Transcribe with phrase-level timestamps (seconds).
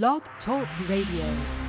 [0.00, 1.61] Blog Talk Radio.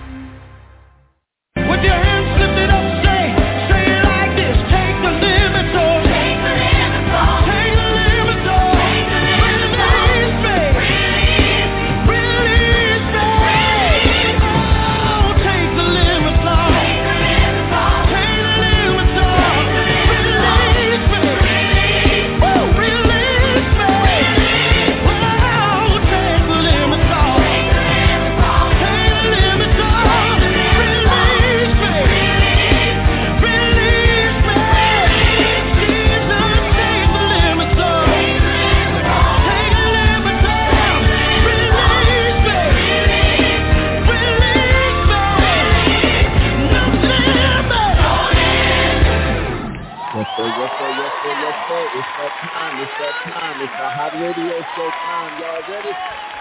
[52.83, 53.55] It's that time.
[53.63, 55.31] It's the hot radio show time.
[55.39, 55.93] Y'all ready?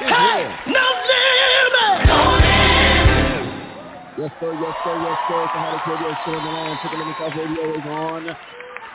[0.03, 0.75] It's Hey, here.
[0.75, 2.03] no limits.
[2.11, 3.63] No limits.
[4.19, 5.43] Yes, sir, yes, sir, yes, sir.
[5.45, 6.79] It's the Hot radio show in the land.
[6.99, 8.37] Limits Off Radio is on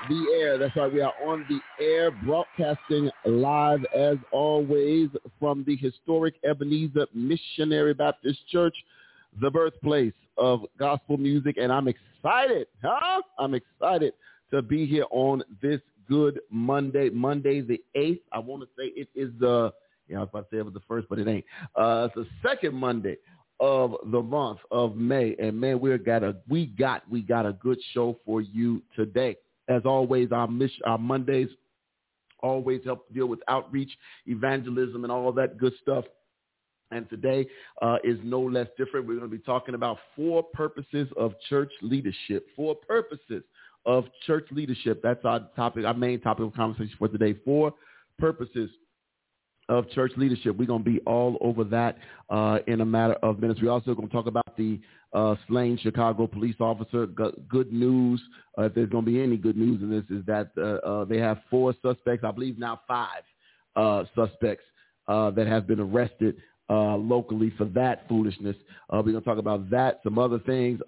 [0.09, 0.57] the air.
[0.57, 0.91] That's right.
[0.93, 8.39] We are on the air, broadcasting live as always from the historic Ebenezer Missionary Baptist
[8.51, 8.75] Church,
[9.41, 11.57] the birthplace of gospel music.
[11.59, 13.21] And I'm excited, huh?
[13.39, 14.13] I'm excited
[14.51, 18.21] to be here on this good Monday, Monday the 8th.
[18.31, 19.73] I want to say it is the,
[20.07, 21.45] you know, if I say it was the first, but it ain't.
[21.75, 23.17] Uh, it's the second Monday
[23.59, 25.35] of the month of May.
[25.39, 29.35] And man, we got a we got we got a good show for you today.
[29.67, 31.49] As always, our mission, our Mondays
[32.41, 33.91] always help deal with outreach,
[34.27, 36.05] evangelism, and all that good stuff.
[36.91, 37.45] And today
[37.81, 39.07] uh, is no less different.
[39.07, 42.47] We're going to be talking about four purposes of church leadership.
[42.55, 43.43] Four purposes
[43.87, 45.01] of church leadership.
[45.01, 47.33] That's our topic, our main topic of conversation for today.
[47.43, 47.73] Four
[48.19, 48.69] purposes
[49.69, 50.55] of church leadership.
[50.57, 51.97] We're going to be all over that
[52.29, 53.61] uh, in a matter of minutes.
[53.61, 54.79] We're also going to talk about the
[55.13, 57.05] uh, slain Chicago police officer.
[57.07, 58.21] Good news,
[58.57, 61.05] uh, if there's going to be any good news in this, is that uh, uh,
[61.05, 63.23] they have four suspects, I believe now five
[63.75, 64.63] uh, suspects
[65.07, 66.37] that have been arrested
[66.69, 68.55] locally for that foolishness.
[68.91, 70.79] We're going to talk about that, some other things,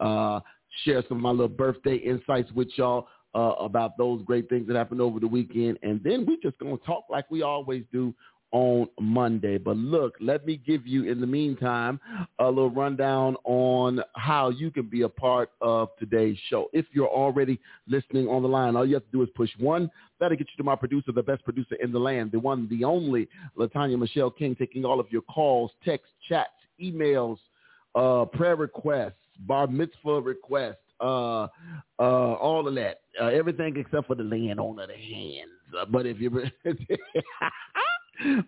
[0.83, 4.75] share some of my little birthday insights with y'all uh, about those great things that
[4.75, 5.77] happened over the weekend.
[5.83, 8.13] And then we're just going to talk like we always do
[8.51, 9.57] on Monday.
[9.57, 11.99] But look, let me give you, in the meantime,
[12.39, 16.67] a little rundown on how you can be a part of today's show.
[16.73, 19.91] If you're already listening on the line, all you have to do is push one.
[20.19, 22.83] That'll get you to my producer, the best producer in the land, the one, the
[22.83, 26.49] only, Latanya Michelle King, taking all of your calls, texts, chats,
[26.81, 27.37] emails,
[27.95, 31.47] uh, prayer requests, bar mitzvah request, uh, uh,
[31.99, 35.51] all of that, uh, everything except for the laying on of the hands.
[35.79, 36.29] Uh, but if you,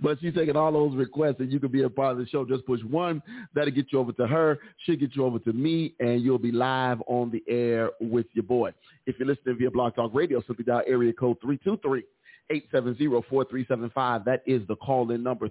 [0.02, 2.46] but she's taking all those requests, and you can be a part of the show.
[2.46, 3.22] Just push one.
[3.54, 4.60] That'll get you over to her.
[4.86, 8.44] She'll get you over to me, and you'll be live on the air with your
[8.44, 8.72] boy.
[9.06, 12.04] If you're listening via Blog Talk Radio, simply dial area code three two three.
[12.52, 14.26] 870-4375.
[14.26, 15.50] That is the call-in number.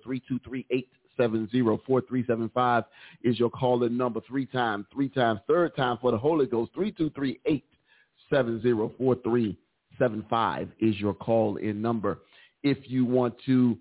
[1.19, 2.85] 323-870-4375
[3.23, 4.87] is your call-in number three times.
[4.93, 5.39] Three times.
[5.47, 6.73] Third time for the Holy Ghost.
[8.33, 12.19] 323-870-4375 is your call-in number.
[12.63, 13.79] If you want to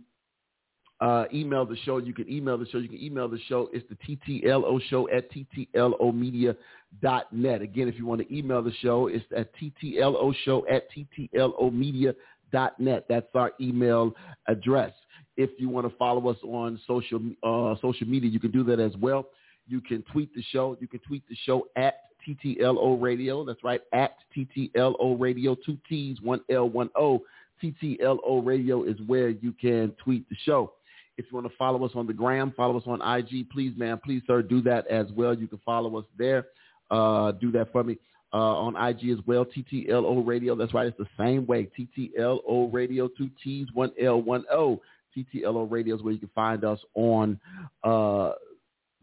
[1.01, 2.77] uh, email the show, you can email the show.
[2.77, 3.69] You can email the show.
[3.71, 7.61] It's the TTLO show at TTLOmedia.net.
[7.61, 12.15] Again, if you want to email the show, it's at TTLO show at TTLOmedia.net.
[12.51, 14.13] That's our email
[14.47, 14.91] address.
[15.37, 18.79] If you want to follow us on social uh, social media, you can do that
[18.79, 19.27] as well.
[19.67, 20.75] You can tweet the show.
[20.79, 21.95] You can tweet the show at
[22.27, 23.45] TTLO Radio.
[23.45, 25.55] That's right, at TTLO Radio.
[25.55, 27.21] Two T's, one L, one O.
[27.63, 30.73] TTLO Radio is where you can tweet the show.
[31.17, 33.99] If you want to follow us on the gram, follow us on IG, please, man,
[34.03, 35.33] please, sir, do that as well.
[35.33, 36.47] You can follow us there.
[36.89, 37.97] Uh, do that for me
[38.33, 39.45] uh, on IG as well.
[39.45, 40.55] TTLO Radio.
[40.55, 40.87] That's right.
[40.87, 41.69] It's the same way.
[41.77, 44.81] TTLO Radio, two T's, one L, one O.
[45.17, 47.39] TTLO Radio is where you can find us on
[47.83, 48.31] uh,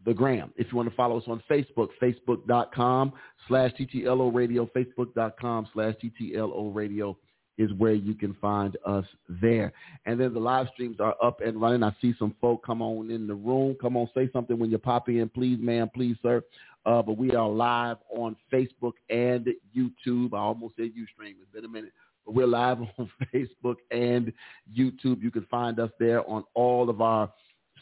[0.05, 0.53] the gram.
[0.55, 3.13] If you want to follow us on Facebook, facebook.com
[3.47, 7.17] slash TTLO Radio, facebook.com slash TTLO Radio
[7.57, 9.73] is where you can find us there.
[10.05, 11.83] And then the live streams are up and running.
[11.83, 13.75] I see some folk come on in the room.
[13.81, 16.43] Come on, say something when you pop in, please, ma'am, please, sir.
[16.87, 19.45] Uh, but we are live on Facebook and
[19.75, 20.33] YouTube.
[20.33, 21.33] I almost said Ustream.
[21.41, 21.91] It's been a minute.
[22.25, 24.31] But we're live on Facebook and
[24.73, 25.21] YouTube.
[25.21, 27.29] You can find us there on all of our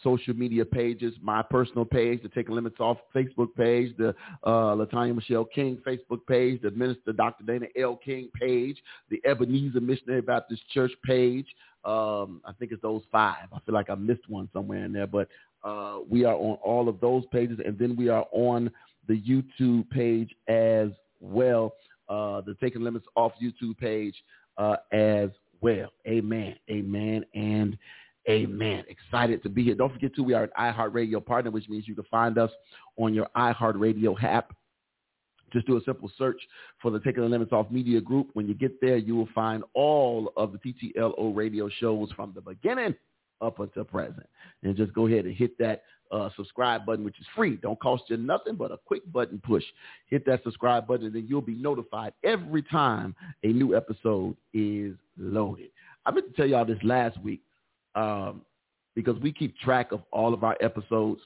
[0.02, 4.10] social media pages, my personal page, the Taking Limits Off Facebook page, the
[4.44, 7.44] uh, Latanya Michelle King Facebook page, the Minister Dr.
[7.44, 7.98] Dana L.
[8.04, 8.78] King page,
[9.12, 11.46] the Ebenezer Missionary Baptist Church page.
[11.86, 13.48] Um, I think it's those five.
[13.54, 15.28] I feel like I missed one somewhere in there, but
[15.66, 18.70] Uh, we are on all of those pages, and then we are on
[19.08, 21.74] the YouTube page as well.
[22.08, 24.16] Uh, the Taking Limits Off YouTube page
[24.58, 25.30] uh, as
[25.62, 25.90] well.
[26.08, 26.56] Amen.
[26.70, 27.26] Amen.
[27.34, 27.78] And
[28.30, 28.84] amen.
[28.88, 29.76] Excited to be here.
[29.76, 32.52] Don't forget, too, we are an iHeartRadio partner, which means you can find us
[32.98, 34.54] on your iHeartRadio app.
[35.52, 36.42] Just do a simple search
[36.82, 38.30] for the Taking the Limits Off Media Group.
[38.34, 42.42] When you get there, you will find all of the TTLO radio shows from the
[42.42, 42.96] beginning
[43.42, 44.26] up until present.
[44.64, 47.58] And just go ahead and hit that uh, subscribe button, which is free.
[47.58, 49.64] Don't cost you nothing but a quick button push.
[50.08, 54.96] Hit that subscribe button, and then you'll be notified every time a new episode is
[55.18, 55.70] loaded.
[56.06, 57.42] I meant to tell y'all this last week
[57.96, 58.42] um,
[58.96, 61.22] because we keep track of all of our episodes,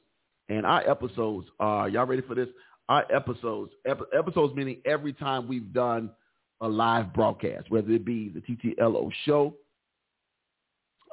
[0.48, 2.48] and our episodes are y'all ready for this?
[2.88, 6.10] Our episodes, ep- episodes meaning every time we've done
[6.62, 9.54] a live broadcast, whether it be the TTLO show,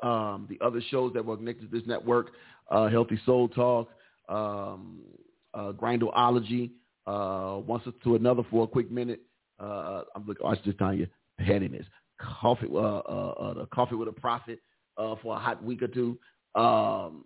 [0.02, 2.32] um, the other shows that were connected to this network,
[2.70, 3.88] uh, Healthy Soul Talk,
[4.28, 5.00] um,
[5.54, 6.70] uh, Grindology,
[7.06, 9.20] uh, us to another for a quick minute.
[9.58, 11.06] Uh, I'm looking, I was just telling you,
[11.38, 11.87] pettiness.
[12.20, 14.60] Coffee, uh, uh, uh, the coffee with a prophet
[14.96, 16.19] uh, for a hot week or two.
[16.54, 17.25] Um,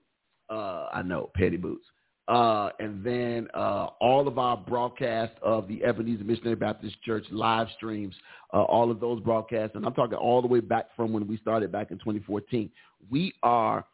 [0.48, 1.86] uh, I know, petty boots.
[2.30, 7.66] Uh, and then uh, all of our broadcasts of the Ebenezer Missionary Baptist Church live
[7.74, 8.14] streams,
[8.54, 11.38] uh, all of those broadcasts, and I'm talking all the way back from when we
[11.38, 12.70] started back in 2014.
[13.10, 13.84] We are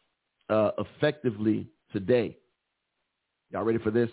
[0.51, 2.37] uh, effectively today,
[3.51, 4.11] y'all ready for this?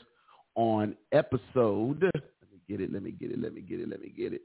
[0.55, 3.99] On episode, let me get it, let me get it, let me get it, let
[3.99, 4.43] me get it.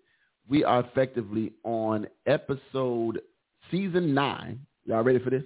[0.49, 3.21] We are effectively on episode
[3.71, 4.59] season nine.
[4.87, 5.45] Y'all ready for this?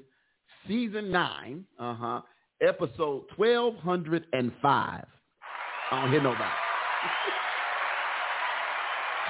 [0.66, 2.20] Season nine, uh huh
[2.62, 5.04] episode 1205.
[5.90, 6.44] I don't hear nobody.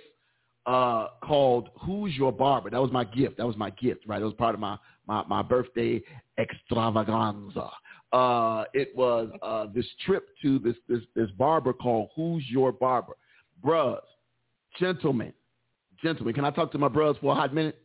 [0.65, 2.71] uh, called Who's Your Barber.
[2.71, 3.37] That was my gift.
[3.37, 4.19] That was my gift, right?
[4.21, 6.01] It was part of my my, my birthday
[6.39, 7.69] extravaganza
[8.15, 13.13] uh, it was uh, this trip to this, this, this barber called Who's Your Barber.
[13.61, 13.99] Bruhs,
[14.79, 15.33] gentlemen,
[16.01, 17.77] gentlemen, can I talk to my bruhs for a hot minute?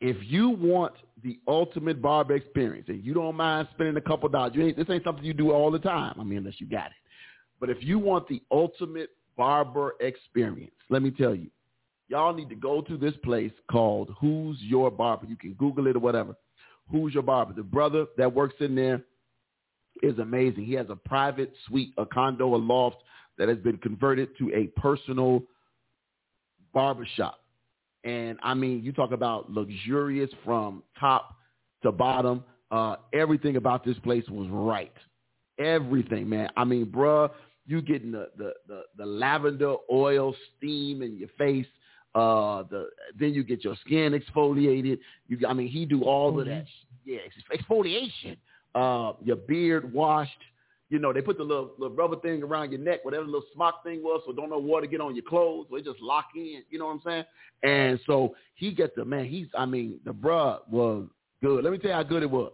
[0.00, 4.52] If you want the ultimate barber experience and you don't mind spending a couple dollars,
[4.56, 6.16] you ain't, this ain't something you do all the time.
[6.18, 6.92] I mean, unless you got it.
[7.60, 11.50] But if you want the ultimate barber experience, let me tell you,
[12.08, 15.26] y'all need to go to this place called Who's Your Barber.
[15.26, 16.34] You can Google it or whatever.
[16.90, 17.52] Who's Your Barber.
[17.54, 19.02] The brother that works in there
[20.02, 20.64] is amazing.
[20.64, 22.96] He has a private suite, a condo, a loft
[23.38, 25.42] that has been converted to a personal
[26.72, 27.40] barbershop.
[28.04, 31.36] And I mean, you talk about luxurious from top
[31.82, 32.44] to bottom.
[32.70, 34.92] Uh, everything about this place was right.
[35.58, 36.50] Everything, man.
[36.56, 37.30] I mean, bruh,
[37.66, 41.66] you getting the, the, the, the lavender oil steam in your face.
[42.14, 44.98] Uh, the then you get your skin exfoliated.
[45.26, 46.66] You, I mean, he do all of that.
[47.04, 47.18] Yeah,
[47.52, 48.36] exfoliation.
[48.74, 50.30] Uh, your beard washed.
[50.90, 53.48] You know, they put the little, little rubber thing around your neck, whatever the little
[53.52, 55.66] smock thing was, so don't know water get on your clothes.
[55.68, 56.62] So it just lock in.
[56.70, 57.24] You know what I'm saying?
[57.64, 59.24] And so he gets the man.
[59.24, 61.06] He's, I mean, the bruh was
[61.42, 61.64] good.
[61.64, 62.52] Let me tell you how good it was.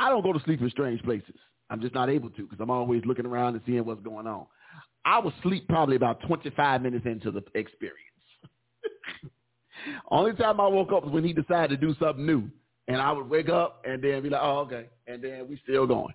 [0.00, 1.34] I don't go to sleep in strange places.
[1.70, 4.46] I'm just not able to because I'm always looking around and seeing what's going on.
[5.04, 7.98] I was asleep probably about 25 minutes into the experience.
[10.10, 12.50] Only time I woke up was when he decided to do something new.
[12.88, 14.88] And I would wake up and then be like, oh, okay.
[15.06, 16.14] And then we still going.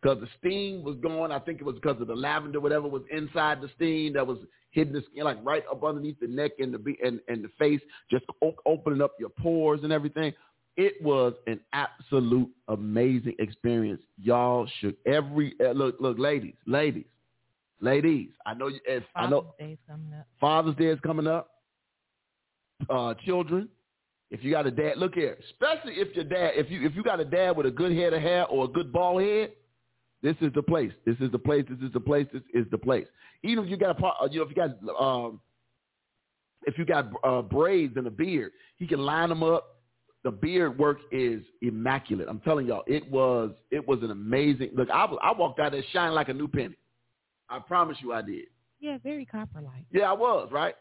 [0.00, 1.32] Because the steam was going.
[1.32, 4.38] I think it was because of the lavender, whatever was inside the steam that was
[4.70, 7.80] hitting the skin, like right up underneath the neck and the, and, and the face,
[8.10, 8.24] just
[8.66, 10.32] opening up your pores and everything.
[10.76, 14.02] It was an absolute amazing experience.
[14.18, 17.04] Y'all should every, uh, look, look, ladies, ladies,
[17.84, 18.80] ladies, I know you.
[18.86, 20.26] If, I know Father's Day's coming up.
[20.40, 21.50] Father's Day is coming up.
[22.90, 23.68] Uh, children,
[24.30, 25.38] if you got a dad, look here.
[25.50, 28.12] Especially if your dad, if you if you got a dad with a good head
[28.12, 29.52] of hair or a good bald head,
[30.22, 30.92] this is the place.
[31.06, 31.64] This is the place.
[31.68, 32.26] This is the place.
[32.32, 33.06] This is the place.
[33.42, 35.40] Even if you got a, part- uh, you know, if you got, um,
[36.66, 39.70] if you got uh, braids and a beard, he can line them up.
[40.24, 42.26] The beard work is immaculate.
[42.28, 44.88] I'm telling y'all, it was it was an amazing look.
[44.90, 46.76] I was- I walked out there shining like a new penny.
[47.54, 48.46] I promise you, I did.
[48.80, 49.86] Yeah, very copper-like.
[49.92, 50.74] Yeah, I was, right?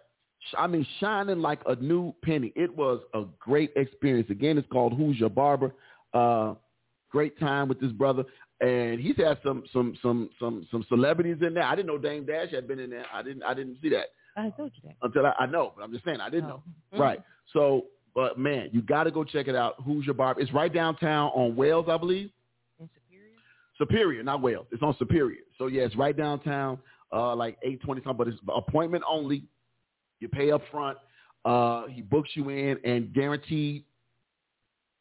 [0.57, 2.51] I mean, shining like a new penny.
[2.55, 4.29] It was a great experience.
[4.29, 5.73] Again, it's called Who's Your Barber.
[6.13, 6.55] Uh,
[7.09, 8.25] great time with this brother.
[8.59, 11.63] And he's had some some some some some celebrities in there.
[11.63, 13.05] I didn't know Dame Dash had been in there.
[13.13, 14.05] I didn't I didn't see that
[14.37, 14.95] I told you that.
[15.01, 16.63] until I, I know, but I'm just saying I didn't know.
[16.93, 16.97] Oh.
[16.97, 17.21] Right.
[17.51, 19.75] So, but man, you got to go check it out.
[19.83, 20.39] Who's Your Barber?
[20.39, 22.29] It's right downtown on Wales, I believe.
[22.79, 23.31] In Superior?
[23.77, 24.67] Superior, not Wales.
[24.71, 25.42] It's on Superior.
[25.57, 26.79] So yeah, it's right downtown,
[27.11, 28.17] uh, like eight twenty something.
[28.17, 29.43] But it's appointment only.
[30.19, 30.97] You pay up front.
[31.45, 33.83] Uh, he books you in and guaranteed.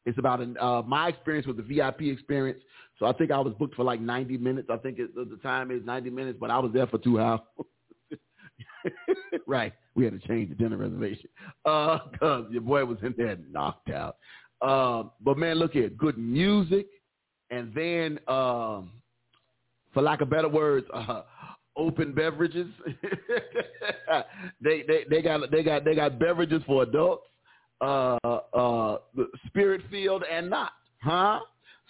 [0.04, 2.60] It's about an, uh, my experience with the VIP experience.
[2.98, 4.68] So I think I was booked for like ninety minutes.
[4.70, 7.40] I think it, the time is ninety minutes, but I was there for two hours.
[9.46, 9.72] right.
[9.94, 11.28] We had to change the dinner reservation
[11.64, 14.16] because your boy was in there knocked out.
[14.60, 16.86] Uh, but man, look at good music,
[17.50, 18.90] and then um,
[19.92, 21.22] for lack of better words, uh,
[21.76, 22.68] open beverages.
[24.60, 27.26] they they they got they got they got beverages for adults,
[27.80, 28.98] uh, uh,
[29.46, 30.72] spirit filled and not,
[31.02, 31.40] huh?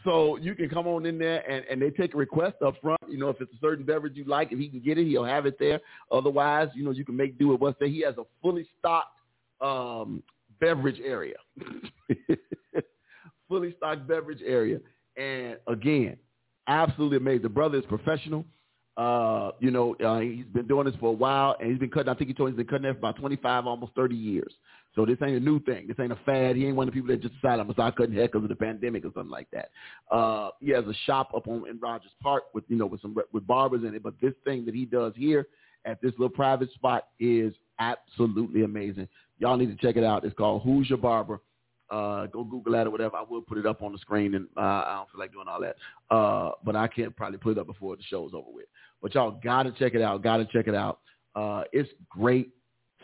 [0.04, 3.00] So you can come on in there and, and they take a request up front.
[3.08, 5.24] You know, if it's a certain beverage you like, if he can get it, he'll
[5.24, 5.80] have it there.
[6.10, 7.88] Otherwise, you know, you can make do with what's there.
[7.88, 9.16] He has a fully stocked
[9.60, 10.22] um,
[10.60, 11.36] beverage area.
[13.48, 14.80] fully stocked beverage area.
[15.16, 16.16] And again,
[16.66, 17.42] absolutely amazing.
[17.42, 18.44] The brother is professional.
[18.96, 22.10] Uh, you know, uh, he's been doing this for a while, and he's been cutting.
[22.10, 24.16] I think he told me he's been cutting there for about twenty five, almost thirty
[24.16, 24.52] years.
[24.94, 25.86] So this ain't a new thing.
[25.86, 26.56] This ain't a fad.
[26.56, 28.42] He ain't one of the people that just decided I'm gonna start cutting hair because
[28.42, 29.70] of the pandemic or something like that.
[30.14, 33.16] Uh, he has a shop up on in Rogers Park with you know with some
[33.32, 34.02] with barbers in it.
[34.02, 35.46] But this thing that he does here
[35.86, 39.08] at this little private spot is absolutely amazing.
[39.38, 40.24] Y'all need to check it out.
[40.24, 41.40] It's called Who's Your Barber.
[41.92, 43.16] Uh, go Google that or whatever.
[43.16, 45.46] I will put it up on the screen, and uh, I don't feel like doing
[45.46, 45.76] all that.
[46.10, 48.64] Uh, but I can't probably put it up before the show's over with.
[49.02, 50.22] But y'all gotta check it out.
[50.22, 51.00] Gotta check it out.
[51.34, 52.48] Uh, it's great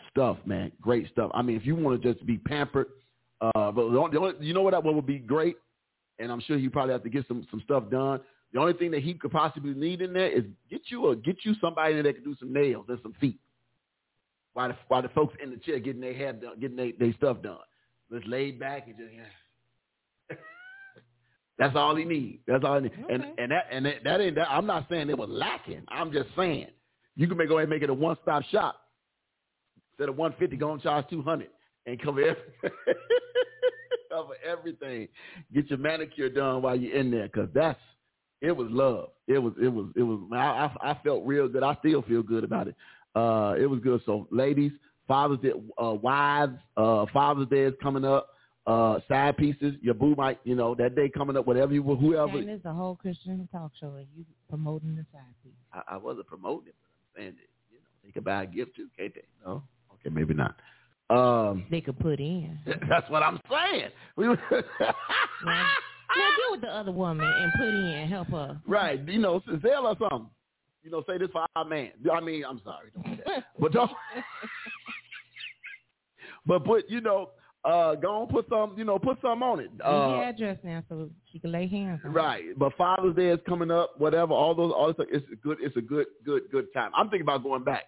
[0.09, 0.71] stuff, man.
[0.81, 1.29] Great stuff.
[1.35, 2.87] I mean, if you want to just be pampered,
[3.41, 5.55] uh, but the only, the only, you know what what would be great,
[6.17, 8.21] and I'm sure you probably have to get some some stuff done.
[8.53, 11.37] The only thing that he could possibly need in there is get you a get
[11.43, 13.39] you somebody that can do some nails and some feet.
[14.53, 17.13] While the while the folks in the chair getting their hair done, getting their, their
[17.13, 17.59] stuff done,
[18.11, 19.09] just laid back and just.
[19.13, 20.35] Yeah.
[21.57, 22.39] That's all he needs.
[22.47, 22.95] That's all he needs.
[23.09, 23.33] And Okay.
[23.37, 24.49] and that and that, that ain't that.
[24.49, 25.83] I'm not saying it was lacking.
[25.89, 26.67] I'm just saying
[27.15, 28.79] you can make, go ahead and make it a one stop shop.
[29.91, 31.49] Instead of 150, go and charge 200
[31.85, 32.41] and cover every,
[34.11, 35.09] cover everything.
[35.53, 37.79] Get your manicure done while you're in there, cause that's
[38.41, 39.09] it was love.
[39.27, 40.21] It was it was it was.
[40.31, 41.63] I, I I felt real good.
[41.63, 42.75] I still feel good about it.
[43.15, 44.01] Uh, it was good.
[44.05, 44.71] So, ladies,
[45.09, 45.51] Father's Day,
[45.81, 48.29] uh, wives, uh, Father's Day is coming up.
[48.67, 52.37] Uh, side pieces, your boo might, you know, that day coming up, whatever you, whoever.
[52.37, 55.53] And it's a whole Christian talk show, and you promoting the side piece.
[55.73, 58.45] I, I wasn't promoting it, but I'm saying that, you know, they could buy a
[58.45, 59.23] gift too, can't they?
[59.43, 59.63] No?
[59.95, 60.55] Okay, maybe not.
[61.09, 62.59] Um, They could put in.
[62.87, 63.89] that's what I'm saying.
[64.15, 64.27] We-
[65.45, 65.65] Now,
[66.15, 68.59] now get with the other woman and put in, help her.
[68.67, 70.29] right, you know, sell or something.
[70.83, 71.91] You know, say this for our man.
[72.11, 73.43] I mean, I'm sorry, don't do that.
[73.59, 73.91] But don't.
[76.49, 77.29] But put, you know,
[77.63, 79.69] uh, go and put some, you know, put some on it.
[79.83, 82.13] Uh, the address now so she can lay hands on it.
[82.13, 83.99] Right, but Father's Day is coming up.
[83.99, 85.59] Whatever, all those, all this, it's a good.
[85.61, 86.91] It's a good, good, good time.
[86.95, 87.83] I'm thinking about going back.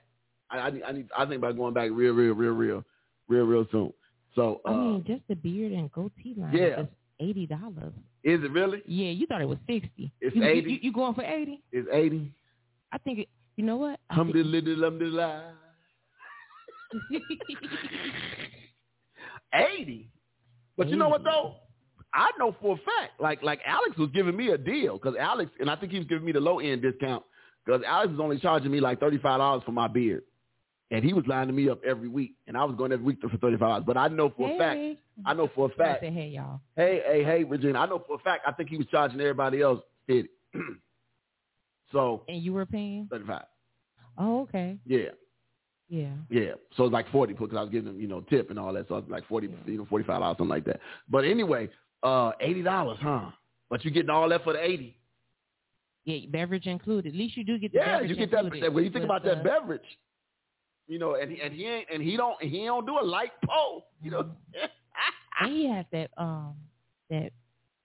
[0.51, 2.83] I, I, need, I need, I think about going back real, real, real, real,
[3.27, 3.93] real, real soon.
[4.35, 6.81] So, uh, I mean, just the beard and goatee line yeah.
[6.81, 6.87] is
[7.19, 7.93] eighty dollars.
[8.23, 8.83] is it really?
[8.85, 10.11] Yeah, you thought it was sixty.
[10.21, 10.71] It's you, you- 80.
[10.71, 11.63] You, you going for eighty?
[11.71, 12.31] It's eighty.
[12.91, 13.19] I think.
[13.19, 13.99] It, you know what?
[14.09, 15.53] Think- Alhamdulillah.
[19.53, 20.09] Eighty.
[20.77, 21.55] But you know what though?
[22.13, 23.19] I know for a fact.
[23.19, 26.07] Like, like Alex was giving me a deal because Alex, and I think he was
[26.07, 27.23] giving me the low end discount
[27.65, 30.23] because Alex was only charging me like thirty five dollars for my beard.
[30.89, 33.29] And he was lining me up every week, and I was going every week for
[33.37, 33.83] thirty five dollars.
[33.87, 34.79] But I know for a fact.
[35.25, 36.59] I know for a fact, said, hey y'all.
[36.75, 37.79] Hey, hey, hey, Regina.
[37.79, 38.43] I know for a fact.
[38.45, 40.29] I think he was charging everybody else fifty.
[41.91, 43.07] so And you were paying?
[43.09, 43.45] thirty-five.
[44.17, 44.77] Oh, okay.
[44.85, 45.09] Yeah,
[45.93, 46.13] Yeah.
[46.29, 46.51] yeah.
[46.77, 48.87] So it's like forty because I was giving him, you know, tip and all that.
[48.87, 50.79] So it's like forty, you know, forty-five dollars, something like that.
[51.09, 51.67] But anyway,
[52.01, 53.31] uh, eighty dollars, huh?
[53.69, 54.95] But you're getting all that for the eighty.
[56.05, 57.09] Yeah, beverage included.
[57.13, 58.45] At least you do get the Yeah, beverage you get that.
[58.45, 59.81] included When you think about that the- beverage,
[60.87, 63.33] you know, and he, and he ain't and he don't he don't do a light
[63.45, 63.87] pole.
[64.01, 64.31] You know.
[65.41, 66.55] and he has that um
[67.09, 67.33] that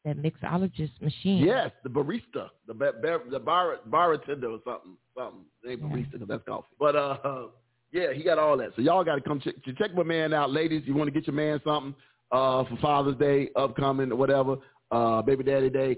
[0.04, 1.44] that mixologist machine.
[1.44, 5.40] yes, the barista, the be, be, the bar bartender or something, something.
[5.64, 5.88] They ain't Yeah.
[5.88, 6.68] barista 'cause that's coffee.
[6.78, 7.48] But uh,
[7.96, 8.70] yeah, he got all that.
[8.76, 10.82] So y'all got to come check check my man out, ladies.
[10.84, 11.94] You want to get your man something
[12.32, 14.56] uh for Father's Day upcoming or whatever,
[14.90, 15.96] uh, Baby Daddy Day.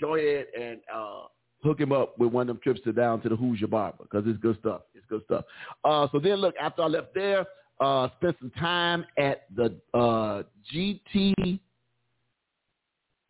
[0.00, 1.22] Go ahead and uh
[1.62, 4.04] hook him up with one of them trips to down to the Who's Your Barber
[4.04, 4.82] because it's good stuff.
[4.94, 5.44] It's good stuff.
[5.84, 7.44] Uh, so then look, after I left there,
[7.80, 10.42] uh, spent some time at the uh,
[10.72, 11.60] GT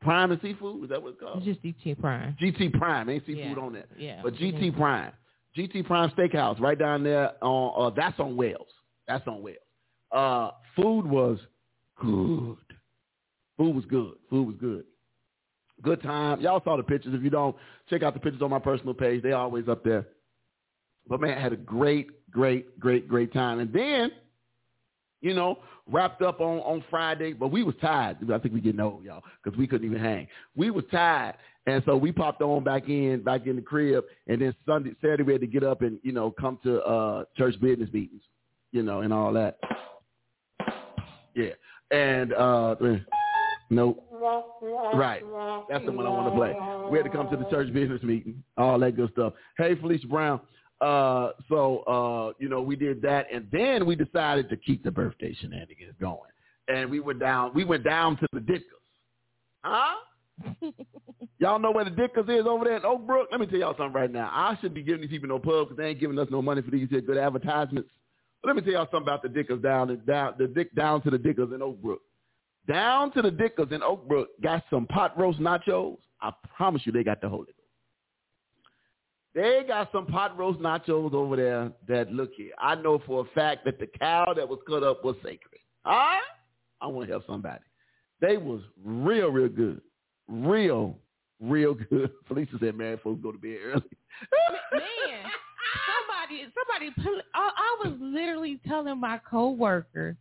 [0.01, 0.85] Prime and Seafood.
[0.85, 1.39] Is that what it's called?
[1.39, 2.37] It's just DT Prime.
[2.41, 3.09] GT Prime.
[3.11, 3.63] Ain't seafood Yeah.
[3.63, 3.89] on that.
[3.99, 4.21] Yeah.
[4.23, 5.13] But GT Prime.
[5.57, 8.69] GT Prime Steakhouse right down there on uh, that's on Wales.
[9.09, 9.59] That's on Wales.
[10.13, 11.39] Uh, food was
[12.01, 12.57] good.
[13.57, 14.13] Food was good.
[14.31, 14.85] Food was good.
[15.83, 16.41] Good time.
[16.41, 17.15] Y'all saw the pictures.
[17.15, 17.57] If you don't,
[17.89, 19.23] check out the pictures on my personal page.
[19.23, 20.07] They always up there.
[21.09, 23.61] But man, I had a great, great, great, great time.
[23.61, 24.13] And then,
[25.21, 25.59] you know,
[25.91, 28.19] wrapped up on, on Friday, but we was tired.
[28.33, 30.27] I think we getting old, y'all, because we couldn't even hang.
[30.57, 31.35] We was tired.
[31.67, 34.05] And so we popped on back in, back in the crib.
[34.27, 37.25] And then Sunday, Saturday, we had to get up and, you know, come to uh,
[37.37, 38.23] church business meetings,
[38.73, 39.59] you know, and all that.
[41.35, 41.51] Yeah.
[41.91, 42.77] And, uh,
[43.69, 44.07] nope.
[44.95, 45.23] Right.
[45.69, 46.57] That's the one I want to play.
[46.91, 49.35] We had to come to the church business meeting, all that good stuff.
[49.59, 50.41] Hey, Felicia Brown.
[50.81, 53.27] Uh, so, uh, you know, we did that.
[53.33, 56.31] And then we decided to keep the birthday shenanigans going.
[56.69, 58.65] And we went down, we went down to the Dickers.
[59.63, 59.97] Huh?
[61.39, 63.29] y'all know where the Dickers is over there in Oak Brook?
[63.31, 64.31] Let me tell y'all something right now.
[64.33, 66.63] I should be giving these people no pub because they ain't giving us no money
[66.63, 67.91] for these here good advertisements.
[68.43, 71.03] But let me tell y'all something about the Dickers down and down the Dick down
[71.03, 72.01] to the Dickers in Oak Brook.
[72.67, 75.99] Down to the Dickers in Oak Brook got some pot roast nachos.
[76.23, 77.60] I promise you they got the Holy Ghost.
[79.35, 82.53] They got some pot roast nachos over there that look here.
[82.59, 85.61] I know for a fact that the cow that was cut up was sacred.
[85.85, 86.21] Huh?
[86.81, 87.61] I want to help somebody.
[88.21, 89.81] They was real, real good.
[90.29, 90.99] Real,
[91.41, 92.11] real good.
[92.29, 93.83] Felicia said married folks go to bed early.
[94.73, 95.31] Man,
[95.87, 100.17] somebody, somebody, put- I, I was literally telling my coworker,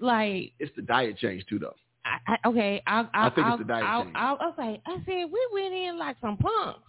[0.00, 1.76] like, It's the diet change too though.
[2.06, 4.14] I, I, okay, I'll, I'll, I think I'll, the diet I'll, change.
[4.16, 6.80] I'll, I was like, I said, we went in like some punks.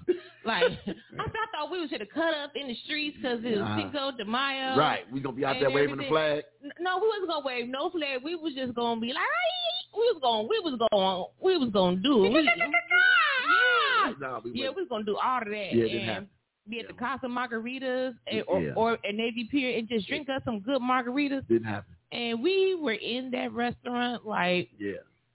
[0.46, 3.52] Like, I, said, I thought we was gonna cut up in the streets because it
[3.52, 3.78] was Uh-huh.
[3.78, 4.78] Cinco de Mayo.
[4.78, 5.10] right.
[5.12, 6.44] We gonna be out there waving the flag.
[6.82, 8.24] No, we wasn't gonna wave no flag.
[8.24, 11.70] We was just gonna be like, "Aye." we was gonna, we was gonna, we was
[11.72, 12.32] gonna do it.
[12.34, 14.76] We, yeah, Nah, we yeah, wasn't.
[14.76, 15.52] we was gonna do all of that.
[15.74, 16.30] Yeah, it didn't happen.
[16.70, 17.00] be at the Yeah.
[17.16, 18.74] Casa Margaritas and, or, Yeah.
[18.76, 21.48] or at Navy Pier and just drink us some good margaritas.
[21.48, 21.95] Didn't happen.
[22.12, 24.94] And we were in that restaurant like, Yeah.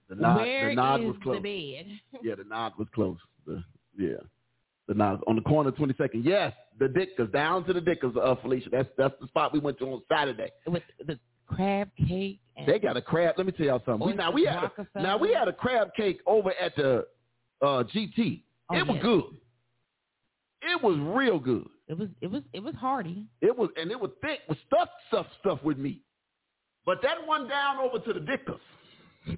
[0.08, 1.36] The nod, where the nod is was close.
[1.36, 1.42] the
[1.76, 2.00] bed?
[2.22, 3.16] Yeah, the nod was close.
[3.46, 3.62] The,
[3.96, 4.16] yeah.
[4.88, 6.24] The nod on the corner of 22nd.
[6.24, 8.70] Yes, the Dickers, down to the Dickers, uh, Felicia.
[8.70, 10.50] That's that's the spot we went to on Saturday.
[10.66, 12.40] With the crab cake.
[12.56, 13.34] And They got a crab.
[13.36, 14.08] Let me tell y'all something.
[14.08, 17.06] We, now we had a, now we had a crab cake over at the
[17.62, 18.42] uh, GT.
[18.70, 19.02] Oh, it was yes.
[19.02, 19.24] good.
[20.62, 21.66] It was real good.
[21.88, 23.24] It was, it was, it was hearty.
[23.40, 26.02] It was and it was thick with stuff stuff stuff with meat.
[26.90, 28.58] But that one down over to the Dickers,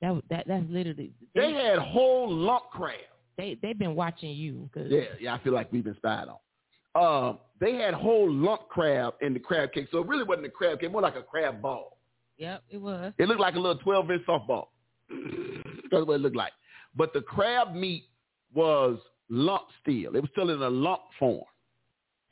[0.00, 1.12] That, was- that, that's literally.
[1.36, 2.96] they had whole lump crab.
[3.38, 4.68] they, they've been watching you.
[4.74, 6.38] Cause Yeah, yeah, I feel like we've been spied on.
[7.30, 10.50] Um, they had whole lump crab in the crab cake, so it really wasn't a
[10.50, 11.96] crab cake, more like a crab ball.
[12.38, 13.12] Yep, it was.
[13.18, 14.66] It looked like a little 12 inch softball.
[15.92, 16.54] That's what it looked like.
[16.96, 18.06] But the crab meat
[18.52, 20.16] was lump still.
[20.16, 21.44] It was still in a lump form.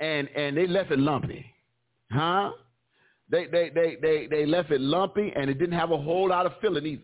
[0.01, 1.47] And and they left it lumpy.
[2.11, 2.51] Huh?
[3.31, 6.47] They they they they they left it lumpy and it didn't have a whole lot
[6.47, 7.03] of filling either.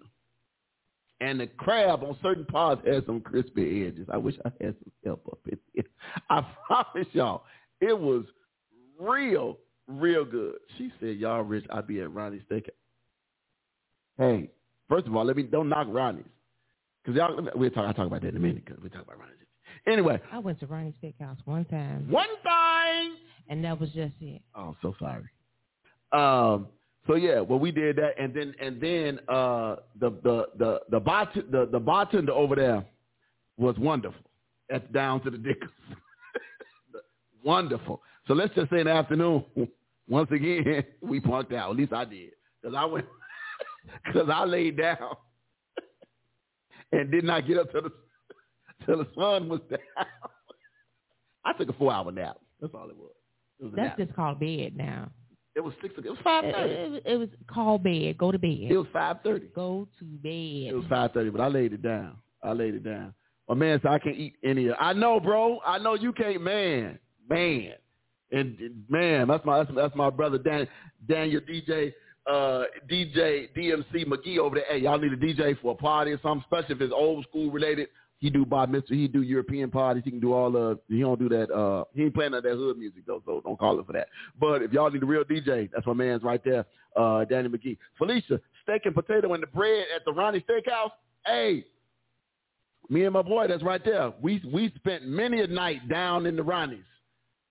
[1.20, 4.06] And the crab on certain parts had some crispy edges.
[4.12, 5.84] I wish I had some help up in here.
[6.30, 7.42] I promise y'all,
[7.80, 8.24] it was
[9.00, 10.56] real, real good.
[10.76, 12.70] She said, "Y'all rich, I'd be at Ronnie's Steakhouse."
[14.16, 14.50] Hey,
[14.88, 16.24] first of all, let me don't knock Ronnie's
[17.02, 17.48] because y'all.
[17.54, 17.86] We'll talk.
[17.86, 19.34] I'll talk about that in a minute because we talk about Ronnie's.
[19.86, 23.12] Anyway, I went to Ronnie's Steakhouse one time, one time.
[23.48, 24.42] and that was just it.
[24.54, 25.24] Oh, so sorry.
[26.12, 26.68] Um.
[27.06, 31.00] So yeah, well we did that, and then and then uh the the the the
[31.00, 32.84] bart the, the bartender over there
[33.56, 34.20] was wonderful.
[34.68, 35.70] That's down to the Dickers.
[37.44, 38.02] wonderful.
[38.26, 39.44] So let's just say in the afternoon,
[40.08, 41.70] once again we punked out.
[41.70, 43.06] At least I did, because I went
[44.04, 45.16] because I laid down
[46.92, 47.92] and did not get up till the
[48.84, 50.06] till the sun was down.
[51.44, 52.38] I took a four hour nap.
[52.60, 53.12] That's all it was.
[53.60, 55.10] It was That's just called bed now.
[55.58, 55.92] It was six.
[55.98, 56.72] It was five thirty.
[56.72, 58.16] It, it, it was call bed.
[58.16, 58.68] Go to bed.
[58.70, 59.48] It was five thirty.
[59.56, 60.70] Go to bed.
[60.70, 62.16] It was five thirty, but I laid it down.
[62.44, 63.12] I laid it down.
[63.48, 65.58] My man said I can't eat any of I know, bro.
[65.66, 67.00] I know you can't, man.
[67.28, 67.72] Man.
[68.30, 70.68] And and, man, that's my that's, that's my brother Dan
[71.08, 71.92] Daniel DJ
[72.30, 74.64] uh DJ DMC McGee over there.
[74.70, 77.50] Hey, y'all need a DJ for a party or something, especially if it's old school
[77.50, 77.88] related.
[78.20, 78.94] He do by Mister.
[78.94, 80.02] He do European parties.
[80.04, 80.78] He can do all the.
[80.88, 81.50] He don't do that.
[81.52, 84.08] Uh, he ain't playing that hood music though, so don't call it for that.
[84.40, 86.64] But if y'all need a real DJ, that's my man's right there.
[86.96, 87.78] Uh, Danny McGee.
[87.96, 90.90] Felicia, steak and potato and the bread at the Ronnie Steakhouse.
[91.24, 91.64] Hey,
[92.88, 94.12] me and my boy, that's right there.
[94.20, 96.80] We we spent many a night down in the Ronnie's.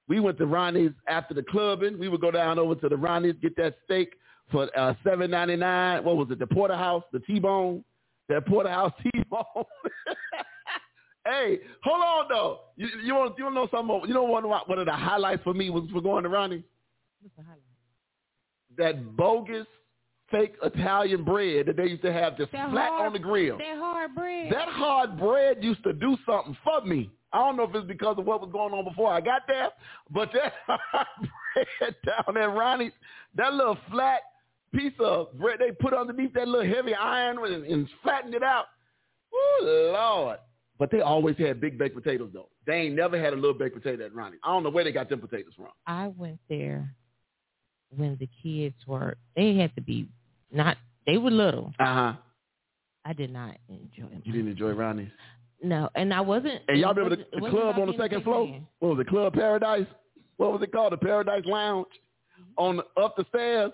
[0.10, 1.97] We went to Ronnie's after the clubbing.
[1.97, 4.13] We would go down over to the Ronnie's, get that steak
[4.51, 6.03] for uh, seven ninety nine.
[6.03, 6.39] What was it?
[6.39, 7.86] The porterhouse, the T bone,
[8.30, 9.63] that porterhouse T bone.
[11.29, 12.59] Hey, hold on though.
[12.75, 14.01] You you want you want to know something?
[14.07, 16.63] You know one of one of the highlights for me was for going to Ronnie.
[17.21, 17.61] What's the highlight?
[18.77, 19.65] That bogus
[20.29, 23.57] fake Italian bread that they used to have just That flat hard- on the grill.
[23.57, 24.51] That hard bread.
[24.51, 27.09] That hard bread used to do something for me.
[27.33, 29.69] I don't know if it's because of what was going on before I got there,
[30.11, 32.91] but that hard bread down at Ronnie's,
[33.35, 34.21] that little flat
[34.73, 38.65] piece of bread they put underneath that little heavy iron and, and flattened it out.
[39.33, 40.37] Ooh, Lord.
[40.79, 42.49] But they always had big baked potatoes, though.
[42.65, 44.37] They ain't never had a little baked potato at Ronnie.
[44.43, 45.67] I don't know where they got them potatoes from.
[45.87, 46.93] I went there
[47.95, 49.17] when the kids were.
[49.35, 50.07] They had to be
[50.51, 50.77] not.
[51.05, 51.73] They were little.
[51.79, 52.13] Uh-huh.
[53.05, 54.21] I did not enjoy it.
[54.25, 55.09] You didn't enjoy Ronnie's?
[55.63, 56.61] No, and I wasn't.
[56.67, 58.45] And y'all remember the, the club on the second floor?
[58.45, 58.67] man.
[58.79, 59.87] What was it, Club Paradise?
[60.35, 60.93] What was it called?
[60.93, 61.87] The Paradise Lounge
[62.57, 63.71] on the, up the stairs.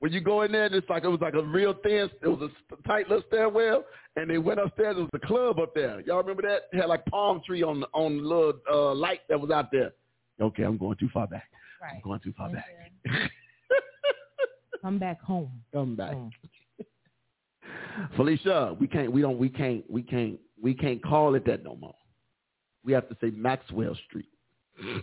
[0.00, 2.10] When you go in there, it's like it was like a real thin.
[2.22, 3.84] It was a tight little stairwell,
[4.16, 4.96] and they went upstairs.
[4.98, 6.00] It was a club up there.
[6.00, 6.68] Y'all remember that?
[6.72, 9.70] It had like palm tree on the on the little uh, light that was out
[9.72, 9.92] there.
[10.40, 11.48] Okay, I'm going too far back.
[11.82, 12.66] I'm going too far back.
[14.82, 15.50] Come back home.
[15.72, 16.12] Come back.
[16.12, 16.30] Home.
[18.16, 21.76] Felicia, we can't, we don't, we can't, we can't, we can't call it that no
[21.76, 21.94] more.
[22.84, 24.28] We have to say Maxwell Street.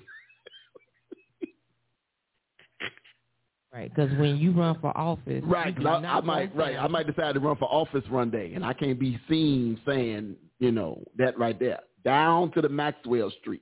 [3.74, 7.08] Right, because when you run for office, Right, 'cause I, I might, right, I might
[7.08, 11.02] decide to run for office one day, and I can't be seen saying, you know,
[11.18, 13.62] that right there, down to the Maxwell Street,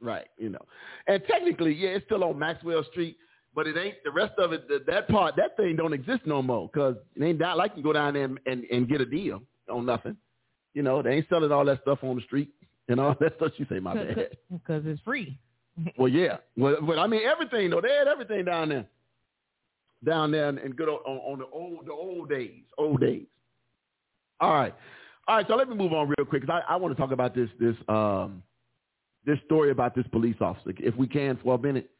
[0.00, 0.60] right, you know,
[1.08, 3.16] and technically, yeah, it's still on Maxwell Street,
[3.52, 4.68] but it ain't the rest of it.
[4.68, 7.82] th- That part, that thing don't exist no more, cause it ain't that like you
[7.82, 10.16] go down there and, and and get a deal on nothing,
[10.72, 12.50] you know, they ain't selling all that stuff on the street
[12.88, 13.50] and all that stuff.
[13.56, 14.36] You say my bad.
[14.52, 15.36] because it's free.
[15.96, 16.38] Well, yeah.
[16.56, 17.80] Well, but I mean everything though.
[17.80, 18.86] They had everything down there,
[20.04, 23.26] down there in good on, on the old the old days, old days.
[24.40, 24.74] All right,
[25.26, 25.46] all right.
[25.48, 27.48] So let me move on real quick because I, I want to talk about this
[27.58, 28.42] this um
[29.26, 30.72] this story about this police officer.
[30.78, 31.90] If we can for a minute,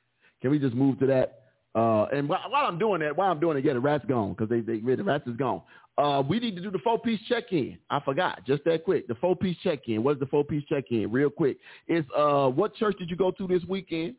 [0.40, 1.42] can we just move to that?
[1.74, 4.30] Uh, and while, while I'm doing that, while I'm doing it, yeah, the rat's gone
[4.30, 5.62] because they they the rats is gone.
[5.98, 7.76] Uh, we need to do the four piece check in.
[7.90, 9.08] I forgot just that quick.
[9.08, 10.04] The four piece check in.
[10.04, 11.10] What's the four piece check in?
[11.10, 11.58] Real quick.
[11.88, 14.14] It's uh, what church did you go to this weekend?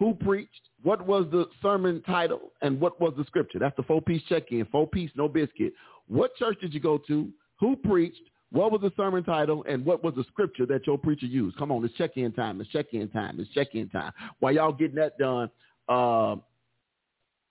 [0.00, 0.62] Who preached?
[0.82, 2.52] What was the sermon title?
[2.62, 3.58] And what was the scripture?
[3.58, 4.64] That's the four piece check in.
[4.72, 5.74] Four piece, no biscuit.
[6.08, 7.28] What church did you go to?
[7.60, 8.22] Who preached?
[8.50, 9.62] What was the sermon title?
[9.68, 11.56] And what was the scripture that your preacher used?
[11.58, 12.60] Come on, it's check in time.
[12.62, 13.38] It's check in time.
[13.38, 14.12] It's check in time.
[14.40, 15.50] While y'all getting that done,
[15.86, 16.36] uh,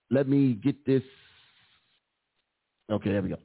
[0.10, 1.04] let me get this.
[2.92, 3.38] Okay, there we go.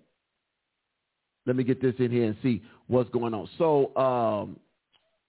[1.46, 3.50] Let me get this in here and see what's going on.
[3.58, 4.56] So um,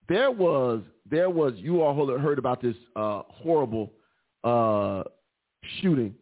[0.07, 3.91] there was there was you all heard about this uh, horrible
[4.43, 5.03] uh,
[5.81, 6.13] shooting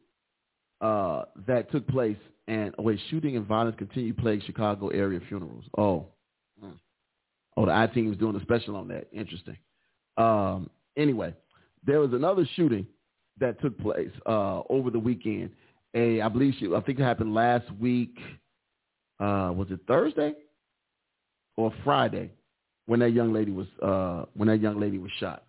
[0.82, 2.18] uh, that took place
[2.48, 5.64] and oh wait, shooting and violence continue plague Chicago area funerals.
[5.78, 6.08] Oh,
[6.60, 6.72] Hmm.
[7.58, 9.08] oh, the I team was doing a special on that.
[9.12, 9.58] Interesting.
[10.18, 11.34] Um, anyway,
[11.86, 12.86] there was another shooting
[13.40, 15.50] that took place uh, over the weekend.
[15.96, 18.18] A, I believe she, I think it happened last week.
[19.20, 20.34] Uh, was it Thursday
[21.56, 22.32] or Friday
[22.86, 25.44] when that young lady was uh, when that young lady was shot?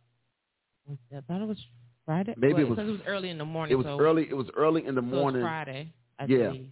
[0.89, 1.59] I thought it was
[2.05, 2.35] Friday.
[2.37, 3.73] Maybe it was- it was early in the morning.
[3.73, 4.29] It was so, early.
[4.29, 5.43] It was early in the so morning.
[5.43, 5.93] Friday.
[6.19, 6.49] I Yeah.
[6.49, 6.71] believe.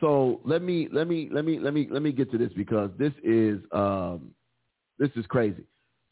[0.00, 2.90] So let me let me let me let me let me get to this because
[2.98, 4.34] this is um,
[4.98, 5.64] this is crazy.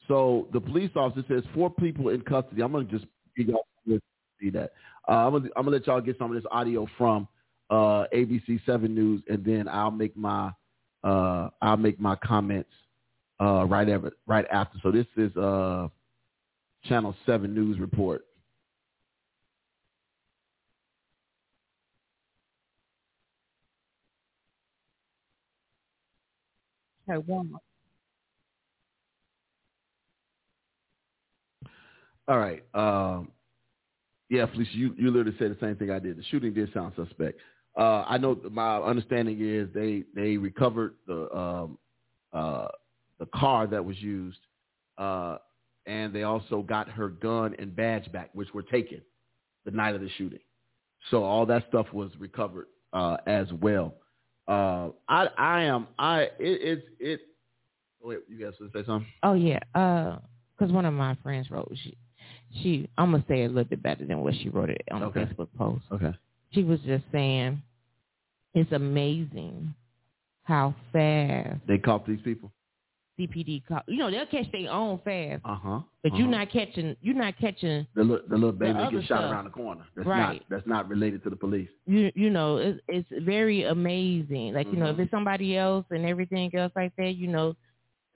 [0.09, 2.63] So the police officer says four people in custody.
[2.63, 3.07] I'm gonna just
[4.41, 4.73] see that.
[5.09, 7.29] Uh, I'm gonna I'm gonna let y'all get some of this audio from
[7.71, 10.53] uh, ABC Seven News, and then I'll make my
[11.03, 12.71] uh, I'll make my comments
[13.41, 14.79] uh, right ever right after.
[14.83, 15.89] So this is uh,
[16.85, 18.25] Channel Seven News report.
[27.09, 27.61] Okay, one more.
[32.27, 32.63] All right.
[32.75, 33.31] Um,
[34.31, 36.17] yeah, Felicia, you, you literally said the same thing I did.
[36.17, 37.39] The shooting did sound suspect.
[37.77, 41.79] Uh, I know my understanding is they they recovered the um,
[42.33, 42.69] uh,
[43.25, 44.39] the car that was used,
[44.99, 45.39] uh,
[45.87, 49.01] and they also got her gun and badge back, which were taken
[49.65, 50.41] the night of the shooting.
[51.11, 53.95] So all that stuff was recovered uh, as well.
[54.47, 57.21] Uh, I I am I it it's it.
[58.03, 59.07] Wait, you guys want to say something?
[59.23, 61.97] Oh yeah, because one of my friends wrote she
[62.63, 65.03] she I'm gonna say it a little bit better than what she wrote it on
[65.05, 65.25] Okay.
[65.25, 65.85] the Facebook post.
[65.93, 66.13] Okay.
[66.53, 67.63] She was just saying
[68.55, 69.75] it's amazing
[70.43, 72.53] how fast They caught these people.
[73.19, 73.85] CPD caught.
[73.87, 75.81] You know they'll catch their own fast, Uh huh.
[76.03, 76.97] but you're not catching.
[77.01, 77.87] You're not catching.
[77.95, 79.33] the little, the little baby that gets shot stuff.
[79.33, 79.85] around the corner.
[79.97, 80.41] That's Right.
[80.41, 81.69] not that's not related to the police.
[81.87, 84.55] You you know it's it's very amazing.
[84.55, 87.55] Like you know if it's somebody else and everything else like that, you know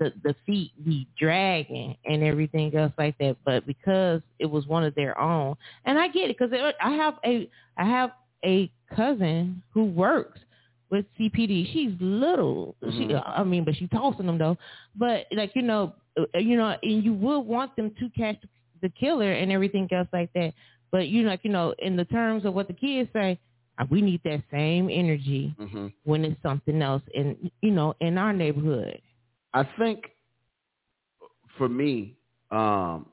[0.01, 3.37] the the feet be dragging and everything else like that.
[3.45, 7.15] But because it was one of their own, and I get it because I have
[7.25, 8.11] a I have
[8.45, 10.39] a cousin who works
[10.91, 11.73] with CPD.
[11.73, 12.77] She's little.
[12.83, 13.23] She Mhm.
[13.27, 14.57] I mean, but she's tossing them though.
[14.97, 18.39] But like you know, uh, you know, and you would want them to catch
[18.83, 20.55] the killer and everything else like that.
[20.91, 23.39] But you know, like you know, in the terms of what the kids say,
[23.79, 25.89] uh, we need that same energy Mm-hmm.
[26.05, 29.01] when it's something else in you know in our neighborhood.
[29.55, 30.05] I think
[31.57, 32.17] for me,
[32.51, 33.07] um,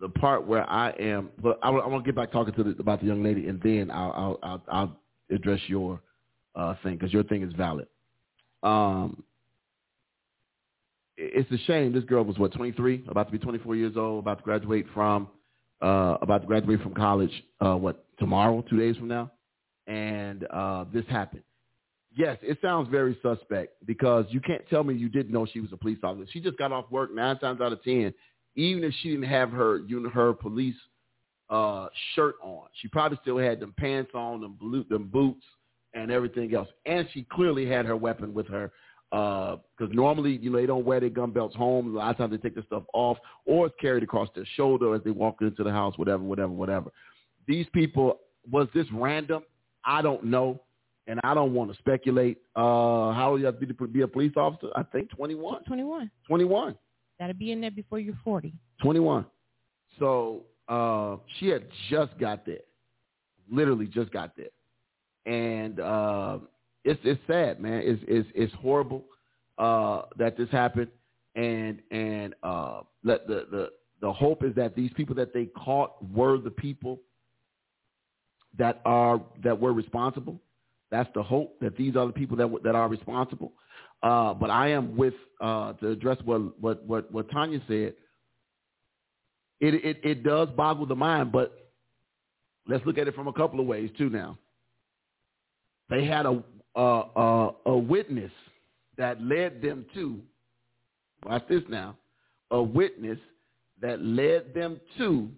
[0.00, 3.00] the part where I am, but I, want to get back talking to the, about
[3.00, 5.00] the young lady, and then I'll I'll I'll, I'll
[5.34, 6.00] address your
[6.58, 7.86] uh, thing because your thing is valid.
[8.62, 9.22] Um,
[11.16, 11.92] it's a shame.
[11.92, 15.28] This girl was what 23, about to be 24 years old, about to graduate from
[15.80, 17.30] uh, about to graduate from college.
[17.60, 18.64] Uh, what tomorrow?
[18.68, 19.30] Two days from now,
[19.86, 21.42] and uh, this happened.
[22.16, 25.72] Yes, it sounds very suspect because you can't tell me you didn't know she was
[25.72, 26.26] a police officer.
[26.32, 28.12] She just got off work nine times out of ten.
[28.56, 29.80] Even if she didn't have her
[30.12, 30.74] her police
[31.48, 35.44] uh, shirt on, she probably still had them pants on, them, blue, them boots,
[35.94, 36.68] and everything else.
[36.86, 38.70] And she clearly had her weapon with her
[39.10, 41.94] because normally you know they don't wear their gun belts home.
[41.94, 44.94] A lot of times they take the stuff off or it's carried across their shoulder
[44.94, 46.90] as they walk into the house, whatever, whatever, whatever.
[47.46, 48.20] These people
[48.50, 49.42] was this random?
[49.84, 50.60] I don't know
[51.08, 52.38] and I don't want to speculate.
[52.54, 54.68] Uh, how old you have to be to be a police officer?
[54.76, 55.64] I think 21.
[55.64, 56.10] Twenty one.
[56.28, 56.76] 21.
[57.18, 58.54] Gotta be in there before you're forty.
[58.82, 59.24] 21.
[59.98, 62.60] So uh, she had just got there,
[63.50, 64.50] literally just got there,
[65.26, 66.38] and uh,
[66.84, 67.82] it's it's sad, man.
[67.84, 69.04] It's it's it's horrible
[69.58, 70.88] uh, that this happened,
[71.34, 76.38] and and uh, the the the hope is that these people that they caught were
[76.38, 77.00] the people
[78.58, 80.40] that are that were responsible.
[80.90, 83.52] That's the hope that these are the people that that are responsible.
[84.02, 87.94] Uh, but I am with uh, to address what what what what Tanya said.
[89.60, 91.70] It, it it does boggle the mind, but
[92.68, 94.08] let's look at it from a couple of ways too.
[94.08, 94.38] Now,
[95.88, 96.42] they had a
[96.76, 98.30] a, a, a witness
[98.96, 100.20] that led them to.
[101.26, 101.96] Watch this now.
[102.50, 103.18] A witness
[103.80, 105.28] that led them to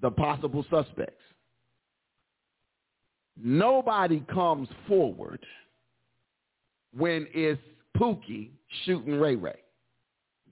[0.00, 1.22] the possible suspects.
[3.36, 5.44] Nobody comes forward
[6.96, 7.60] when it's
[7.96, 8.50] Pookie
[8.84, 9.58] shooting Ray Ray.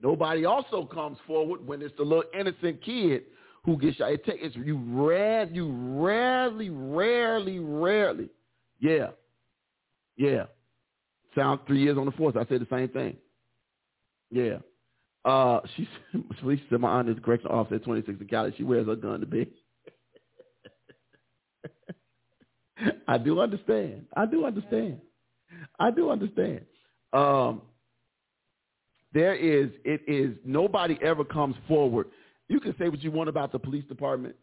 [0.01, 3.23] Nobody also comes forward when it's the little innocent kid
[3.63, 4.11] who gets shot.
[4.11, 8.29] It takes you rare you rarely, rarely, rarely.
[8.83, 9.11] Yeah.
[10.17, 10.45] Yeah.
[11.35, 12.35] Sounds three years on the force.
[12.37, 13.17] I said the same thing.
[14.29, 14.57] Yeah.
[15.25, 18.53] Uh she she said my aunt is correctional officer at twenty six in Cali.
[18.57, 19.47] She wears her gun to bed.
[23.07, 24.05] I do understand.
[24.15, 24.99] I do understand.
[25.79, 26.61] I do understand.
[27.13, 27.61] Um,
[29.13, 32.07] there is, it is, nobody ever comes forward.
[32.49, 34.35] You can say what you want about the police department,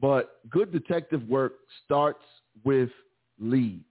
[0.00, 1.54] but good detective work
[1.84, 2.22] starts
[2.64, 2.90] with
[3.38, 3.84] leads.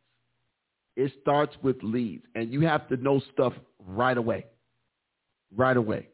[0.96, 4.46] It starts with leads, and you have to know stuff right away.
[5.56, 6.10] Right away.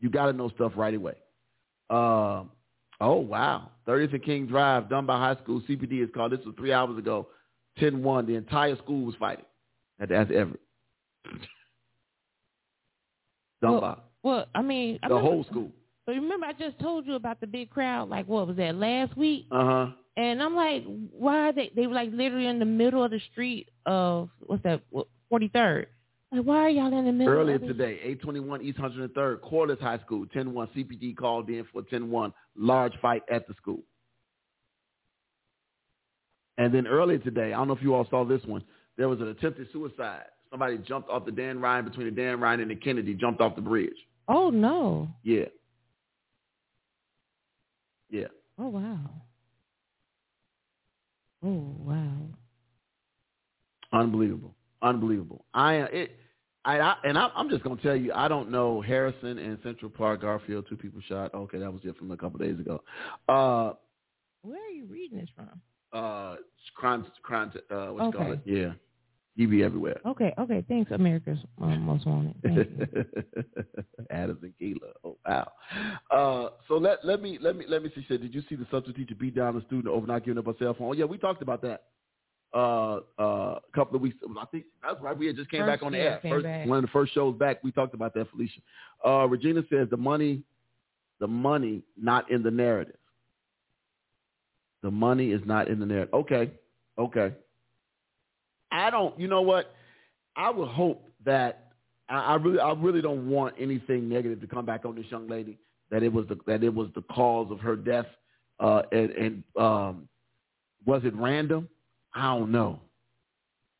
[0.00, 1.14] You got to know stuff right away.
[1.90, 2.50] Um,
[3.00, 3.70] oh, wow.
[3.86, 5.62] 30th and King Drive, Dunbar high school.
[5.68, 6.32] CPD is called.
[6.32, 7.28] This was three hours ago.
[7.80, 8.26] 10-1.
[8.26, 9.44] The entire school was fighting.
[10.00, 10.60] At That's Everett.
[13.62, 15.70] Done Well, Well, I mean, I the remember, whole school.
[16.06, 18.08] But remember, I just told you about the big crowd.
[18.08, 19.46] Like, what was that last week?
[19.50, 19.86] Uh-huh.
[20.16, 21.72] And I'm like, why are they?
[21.74, 24.82] They were like literally in the middle of the street of what's that?
[25.28, 25.88] Forty third.
[26.30, 27.32] Like, why are y'all in the middle?
[27.32, 30.68] Earlier of the, today, 821 East 103rd, Corliss High School, 10-1.
[30.76, 33.78] CPD called in for 10-1, large fight at the school.
[36.58, 38.64] And then earlier today, I don't know if you all saw this one,
[38.96, 40.24] there was an attempted suicide.
[40.50, 43.54] Somebody jumped off the Dan Ryan, between the Dan Ryan and the Kennedy, jumped off
[43.54, 43.96] the bridge.
[44.28, 45.08] Oh no!
[45.22, 45.46] Yeah.
[48.10, 48.28] Yeah.
[48.58, 48.98] Oh wow!
[51.44, 52.28] Oh wow!
[53.92, 54.54] Unbelievable.
[54.82, 55.44] Unbelievable.
[55.54, 56.16] I it
[56.64, 59.90] I, I and I, I'm just gonna tell you, I don't know Harrison and Central
[59.90, 61.34] Park Garfield, two people shot.
[61.34, 62.82] Okay, that was it from a couple days ago.
[63.28, 63.74] Uh,
[64.42, 65.60] Where are you reading this from?
[65.92, 66.36] uh,
[66.74, 68.40] crime, crime, uh, what you call it?
[68.44, 68.72] Yeah,
[69.36, 70.00] he be everywhere.
[70.06, 70.64] Okay, okay.
[70.68, 72.36] Thanks, America's um, Most Wanted.
[72.44, 73.04] You.
[74.10, 74.92] Adams and Keela.
[75.04, 75.50] Oh wow.
[76.10, 78.04] Uh, so let let me let me let me see.
[78.16, 80.56] Did you see the substitute teacher beat down a student over not giving up a
[80.58, 80.88] cell phone?
[80.90, 81.84] Oh yeah, we talked about that.
[82.54, 84.16] Uh, uh, a couple of weeks.
[84.40, 85.18] I think that's right.
[85.18, 86.20] We had just came First, back on the air.
[86.22, 86.68] First, back.
[86.68, 87.64] one of the first shows back.
[87.64, 88.60] We talked about that, Felicia.
[89.04, 90.44] Uh, Regina says the money,
[91.18, 92.94] the money not in the narrative.
[94.84, 96.14] The money is not in the narrative.
[96.14, 96.52] Okay,
[96.96, 97.32] okay.
[98.74, 99.18] I don't.
[99.18, 99.72] You know what?
[100.36, 101.72] I would hope that
[102.08, 105.28] I, I really, I really don't want anything negative to come back on this young
[105.28, 105.58] lady.
[105.90, 108.06] That it was the that it was the cause of her death,
[108.58, 110.08] uh, and, and um,
[110.84, 111.68] was it random?
[112.14, 112.80] I don't know.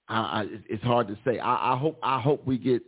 [0.08, 1.38] I, I, it's- hard to say.
[1.38, 2.82] I, I hope I hope we get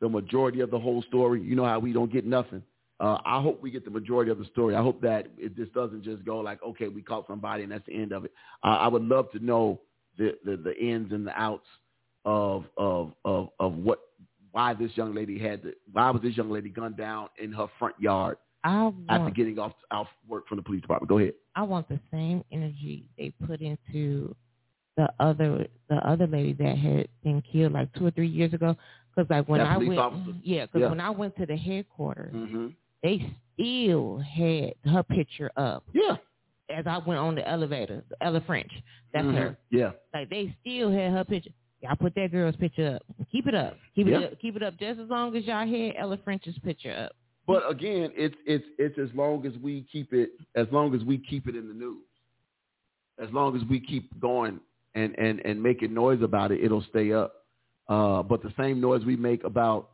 [0.00, 1.40] the majority of the whole story.
[1.42, 2.62] You know how we don't get nothing.
[2.98, 4.74] Uh, I hope we get the majority of the story.
[4.74, 7.84] I hope that it just doesn't just go like, okay, we caught somebody and that's
[7.86, 8.32] the end of it.
[8.62, 9.80] I would love to know
[10.18, 11.66] the, the the ins and the outs
[12.24, 14.00] of of of of what
[14.52, 17.66] why this young lady had to why was this young lady gunned down in her
[17.78, 21.08] front yard I after getting off off work from the police department.
[21.08, 21.32] Go ahead.
[21.56, 24.34] I want the same energy they put into
[24.96, 28.76] the other the other lady that had been killed like two or three years ago.
[29.14, 30.32] Because like when That I went, officer?
[30.44, 30.88] yeah, because Yeah.
[30.90, 32.68] when I went to the headquarters, Mm-hmm.
[33.02, 36.16] they still had her picture up Yeah.
[36.72, 38.02] As I went on the elevator.
[38.20, 38.70] Ella French,
[39.12, 39.34] that's Mhm.
[39.34, 39.56] her.
[39.70, 39.92] Yeah.
[40.14, 41.50] Like they still had her picture.
[41.80, 43.02] Y'all put that girl's picture up.
[43.30, 43.76] Keep it up.
[43.94, 44.38] Keep it up.
[44.40, 47.12] Keep it up just as long as y'all had Ella French's picture up.
[47.46, 51.18] But again, it's it's it's as long as we keep it as long as we
[51.18, 52.04] keep it in the news.
[53.18, 54.60] As long as we keep going
[54.94, 57.34] and and and making noise about it, it'll stay up.
[57.88, 59.90] Uh, but the same noise we make about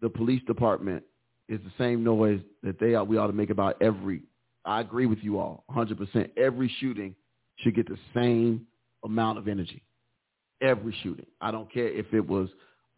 [0.00, 1.04] the police department
[1.48, 4.22] is the same noise that they are, we ought to make about every.
[4.64, 6.30] I agree with you all, 100%.
[6.36, 7.14] Every shooting
[7.56, 8.66] should get the same
[9.04, 9.82] amount of energy.
[10.60, 11.26] Every shooting.
[11.40, 12.48] I don't care if it was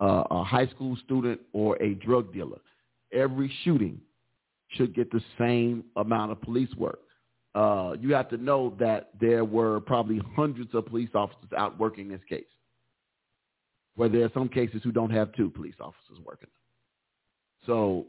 [0.01, 2.59] uh, a high school student or a drug dealer.
[3.13, 4.01] Every shooting
[4.69, 7.01] should get the same amount of police work.
[7.55, 12.09] Uh, you have to know that there were probably hundreds of police officers out working
[12.09, 12.45] this case,
[13.95, 16.51] where there are some cases who don't have two police officers working.
[17.65, 18.07] So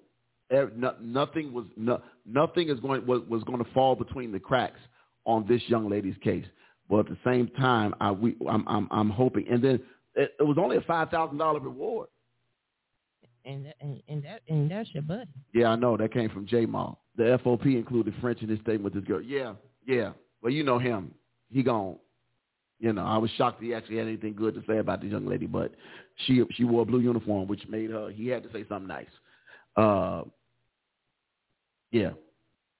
[0.51, 4.79] no, nothing was no, nothing is going was, was going to fall between the cracks
[5.25, 6.45] on this young lady's case.
[6.89, 9.79] But at the same time, I we I'm I'm, I'm hoping, and then
[10.15, 12.09] it, it was only a five thousand dollar reward.
[13.43, 15.29] And that, and, and that and that's your buddy.
[15.53, 16.99] Yeah, I know that came from J Mall.
[17.15, 19.21] The FOP included French in his statement with this girl.
[19.21, 19.53] Yeah,
[19.85, 20.11] yeah.
[20.41, 21.11] Well, you know him.
[21.51, 21.97] He gone.
[22.79, 25.25] You know, I was shocked he actually had anything good to say about this young
[25.25, 25.73] lady, but
[26.25, 28.09] she she wore a blue uniform, which made her.
[28.09, 29.07] He had to say something nice.
[29.75, 30.23] Uh,
[31.91, 32.11] yeah,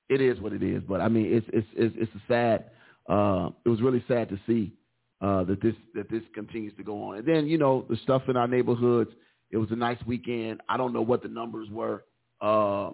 [0.10, 0.84] it is what it is.
[0.88, 2.65] But I mean, it's it's it's, it's a sad.
[3.08, 4.73] Uh, it was really sad to see
[5.21, 7.17] uh, that this that this continues to go on.
[7.17, 9.12] And then you know the stuff in our neighborhoods.
[9.51, 10.62] It was a nice weekend.
[10.67, 12.03] I don't know what the numbers were
[12.41, 12.89] uh,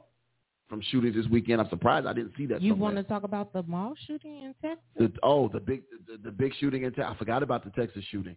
[0.70, 1.62] from shootings this weekend.
[1.62, 2.62] I'm surprised I didn't see that.
[2.62, 2.94] You somewhere.
[2.94, 4.84] want to talk about the mall shooting in Texas?
[4.98, 7.14] The, oh, the big the, the big shooting in town.
[7.16, 8.36] I forgot about the Texas shooting.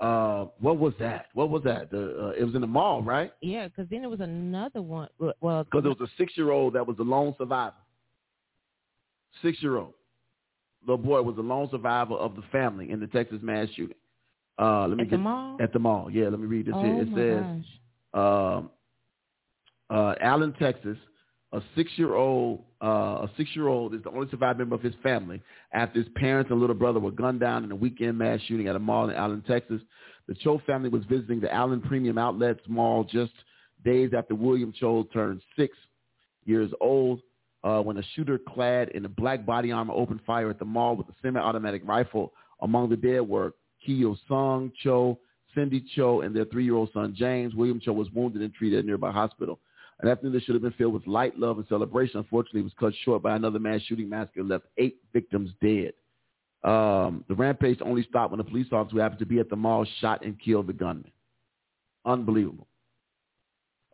[0.00, 1.26] Uh, what was that?
[1.34, 1.90] What was that?
[1.90, 3.32] The uh, it was in the mall, right?
[3.40, 5.08] Yeah, because then there was another one.
[5.18, 7.76] Well, Well, Because it was a six year old that was the lone survivor.
[9.42, 9.94] Six year old
[10.86, 13.96] little boy was the lone survivor of the family in the Texas mass shooting.
[14.58, 15.56] Uh, let me at get the mall.
[15.60, 16.10] at the mall.
[16.10, 17.00] Yeah, let me read this oh here.
[17.02, 17.64] It my says
[18.14, 18.70] um,
[19.90, 20.96] uh, Allen, Texas,
[21.54, 25.40] a six-year-old, uh, a six-year-old is the only surviving member of his family
[25.72, 28.74] after his parents and little brother were gunned down in a weekend mass shooting at
[28.74, 29.80] a mall in Allen, Texas.
[30.26, 33.32] The Cho family was visiting the Allen Premium Outlets Mall just
[33.84, 35.76] days after William Cho turned six
[36.44, 37.20] years old
[37.62, 40.96] uh, when a shooter clad in a black body armor opened fire at the mall
[40.96, 42.32] with a semi-automatic rifle.
[42.62, 43.52] Among the dead were
[43.84, 45.20] Kyu Song Cho,
[45.54, 47.54] Cindy Cho, and their three-year-old son James.
[47.54, 49.60] William Cho was wounded and treated at a nearby hospital.
[50.00, 52.92] An afternoon that should have been filled with light, love, and celebration, unfortunately, was cut
[53.04, 55.92] short by another mass shooting massacre that left eight victims dead.
[56.64, 59.56] Um, the rampage only stopped when a police officer who happened to be at the
[59.56, 61.12] mall shot and killed the gunman.
[62.04, 62.66] Unbelievable.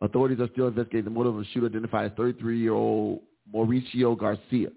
[0.01, 3.21] Authorities are still investigating the motive of the shooter identified as 33-year-old
[3.53, 4.69] Mauricio Garcia.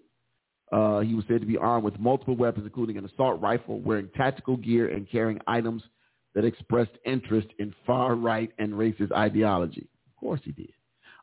[0.71, 4.09] Uh, he was said to be armed with multiple weapons, including an assault rifle, wearing
[4.17, 5.83] tactical gear, and carrying items
[6.35, 9.89] that expressed interest in far-right and racist ideology.
[10.07, 10.73] Of course he did.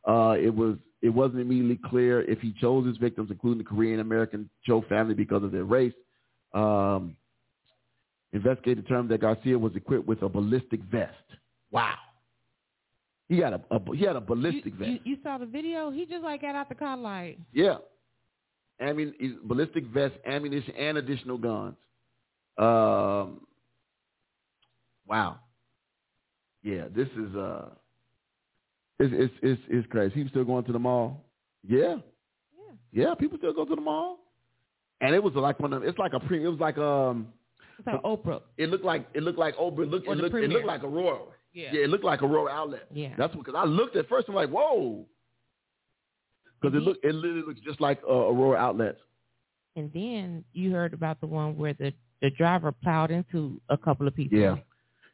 [0.08, 3.99] Uh, it was it wasn't immediately clear if he chose his victims, including the Korean
[3.99, 5.93] American Cho family, because of their race.
[6.54, 7.16] Um,
[8.34, 11.14] investigators determined that Garcia was equipped with a ballistic vest.
[11.72, 11.95] Wow.
[13.30, 14.89] He had a, a he had a ballistic you, vest.
[14.91, 15.89] You, you saw the video?
[15.89, 17.39] He just like got out the car like.
[17.54, 17.78] Yeah.
[18.80, 21.76] I mean, ballistic vest, ammunition, and additional guns.
[22.58, 23.41] Um,
[25.08, 25.38] wow.
[26.64, 27.70] Yeah, this is uh,
[29.02, 30.14] it's it's it's, it's crazy.
[30.14, 31.26] People still going to the mall.
[31.68, 31.95] Yeah.
[32.93, 33.08] Yeah.
[33.08, 34.20] Yeah, people still go to the mall.
[35.02, 36.43] And it was like one of it's like a pre.
[36.43, 37.28] It was like um.
[37.80, 38.41] It's like Oprah.
[38.58, 39.84] It looked like it looked like Oprah.
[39.84, 41.22] It looked it looked, it looked like Aurora.
[41.54, 41.70] Yeah.
[41.74, 42.86] Yeah, it looked like Aurora Outlet.
[42.93, 43.14] Yeah.
[43.18, 44.30] That's because I looked at first.
[44.30, 45.06] I'm like, whoa,
[46.62, 46.86] because it Mhm.
[46.86, 48.97] look it literally looks just like uh, Aurora Outlet.
[49.76, 54.08] And then you heard about the one where the the driver plowed into a couple
[54.08, 54.38] of people.
[54.38, 54.58] Yeah.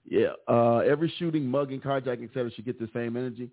[0.05, 0.33] Yeah.
[0.47, 2.51] Uh, every shooting, mugging, carjacking, etc.
[2.51, 3.49] should get the same energy.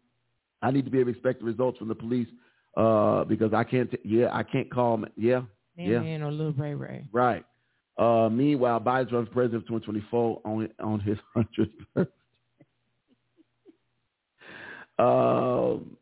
[0.64, 2.28] I need to be able to expect the results from the police
[2.76, 3.90] uh, because I can't.
[3.90, 4.96] T- yeah, I can't call.
[4.96, 5.10] them.
[5.16, 5.42] Yeah.
[5.76, 6.00] Man, Yeah.
[6.00, 7.04] man, or Lil Ray Ray.
[7.12, 7.44] Right.
[7.98, 12.10] Uh, meanwhile, Biden's running for president of 2024 on on his hundredth birthday.
[14.98, 15.96] um,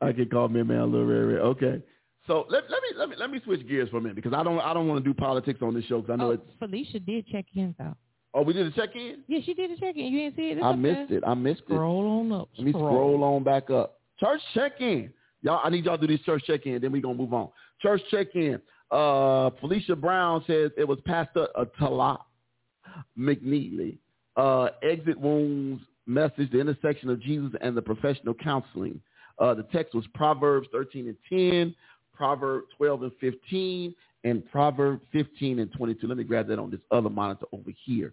[0.00, 1.40] I can call me man little rare.
[1.40, 1.82] Okay.
[2.26, 4.42] So let, let me let me let me switch gears for a minute because I
[4.44, 6.42] don't I don't want to do politics on this show because I know Oh, it's.
[6.58, 7.96] Felicia did check in though.
[8.34, 9.18] Oh, we did a check in.
[9.28, 10.04] Yeah, she did a check in.
[10.06, 10.56] You didn't see it?
[10.58, 11.18] It's I missed there.
[11.18, 11.24] it.
[11.26, 11.74] I missed it.
[11.74, 12.48] Scroll on up.
[12.56, 14.00] Let me scroll on back up.
[14.22, 15.12] Church check in.
[15.42, 17.48] Y'all, I need y'all to do this church check in, then we're gonna move on.
[17.80, 18.60] Church check in.
[18.90, 22.20] Uh Felicia Brown says it was Pastor uh, Tala
[23.18, 23.98] McNeely.
[24.36, 29.00] Uh exit wounds message, the intersection of Jesus and the professional counseling.
[29.38, 31.74] Uh the text was Proverbs 13 and 10,
[32.14, 36.06] Proverbs 12 and 15, and Proverbs 15 and 22.
[36.06, 38.12] Let me grab that on this other monitor over here.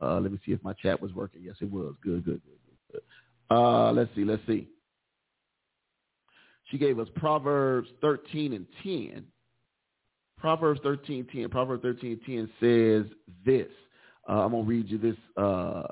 [0.00, 1.42] Uh, let me see if my chat was working.
[1.44, 1.94] Yes, it was.
[2.02, 2.58] Good, good, good,
[2.90, 3.02] good.
[3.50, 3.54] good.
[3.54, 4.66] Uh, let's see, let's see.
[6.70, 9.24] She gave us Proverbs 13 and 10.
[10.38, 11.48] Proverbs 13, 10.
[11.48, 13.12] Proverbs 13, 10 says
[13.44, 13.70] this.
[14.28, 15.82] Uh, I'm going to read you this uh,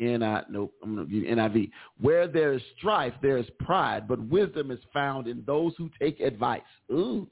[0.00, 1.70] NI, nope, I'm going to you NIV.
[2.00, 6.20] Where there is strife, there is pride, but wisdom is found in those who take
[6.20, 6.62] advice.
[6.90, 7.28] Ooh.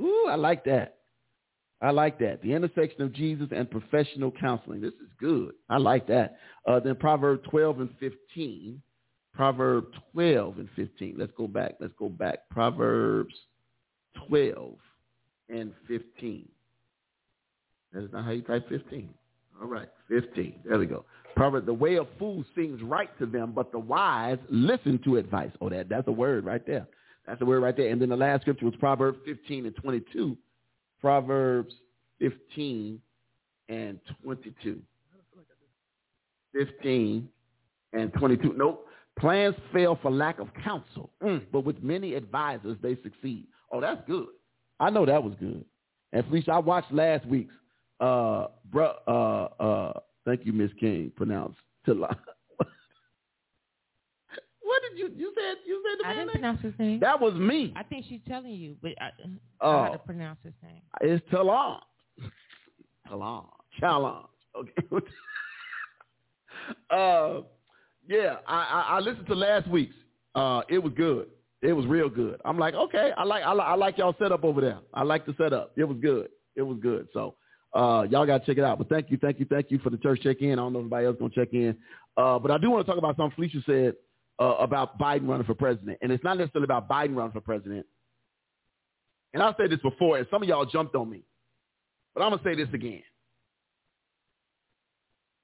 [0.00, 0.96] Ooh, I like that.
[1.80, 2.40] I like that.
[2.42, 4.80] The intersection of Jesus and professional counseling.
[4.80, 5.52] This is good.
[5.68, 6.36] I like that.
[6.66, 8.80] Uh, then Proverbs 12 and 15.
[9.34, 11.14] Proverbs 12 and 15.
[11.18, 11.76] Let's go back.
[11.80, 12.48] Let's go back.
[12.50, 13.34] Proverbs
[14.28, 14.74] 12
[15.48, 16.48] and 15.
[17.92, 19.08] That is not how you type 15.
[19.60, 20.60] All right, 15.
[20.64, 21.04] There we go.
[21.36, 25.50] Proverbs, the way of fools seems right to them, but the wise listen to advice.
[25.60, 26.86] Oh, that, that's a word right there.
[27.26, 27.90] That's a word right there.
[27.90, 30.36] And then the last scripture was Proverbs 15 and 22.
[31.00, 31.72] Proverbs
[32.18, 33.00] 15
[33.68, 34.80] and 22.
[36.54, 37.28] 15
[37.92, 38.54] and 22.
[38.56, 38.86] Nope.
[39.18, 43.46] Plans fail for lack of counsel, Mm, but with many advisors, they succeed.
[43.70, 44.26] Oh, that's good.
[44.80, 45.64] I know that was good.
[46.12, 47.54] And Felicia, I watched last week's,
[48.00, 52.16] uh, bro, uh, uh, thank you, Miss King, pronounced Tala.
[54.62, 56.32] what did you, you said, you said the I didn't name?
[56.34, 57.00] pronounce his name.
[57.00, 57.72] That was me.
[57.76, 59.10] I think she's telling you, but I,
[59.60, 59.84] Oh.
[59.84, 60.82] how to pronounce his name.
[61.00, 61.78] It's Talon.
[63.08, 63.44] Talon.
[63.78, 64.26] Challenge.
[64.56, 65.06] Okay.
[66.90, 67.40] uh,
[68.12, 69.94] yeah, I, I, I listened to last week's.
[70.34, 71.28] Uh, it was good.
[71.62, 72.40] It was real good.
[72.44, 74.78] I'm like, okay, I like I I like y'all setup over there.
[74.92, 75.72] I like the setup.
[75.76, 76.28] It was good.
[76.56, 77.08] It was good.
[77.12, 77.36] So
[77.72, 78.78] uh, y'all gotta check it out.
[78.78, 80.52] But thank you, thank you, thank you for the church check in.
[80.52, 81.76] I don't know if anybody else gonna check in.
[82.16, 83.94] Uh, but I do want to talk about something Felicia said
[84.38, 85.98] uh, about Biden running for president.
[86.02, 87.86] And it's not necessarily about Biden running for president.
[89.34, 91.22] And I've said this before, and some of y'all jumped on me.
[92.14, 93.02] But I'm going to say this again.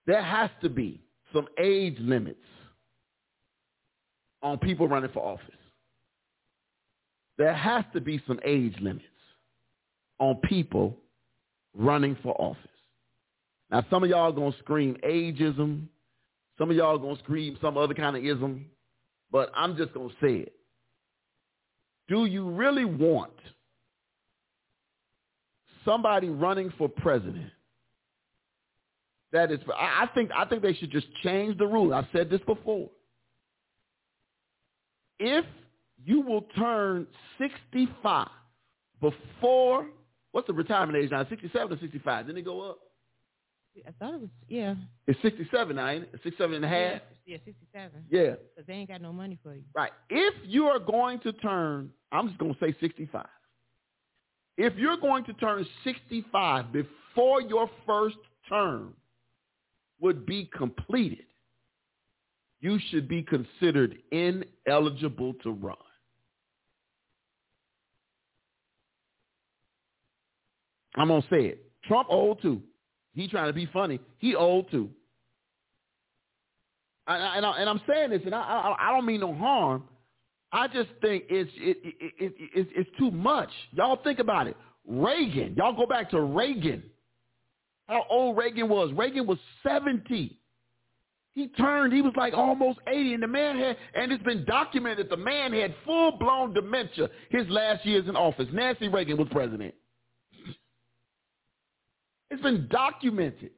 [0.07, 1.01] There has to be
[1.33, 2.41] some age limits
[4.43, 5.45] on people running for office.
[7.36, 9.05] There has to be some age limits
[10.18, 10.97] on people
[11.74, 12.62] running for office.
[13.70, 15.84] Now, some of y'all going to scream ageism.
[16.57, 18.66] Some of y'all going to scream some other kind of ism.
[19.30, 20.53] But I'm just going to say it.
[22.09, 23.32] Do you really want
[25.84, 27.51] somebody running for president
[29.32, 31.93] that is I I think I think they should just change the rule.
[31.93, 32.89] I've said this before.
[35.19, 35.45] If
[36.05, 37.07] you will turn
[37.39, 38.29] 65
[39.01, 39.87] before
[40.33, 41.27] what's the retirement age now?
[41.29, 42.27] 67 or 65?
[42.27, 42.79] Didn't it go up?
[43.87, 44.75] I thought it was yeah.
[45.07, 46.11] It's 67 now, ain't it?
[46.25, 47.01] 67 and a half?
[47.27, 48.05] Yeah, sixty seven.
[48.11, 48.37] Yeah.
[48.57, 49.62] Because they ain't got no money for you.
[49.75, 49.93] Right.
[50.09, 53.27] If you are going to turn, I'm just going to say 65.
[54.57, 58.16] If you're going to turn 65 before your first
[58.49, 58.95] term
[60.01, 61.27] would be completed,
[62.61, 65.76] you should be considered ineligible to run.
[70.96, 71.70] I'm going to say it.
[71.84, 72.61] Trump old too.
[73.14, 74.00] He trying to be funny.
[74.18, 74.90] He old too.
[77.06, 79.84] I, and, I, and I'm saying this, and I, I, I don't mean no harm.
[80.52, 83.50] I just think it's it, it, it, it, it's too much.
[83.72, 84.56] Y'all think about it.
[84.86, 86.82] Reagan, y'all go back to Reagan.
[87.86, 88.92] How old Reagan was?
[88.94, 90.38] Reagan was 70.
[91.39, 95.09] He turned, he was like almost 80, and the man had, and it's been documented
[95.09, 98.49] the man had full-blown dementia his last years in office.
[98.53, 99.72] Nancy Reagan was president.
[102.28, 103.53] It's been documented.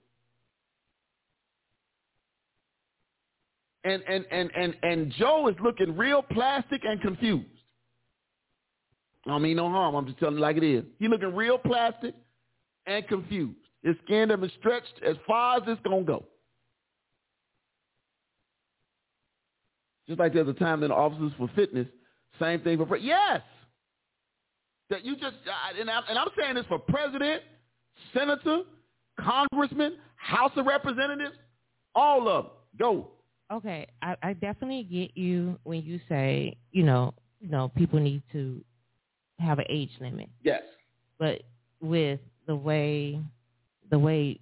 [3.84, 7.46] And and and and and Joe is looking real plastic and confused.
[9.24, 9.94] I don't mean no harm.
[9.94, 10.84] I'm just telling you like it is.
[10.98, 12.14] He looking real plastic
[12.84, 13.56] and confused.
[13.82, 16.26] His skin has been stretched as far as it's gonna go.
[20.10, 21.86] Just like there's a time in the offices for fitness,
[22.40, 23.42] same thing for yes.
[24.88, 25.36] That you just
[25.78, 27.42] and I'm, and I'm saying this for president,
[28.12, 28.62] senator,
[29.20, 31.36] congressman, House of Representatives,
[31.94, 32.52] all of them.
[32.76, 33.10] Go.
[33.52, 38.24] Okay, I, I definitely get you when you say, you know, you know, people need
[38.32, 38.64] to
[39.38, 40.28] have an age limit.
[40.42, 40.62] Yes.
[41.20, 41.42] But
[41.80, 43.20] with the way
[43.92, 44.40] the way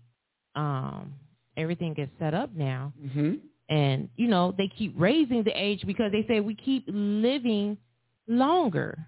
[0.54, 1.12] um
[1.58, 3.34] everything gets set up now Mm-hmm.
[3.68, 7.76] And you know, they keep raising the age because they say we keep living
[8.26, 8.98] longer.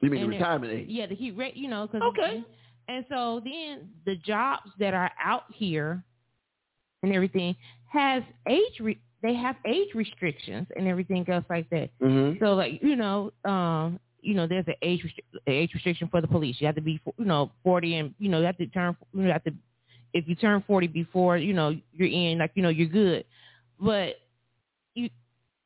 [0.00, 0.86] You mean And the retirement age?
[0.88, 2.42] Yeah, they keep ra- you know, cause Okay.
[2.88, 6.02] And so then the jobs that are out here
[7.02, 7.54] and everything
[7.92, 11.90] has age re- they have age restrictions and everything else like that.
[12.00, 12.44] Mm-hmm.
[12.44, 16.26] So like you know, um, you know, there's an age restri- age restriction for the
[16.26, 16.56] police.
[16.58, 19.28] You have to be you know 40 and you know you have to turn you
[19.28, 19.52] have to
[20.12, 23.24] if you turn 40 before you know you're in like you know you're good,
[23.82, 24.16] but
[24.94, 25.10] you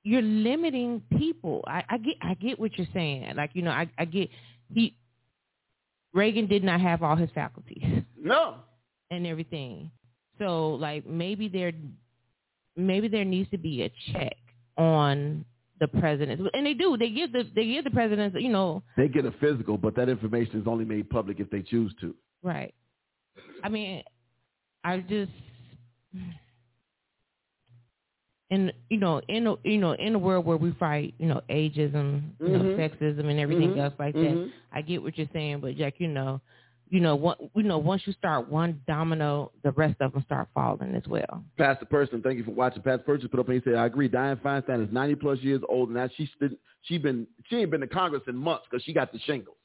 [0.05, 1.63] you're limiting people.
[1.67, 3.35] I, I get I get what you're saying.
[3.37, 4.31] Like you know I I get
[4.75, 4.97] he
[6.15, 7.83] Reagan did not have all his faculties
[8.21, 8.57] No.
[9.11, 9.91] and everything.
[10.39, 11.73] So like maybe there
[12.77, 14.37] maybe there needs to be a check
[14.79, 15.45] on
[15.81, 16.41] the president.
[16.55, 16.97] And they do.
[16.97, 20.09] They give the they give the presidents, you know, They get a physical, but that
[20.09, 22.15] information is only made public if they choose to.
[22.43, 22.75] right.
[23.63, 24.03] I mean,
[24.85, 25.33] I just
[28.51, 31.41] in you know in a, you know in a world where we fight you know
[31.51, 32.77] ageism you know Mhm.
[32.79, 33.79] sexism and everything Mhm.
[33.79, 34.53] else like that Mhm.
[34.73, 36.41] I get what you're saying but Jack you know
[36.89, 40.47] you know what you know once you start one domino the rest of them start
[40.55, 42.83] falling as well Pastor Person, thank you for watching.
[42.83, 44.09] Pastor Person put up and he said, I agree.
[44.09, 47.71] Dianne Feinstein is 90 plus years old, and now she's been, she been, she ain't
[47.73, 49.57] been to Congress in months because she got the shingles.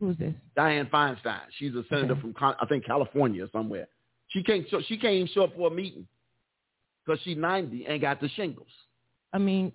[0.00, 1.40] who's this Dianne Feinstein.
[1.58, 2.20] She's a senator Okay.
[2.22, 3.86] from, Con- I think, California or somewhere.
[4.28, 6.06] She can't, show, she can't even show up for a meeting
[7.04, 8.68] because she's 90 and got the shingles.
[9.32, 9.72] I mean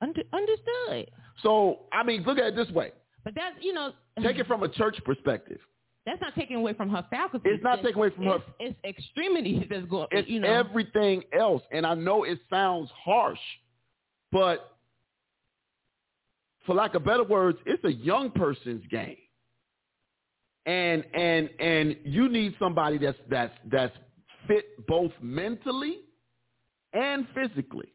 [0.00, 1.10] under, understood
[1.42, 2.92] So, I mean, look at it this way.
[3.24, 5.60] but that's you know Take it from a church perspective.
[6.06, 8.38] that's not taking away from her faculty It's not taking away from her.
[8.60, 11.62] it's, it's extremities that's going It's you know everything else.
[11.72, 13.38] And I know it sounds harsh,
[14.32, 14.76] but
[16.66, 19.16] for lack of better words, it's a young person's game.
[20.66, 23.96] And and and you need somebody that's that's that's
[24.46, 25.98] fit both mentally
[26.92, 27.92] and physically.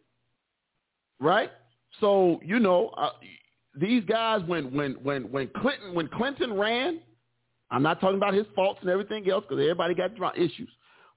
[1.20, 1.52] Right?
[2.00, 3.12] So, you know, uh,
[3.80, 7.00] these guys when when when when Clinton when Clinton ran,
[7.72, 10.70] I'm not talking about his faults and everything else because everybody got issues.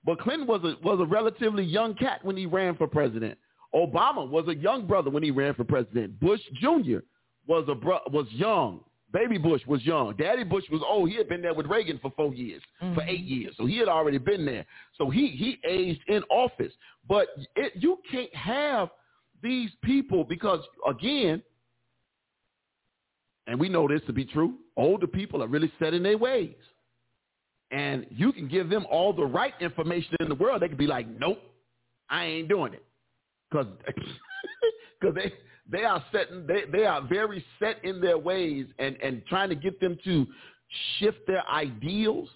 [0.04, 3.38] But Clinton was a was a relatively young cat when he ran for president.
[3.74, 6.18] Obama was a young brother when he ran for president.
[6.20, 6.98] Bush Jr.
[7.46, 8.80] was a bro- was young.
[9.12, 10.14] Baby Bush was young.
[10.16, 11.08] Daddy Bush was old.
[11.08, 13.08] He had been there with Reagan for four years, for Mhm.
[13.08, 13.56] eight years.
[13.56, 14.66] So he had already been there.
[14.98, 16.72] So he he aged in office.
[17.08, 18.90] But it, you can't have
[19.42, 21.42] these people because again,
[23.46, 26.56] and we know this to be true, older people are really set in their ways.
[27.70, 30.62] And you can give them all the right information in the world.
[30.62, 31.40] They could be like, nope,
[32.08, 32.84] I ain't doing it.
[33.50, 33.66] because
[35.00, 35.32] Because they,
[35.70, 39.54] they are setting, they, they are very set in their ways and, and trying to
[39.54, 40.26] get them to
[40.98, 42.28] shift their ideals.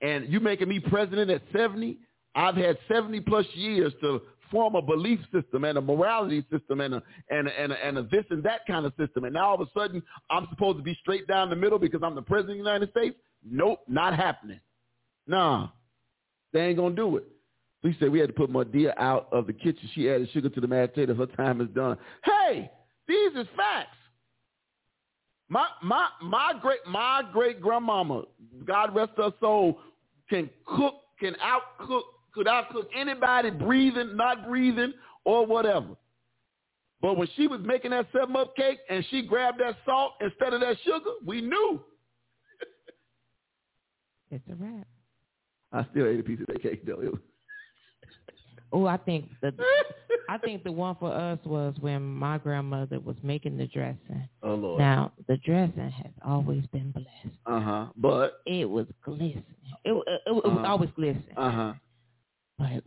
[0.00, 1.98] And you making me president at 70,
[2.34, 6.94] I've had 70 plus years to form a belief system and a morality system and
[6.94, 9.24] a, and a, and a, and a this and that kind of system.
[9.24, 12.00] And now all of a sudden I'm supposed to be straight down the middle because
[12.02, 13.16] I'm the president of the United States?
[13.44, 14.60] Nope, not happening.
[15.26, 15.68] Nah,
[16.52, 17.24] they ain't going to do it.
[17.82, 19.88] We said we had to put Madea out of the kitchen.
[19.94, 21.14] She added sugar to the mashed potato.
[21.14, 21.96] Her time is done.
[22.24, 22.70] Hey,
[23.06, 23.96] these is facts.
[25.48, 28.24] My my my great my great grandmama,
[28.66, 29.78] God rest her soul,
[30.28, 32.04] can cook, can out cook,
[32.34, 34.92] could out cook anybody breathing, not breathing,
[35.24, 35.96] or whatever.
[37.00, 40.52] But when she was making that seven up cake and she grabbed that salt instead
[40.52, 41.80] of that sugar, we knew.
[44.30, 44.86] it's a wrap
[45.72, 47.18] I still ate a piece of that cake though.
[48.72, 49.52] Was- Oh, I think the
[50.28, 54.28] I think the one for us was when my grandmother was making the dressing.
[54.42, 54.78] oh Lord.
[54.78, 57.36] Now the dressing has always been blessed.
[57.46, 57.86] Uh huh.
[57.96, 59.44] But It was glistening.
[59.84, 60.66] It, it, it, was Uh-huh.
[60.66, 61.36] always glistening.
[61.36, 61.72] uh huh.
[62.58, 62.84] But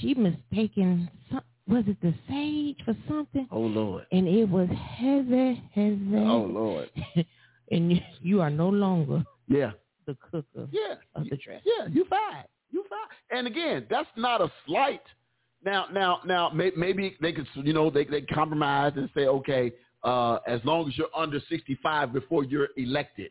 [0.00, 3.46] she mistaken some, was it the sage for something?
[3.50, 4.06] Oh Lord.
[4.12, 6.16] And it was heavy, heavy.
[6.16, 6.90] Oh Lord.
[7.70, 9.70] and you, you are no longer Yeah.
[10.06, 10.96] the cooker Yeah.
[11.14, 11.62] of the dress.
[11.64, 11.86] Yeah.
[11.90, 12.44] You fine.
[12.70, 12.84] You.
[13.30, 15.02] And again, that's not a slight.
[15.64, 19.72] Now, now, now, may, maybe they could, you know, they they compromise and say, okay,
[20.02, 23.30] uh, as long as you're under 65 before you're elected,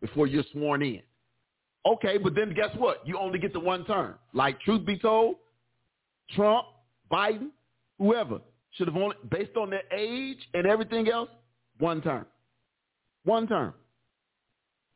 [0.00, 1.00] before you're sworn in.
[1.86, 3.06] Okay, but then guess what?
[3.06, 4.16] You only get the one term.
[4.34, 5.36] Like truth be told,
[6.34, 6.66] Trump,
[7.10, 7.50] Biden,
[7.98, 8.40] whoever
[8.72, 11.30] should have only, based on their age and everything else,
[11.78, 12.26] one term.
[13.24, 13.72] One term.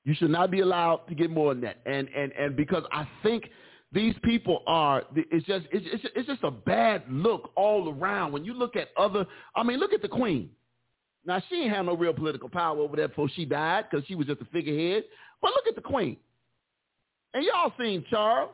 [0.05, 1.79] You should not be allowed to get more than that.
[1.87, 3.45] And and and because I think
[3.93, 8.33] these people are it's just it's it's, just a bad look all around.
[8.33, 10.51] When you look at other, I mean, look at the Queen.
[11.27, 14.15] Now she ain't had no real political power over there before she died because she
[14.15, 15.05] was just a figurehead.
[15.41, 16.17] But look at the Queen.
[17.35, 18.51] And y'all seen Charles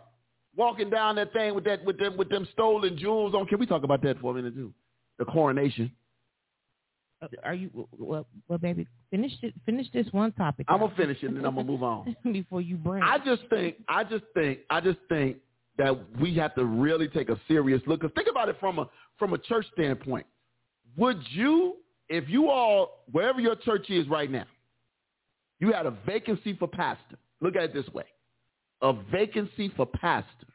[0.57, 3.47] walking down that thing with that with them with them stolen jewels on.
[3.47, 4.73] Can we talk about that for a minute too?
[5.19, 5.93] The coronation.
[7.21, 8.87] Uh, Are you well, well baby?
[9.11, 9.55] Finish it.
[9.67, 10.67] Finish this one topic.
[10.69, 12.15] I'm gonna finish it and then I'm gonna move on.
[12.33, 13.03] before you bring.
[13.03, 15.39] I just think, I just think, I just think
[15.79, 18.03] that we have to really take a serious look.
[18.03, 18.89] Cause think about it from a
[19.19, 20.27] from a church standpoint.
[20.97, 21.77] Would you,
[22.09, 24.47] if you all wherever your church is right now,
[25.61, 27.17] you had a vacancy for pastor.
[27.41, 28.05] Look at it this way:
[28.81, 30.47] a vacancy for pastor.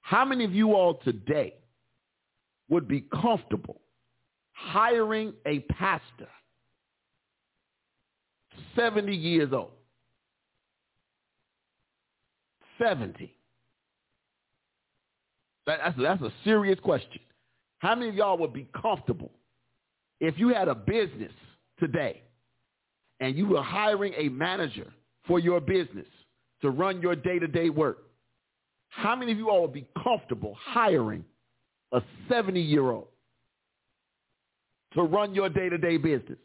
[0.00, 1.54] How many of you all today
[2.68, 3.80] would be comfortable
[4.58, 6.28] hiring a pastor,
[8.74, 9.70] seventy years old?
[12.78, 13.34] 70?
[15.66, 17.20] That, that's, that's a serious question.
[17.80, 19.30] How many of y'all would be comfortable
[20.20, 21.32] if you had a business
[21.78, 22.22] today
[23.20, 24.92] and you were hiring a manager
[25.26, 26.06] for your business
[26.62, 27.98] to run your day-to-day work?
[28.88, 31.24] How many of you all would be comfortable hiring
[31.92, 32.00] a
[32.30, 33.08] 70-year-old
[34.94, 36.38] to run your day-to-day business?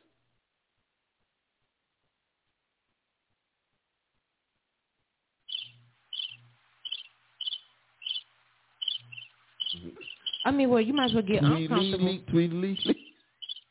[10.45, 12.19] I mean, well, you might as well get uncomfortable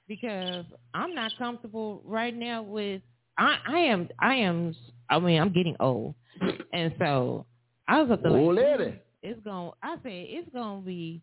[0.08, 0.64] because
[0.94, 3.02] I'm not comfortable right now with.
[3.38, 4.74] I I am I am.
[5.10, 6.14] I mean, I'm getting old,
[6.72, 7.46] and so
[7.88, 8.24] I was up.
[8.24, 8.94] Old like, lady.
[9.22, 9.70] It's going.
[9.70, 11.20] to I say it's gonna be.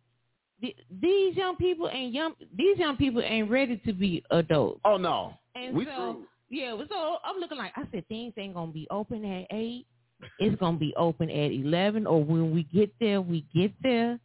[0.61, 2.33] Th- These young people ain't young.
[2.57, 4.81] These young people ain't ready to be adults.
[4.85, 6.25] Oh no, And we so, through.
[6.49, 9.85] yeah, so I'm looking like I said, things ain't gonna be open at eight.
[10.37, 14.19] It's gonna be open at eleven, or when we get there, we get there,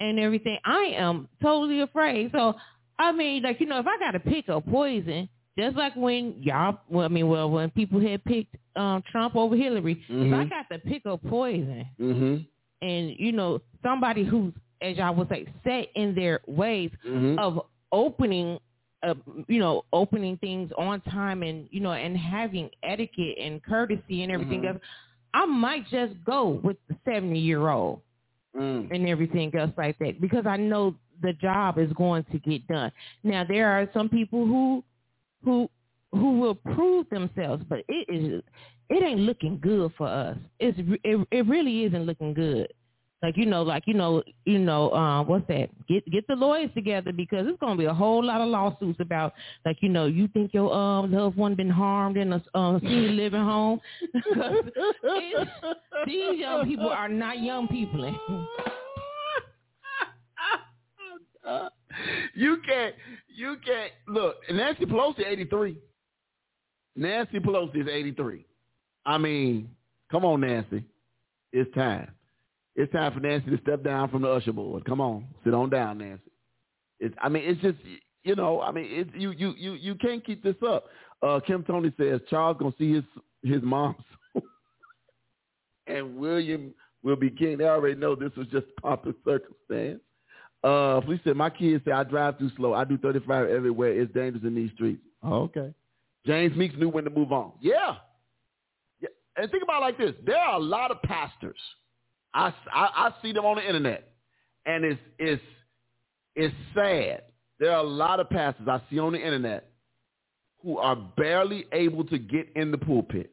[0.00, 0.58] and everything.
[0.64, 2.30] I am totally afraid.
[2.32, 2.54] So
[2.98, 5.28] I mean, like you know, if I got to pick a poison,
[5.58, 9.56] just like when y'all, well, I mean, well, when people had picked um Trump over
[9.56, 10.50] Hillary, if I Mhm.
[10.50, 12.36] got to pick a poison, Mm-hmm.
[12.86, 14.52] and you know, somebody who's,
[14.82, 17.38] as y'all would say, set in their ways, Mm-hmm.
[17.38, 17.60] of
[17.92, 18.58] opening
[19.02, 19.14] uh,
[19.48, 24.30] you know opening things on time and you know and having etiquette and courtesy and
[24.30, 24.68] everything Mhm.
[24.74, 24.78] else
[25.32, 28.00] i might just go with the 70 year old
[28.54, 28.90] Mm.
[28.94, 32.92] and everything else like that because i know the job is going to get done
[33.24, 34.84] now there are some people who
[35.44, 35.68] who
[36.12, 38.42] who will prove themselves but it is
[38.90, 42.70] it ain't looking good for us it's it, it really isn't looking good
[43.22, 45.68] like you know, like you know, you know, um, what's that?
[45.86, 49.34] Get get the lawyers together because it's gonna be a whole lot of lawsuits about
[49.66, 53.10] like you know, you think your um loved one been harmed in a um senior
[53.10, 53.78] living home.
[56.06, 58.06] these young people are not young people.
[62.34, 62.94] you can't,
[63.28, 64.36] you can't look.
[64.50, 65.76] Nancy Pelosi, eighty three.
[66.96, 68.46] Nancy Pelosi is eighty three.
[69.04, 69.68] I mean,
[70.10, 70.84] come on, Nancy,
[71.52, 72.10] it's time.
[72.80, 74.86] It's time for Nancy to step down from the usher board.
[74.86, 76.22] Come on, sit on down, Nancy.
[76.98, 77.76] It's, I mean, it's just,
[78.24, 80.86] you know, I mean, it's, you, you, you, you can't keep this up.
[81.22, 83.04] Uh, Kim Tony says Charles gonna see his
[83.42, 83.96] his mom,
[85.86, 86.72] and William
[87.02, 87.58] will be king.
[87.58, 90.00] They already know this was just pomp and circumstance.
[90.64, 92.72] Uh, Felicia said, my kids say I drive too slow.
[92.72, 93.98] I do 35 everywhere.
[93.98, 95.02] It's dangerous in these streets.
[95.22, 95.74] Oh, okay.
[96.24, 97.52] James Meeks knew when to move on.
[97.60, 97.96] Yeah.
[99.00, 99.08] yeah.
[99.36, 100.12] And think about it like this.
[100.24, 101.58] There are a lot of pastors.
[102.34, 104.12] I, I, I see them on the internet.
[104.66, 105.42] And it's, it's,
[106.36, 107.22] it's sad.
[107.58, 109.70] There are a lot of pastors I see on the internet
[110.62, 113.30] who are barely able to get in the pulpit.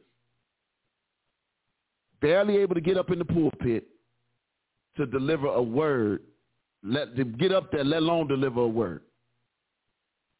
[2.22, 3.88] Barely able to get up in the pulpit
[4.96, 6.22] to deliver a word
[6.84, 9.02] let to get up there, let alone deliver a word.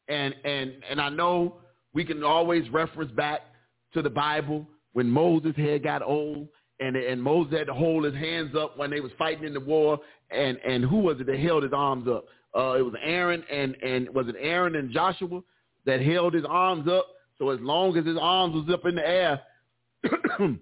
[0.08, 1.58] And and and I know
[1.94, 3.42] we can always reference back
[3.94, 6.48] to the Bible when Moses' head got old
[6.80, 9.60] and and Moses had to hold his hands up when they was fighting in the
[9.60, 10.00] war
[10.32, 12.26] and and who was it that held his arms up?
[12.56, 15.42] Uh, it was Aaron and and was it Aaron and Joshua
[15.86, 17.08] that held his arms up?
[17.38, 19.42] So as long as his arms was up in the air,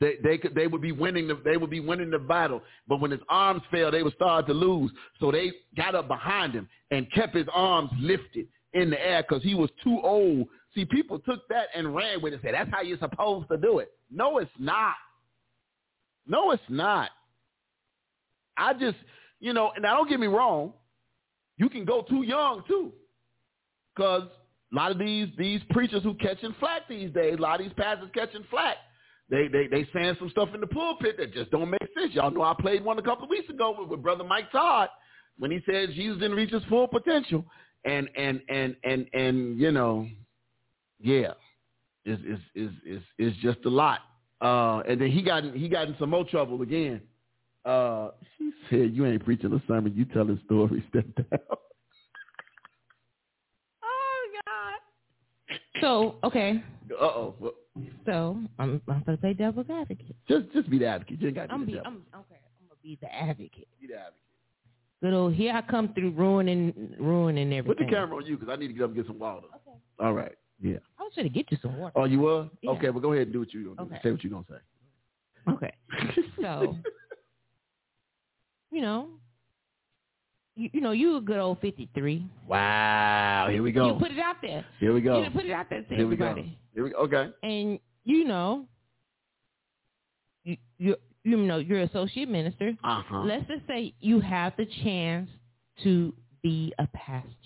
[0.00, 2.62] they they could they would be winning the they would be winning the battle.
[2.88, 4.90] But when his arms fell, they would start to lose.
[5.20, 9.42] So they got up behind him and kept his arms lifted in the air because
[9.42, 10.48] he was too old.
[10.74, 13.58] See, people took that and ran with it and said, that's how you're supposed to
[13.58, 13.92] do it.
[14.10, 14.94] No, it's not.
[16.26, 17.10] No, it's not.
[18.56, 18.96] I just,
[19.40, 20.72] you know, and now don't get me wrong.
[21.56, 22.92] You can go too young too.
[23.94, 24.28] Because
[24.72, 27.74] a lot of these these preachers who catching flack these days, a lot of these
[27.74, 28.76] pastors catching flack.
[29.28, 32.14] They they they saying some stuff in the pulpit that just don't make sense.
[32.14, 34.88] Y'all know I played one a couple of weeks ago with, with brother Mike Todd
[35.38, 37.44] when he said Jesus didn't reach his full potential.
[37.84, 40.06] And and and and and you know,
[41.00, 41.32] yeah,
[42.04, 44.00] is is is is is just a lot.
[44.42, 47.00] Uh, and then he got in, he got in some more trouble again.
[47.64, 49.92] Uh, she said, "You ain't preaching a sermon.
[49.94, 50.82] You telling stories.
[50.88, 51.38] Step down."
[53.84, 55.60] Oh God.
[55.80, 56.62] So okay.
[56.90, 57.54] Uh oh.
[58.04, 60.16] So I'm I'm gonna play devil's advocate.
[60.28, 61.20] Just just be the advocate.
[61.20, 62.00] You ain't got to I'm be be the devil.
[62.12, 62.40] I'm okay.
[62.60, 63.68] I'm gonna be the advocate.
[63.80, 64.18] Be the advocate.
[65.02, 67.76] Good old here I come through ruining ruining everything.
[67.76, 69.46] Put the camera on you because I need to get up and get some water.
[69.54, 69.78] Okay.
[70.00, 70.34] All right.
[70.62, 70.78] Yeah.
[70.98, 71.92] I was trying to get you some water.
[71.96, 72.48] Oh, you were?
[72.62, 72.70] Yeah.
[72.70, 73.90] Okay, well, go ahead and do what you're going to do.
[73.90, 74.00] Okay.
[74.02, 75.52] Say what you're going to say.
[75.52, 75.72] Okay.
[76.40, 76.76] So
[78.72, 79.08] you know,
[80.56, 82.26] you, you know you a good old fifty three.
[82.48, 83.46] wow.
[83.48, 83.86] Here we go.
[83.86, 84.64] You put it out there.
[84.80, 85.22] Here we go.
[85.22, 86.34] done put it out there to Here we go.
[86.74, 86.96] Here we go.
[86.98, 87.30] Okay.
[87.42, 88.66] And you know,
[90.44, 92.76] you you you know you're associate minister.
[92.82, 93.22] Uh-huh.
[93.22, 95.28] Let's just say you have the chance
[95.84, 97.41] to be a pastor.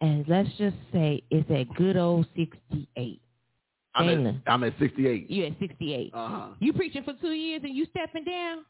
[0.00, 3.20] And let's just say it's at good old 68.
[3.94, 5.30] I'm at, I'm at 68.
[5.30, 6.12] You're at 68.
[6.14, 6.46] Uh-huh.
[6.58, 8.64] You preaching for two years and you stepping down?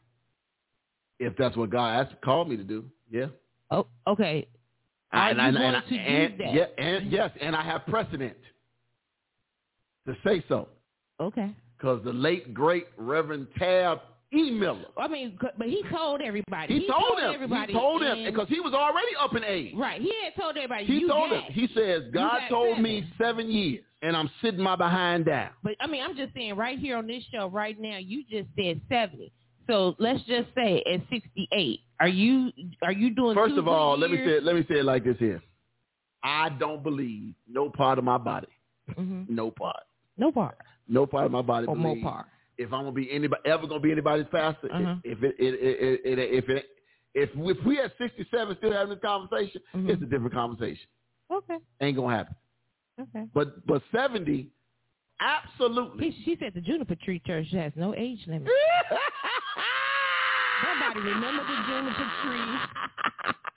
[1.19, 2.85] If that's what God asked, called me to do.
[3.11, 3.27] Yeah.
[3.71, 4.49] Oh, okay.
[5.13, 6.55] Are and, you and, going and, to and, that?
[6.55, 8.37] Yeah, and, yes, and I have precedent
[10.07, 10.69] to say so.
[11.21, 11.55] Okay.
[11.77, 14.01] Because the late, great Reverend Tab
[14.33, 14.51] E.
[14.51, 16.79] Miller, I mean, but he told everybody.
[16.81, 17.33] he, told him.
[17.35, 17.73] everybody.
[17.73, 19.75] He told him because he was already up in age.
[19.77, 20.01] Right.
[20.01, 20.85] He had told everybody.
[20.85, 21.45] He told got.
[21.45, 21.53] him.
[21.53, 25.51] He says, God told seven." me seven years, and I'm sitting my behind down.
[25.65, 28.49] But I mean, I'm just saying right here on this show right now, you just
[28.57, 29.33] said 70.
[29.69, 32.53] So let's just say at 68, are you
[32.83, 33.35] are you doing?
[33.35, 35.43] First of all, let me say it, let me say it like this here.
[36.23, 38.49] I don't believe no part of my body,
[38.97, 39.29] Mhm.
[39.29, 39.83] no part,
[40.17, 40.57] No part
[40.87, 42.27] no part of my body or more part.
[42.61, 44.97] If I'm gonna be anybody ever gonna be anybody's pastor, Uh-huh.
[45.05, 46.67] if it, it, it, it, it if it
[47.15, 49.89] if if we at 67 still having this conversation, Mhm.
[49.91, 50.87] it's a different conversation.
[51.33, 51.57] Okay.
[51.81, 52.37] Ain't gonna happen.
[53.01, 53.25] Okay.
[53.35, 54.51] But but 70,
[55.21, 56.11] absolutely.
[56.11, 58.49] He, she said the Juniper Tree Church has no age limit.
[60.63, 62.59] Nobody remember the Juniper Tree.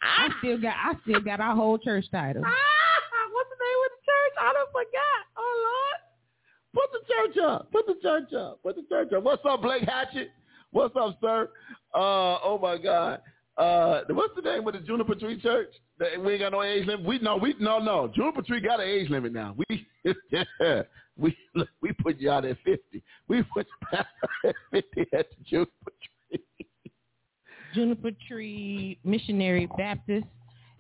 [0.04, 2.42] I still got I still got our whole church title.
[3.34, 4.34] What's the name of the church?
[4.40, 5.23] I done forgot.
[6.74, 7.72] Put the church up.
[7.72, 8.62] Put the church up.
[8.64, 9.24] Put the church up.
[9.24, 10.32] What's up, Blake Hatchett?
[10.72, 11.50] What's up, sir?
[11.94, 13.22] Uh oh my God.
[13.58, 15.70] Uh what's the name of the Juniper Tree Church?
[16.00, 17.06] We ain't got no age limit.
[17.06, 18.12] We no, we no no.
[18.16, 19.56] Juniper Tree got an age limit now.
[19.70, 19.88] We
[21.18, 21.38] we
[21.82, 23.04] we put you out at fifty.
[23.28, 24.06] We put you out
[24.46, 26.44] at fifty at the Juniper Tree.
[27.76, 30.26] Juniper Tree Missionary Baptist.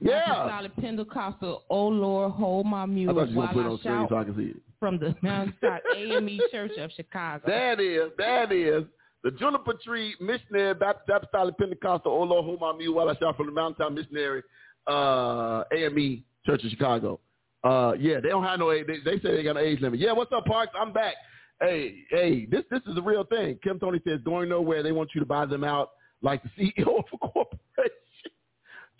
[0.04, 0.32] Yeah.
[0.32, 1.64] Apostolic Pentecostal.
[1.70, 4.24] Oh Lord, hold my I mule you while put it I on shout so I
[4.24, 4.58] can see it.
[4.80, 7.44] from the Mountainside AME Church of Chicago.
[7.48, 8.84] That is, that is
[9.24, 13.38] the Juniper Tree Missionary Baptist Apostolic Pentecostal, oh Lord, hold my mule while I shout
[13.38, 14.44] from the Mountain Missionary
[14.88, 17.20] uh, AME Church of Chicago.
[17.64, 18.86] Uh, yeah, they don't have no age.
[18.86, 20.02] They, they say they got an age limit.
[20.02, 20.74] Yeah, what's up, Parks?
[20.78, 21.14] I'm back.
[21.62, 23.58] Hey, hey, this this is a real thing.
[23.64, 24.84] Kim Tony says going nowhere.
[24.84, 25.92] They want you to buy them out
[26.22, 28.03] like the CEO of a corporation.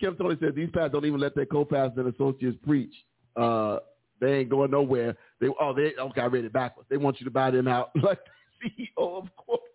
[0.00, 2.92] Kim Tony said these pastors don't even let their co-pastors and associates preach.
[3.36, 3.78] Uh,
[4.20, 5.16] they ain't going nowhere.
[5.40, 6.88] They oh they okay I read it backwards.
[6.90, 8.18] They want you to buy them out like
[8.62, 8.68] the
[8.98, 9.60] CEO of course.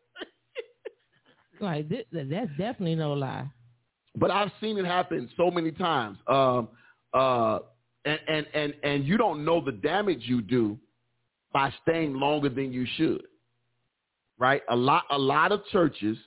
[1.62, 3.46] Like this, that's definitely no lie.
[4.16, 6.18] But I've seen it happen so many times.
[6.26, 6.70] Um,
[7.14, 7.60] uh,
[8.06, 10.78] and, and, and, and you don't know the damage you do
[11.52, 13.24] by staying longer than you should.
[14.38, 14.62] Right?
[14.70, 16.18] A lot, a lot of churches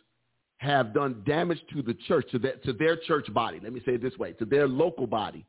[0.63, 3.59] have done damage to the church, to their, to their church body.
[3.61, 5.45] Let me say it this way, to their local body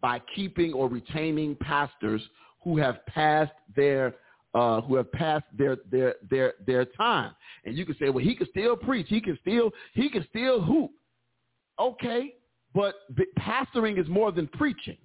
[0.00, 2.22] by keeping or retaining pastors
[2.62, 4.14] who have passed their
[4.54, 7.32] uh, who have passed their their their their time.
[7.66, 10.62] And you can say, well, he can still preach, he can still he can still
[10.62, 10.92] hoop.
[11.78, 12.34] Okay,
[12.74, 12.94] but
[13.38, 14.96] pastoring is more than preaching.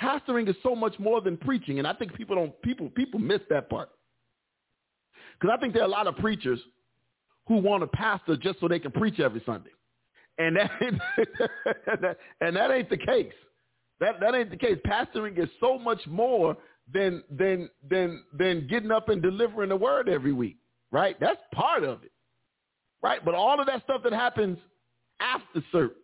[0.00, 3.40] Pastoring is so much more than preaching, and I think people don't people people miss
[3.50, 3.90] that part.
[5.38, 6.60] Because I think there are a lot of preachers
[7.46, 9.70] who want a pastor just so they can preach every Sunday,
[10.38, 10.70] and that
[12.40, 13.32] and that ain't the case.
[14.00, 14.78] That that ain't the case.
[14.86, 16.56] Pastoring is so much more
[16.92, 20.58] than than than than getting up and delivering the word every week,
[20.90, 21.16] right?
[21.20, 22.12] That's part of it,
[23.02, 23.24] right?
[23.24, 24.58] But all of that stuff that happens
[25.20, 25.62] after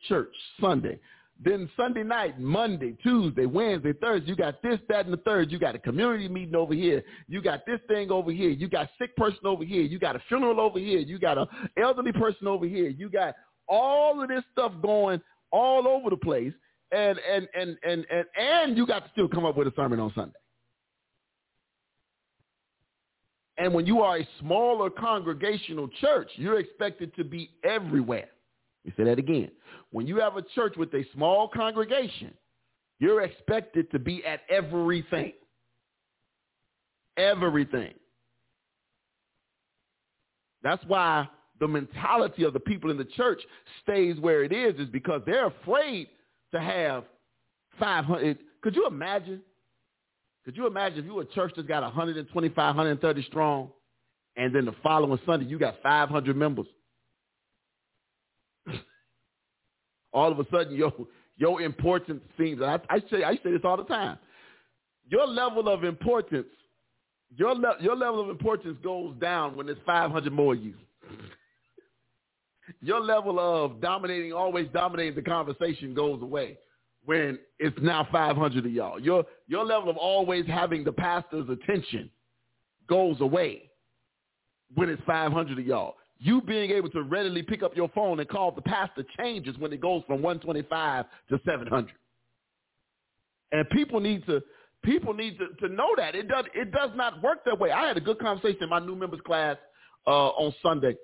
[0.09, 0.99] church Sunday,
[1.45, 5.51] then Sunday night, Monday, Tuesday, Wednesday, Thursday, you got this, that, and the third.
[5.51, 7.03] You got a community meeting over here.
[7.28, 8.51] You got this thing over here.
[8.51, 9.82] You got sick person over here.
[9.82, 11.01] You got a funeral over here.
[11.01, 12.88] You got a elderly person over here.
[12.88, 13.34] You got
[13.68, 15.20] all of this stuff going
[15.51, 16.53] all over the place.
[16.93, 19.99] And and and and and and you got to still come up with a sermon
[19.99, 20.38] on Sunday.
[23.59, 28.28] And when you are a smaller congregational church, you're expected to be everywhere.
[28.85, 29.51] Let me say that again.
[29.91, 32.33] When you have a church with a small congregation,
[32.99, 35.33] you're expected to be at everything.
[37.16, 37.95] Everything.
[40.62, 41.28] That's why
[41.61, 43.41] the mentality of the people in the church
[43.83, 46.09] stays where it is, is because they're afraid
[46.53, 47.05] to have
[47.78, 48.39] 500.
[48.62, 49.43] Could you imagine?
[50.45, 53.70] Could you imagine if you were a church that's got 125, 130 strong,
[54.37, 56.66] and then the following Sunday you got 500 members?
[60.13, 60.93] All of a sudden your
[61.37, 62.63] your importance seems.
[62.63, 64.19] I, I say I say this all the time.
[65.09, 66.47] Your level of importance,
[67.37, 70.75] your le- your level of importance goes down when there's 500 more of you.
[72.81, 76.59] your level of dominating, always dominating the conversation goes away
[77.05, 79.01] when it's now 500 of y'all.
[79.01, 82.11] Your your level of always having the pastor's attention
[82.89, 83.71] goes away
[84.75, 88.29] when it's 500 of y'all you being able to readily pick up your phone and
[88.29, 91.93] call the pastor changes when it goes from 125 to 700.
[93.51, 94.41] And people need to
[94.85, 97.73] people need to, to know that it does it does not work that way.
[97.73, 99.57] I had a good conversation in my new members class
[100.07, 100.97] uh, on Sunday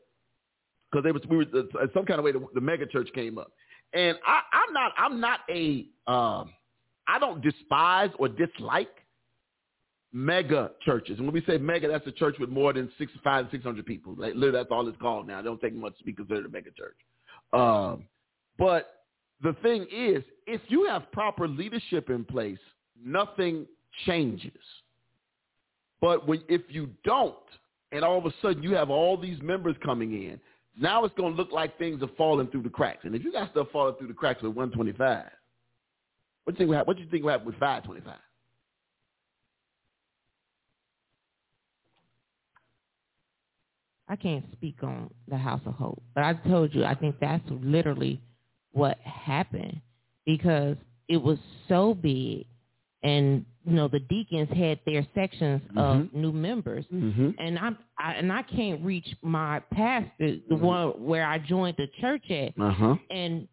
[0.91, 3.39] because they was we were uh, some kind of way the, the mega church came
[3.39, 3.51] up,
[3.93, 6.53] and I, I'm not I'm not a um,
[7.09, 8.98] I don't despise or dislike
[10.13, 11.19] mega churches.
[11.19, 13.87] And when we say mega, that's a church with more than six, five, six hundred
[13.87, 14.15] people.
[14.17, 15.41] Like, literally, that's all it's called now.
[15.41, 16.97] It don't take much to be considered a mega church.
[17.53, 18.05] Um,
[18.59, 19.05] but
[19.43, 22.59] the thing is, if you have proper leadership in place,
[23.03, 23.67] nothing
[24.07, 24.53] changes.
[26.01, 27.35] But when, if you don't,
[27.93, 30.41] and all of a sudden you have all these members coming in,
[30.81, 33.05] now it's going to look like things are falling through the cracks.
[33.05, 35.25] And if you got stuff falling through the cracks with 125,
[36.45, 36.87] what do you think?
[36.87, 38.15] What do you think will happen with 525?
[44.09, 47.45] I can't speak on the House of Hope, but I told you I think that's
[47.49, 48.21] literally
[48.73, 49.81] what happened
[50.25, 50.77] because
[51.09, 51.39] it was
[51.69, 52.47] so big,
[53.03, 55.79] and you know the deacons had their sections mm-hmm.
[55.79, 57.31] of new members, mm-hmm.
[57.39, 60.65] and I'm I, and I can't reach my pastor, the mm-hmm.
[60.65, 62.97] one where I joined the church at, uh-huh.
[63.11, 63.47] and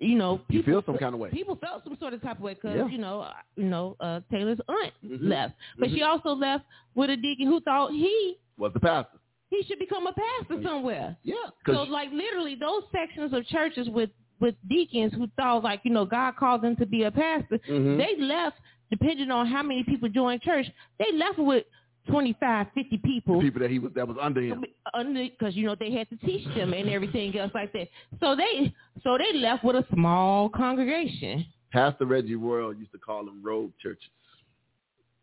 [0.00, 1.30] you know, people you feel some kind of way.
[1.30, 2.88] People felt some sort of type of way because yeah.
[2.88, 5.28] you know, you know, uh, Taylor's aunt mm-hmm.
[5.28, 6.64] left, but she also left
[6.94, 9.18] with a deacon who thought he was the pastor
[9.50, 11.16] he should become a pastor somewhere.
[11.22, 11.34] Yeah.
[11.66, 16.04] So like literally those sections of churches with with deacons who thought like you know
[16.04, 17.98] God called them to be a pastor, mm-hmm.
[17.98, 18.56] they left
[18.90, 20.66] depending on how many people joined church.
[20.98, 21.64] They left with
[22.08, 23.34] 25, 50 people.
[23.36, 24.64] The people that he was that was under him.
[24.94, 27.88] Under because you know they had to teach them and everything else like that.
[28.20, 31.46] So they so they left with a small congregation.
[31.72, 34.08] Pastor Reggie Royal used to call them rogue churches.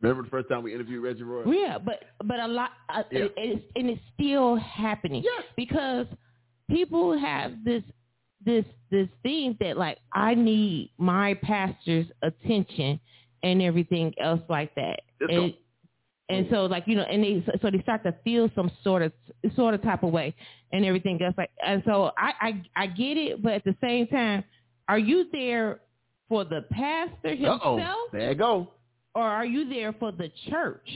[0.10, 1.51] Remember the first time we interviewed Reggie Roy?
[1.51, 3.20] Yeah, but but a lot, uh, yeah.
[3.22, 5.24] it, it's, and it's still happening.
[5.24, 5.43] Yes.
[5.56, 6.08] because
[6.70, 7.84] people have this
[8.45, 12.99] this this thing that like I need my pastor's attention
[13.43, 15.01] and everything else like that.
[15.22, 15.53] and,
[16.30, 19.12] and so like you know, and they so they start to feel some sort of
[19.56, 20.36] sort of type of way
[20.72, 21.51] and everything else like.
[21.66, 24.43] And so I I I get it, but at the same time,
[24.88, 25.82] are you there
[26.30, 27.62] for the pastor himself?
[27.64, 28.08] Uh-oh.
[28.12, 28.72] There you go
[29.16, 30.88] or are you there for the church?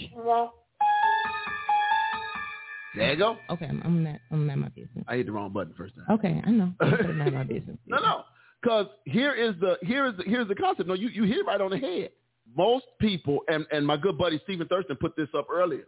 [2.95, 3.37] There you go.
[3.49, 4.19] Okay, I'm, I'm not.
[4.31, 5.05] I'm not my business.
[5.07, 6.05] I hit the wrong button first time.
[6.09, 6.73] Okay, I know.
[6.81, 7.77] I'm not my business.
[7.87, 8.23] no, no,
[8.61, 10.87] because here is the here is the, here's the concept.
[10.89, 12.09] No, you you hit it right on the head.
[12.57, 15.85] Most people, and and my good buddy Stephen Thurston put this up earlier.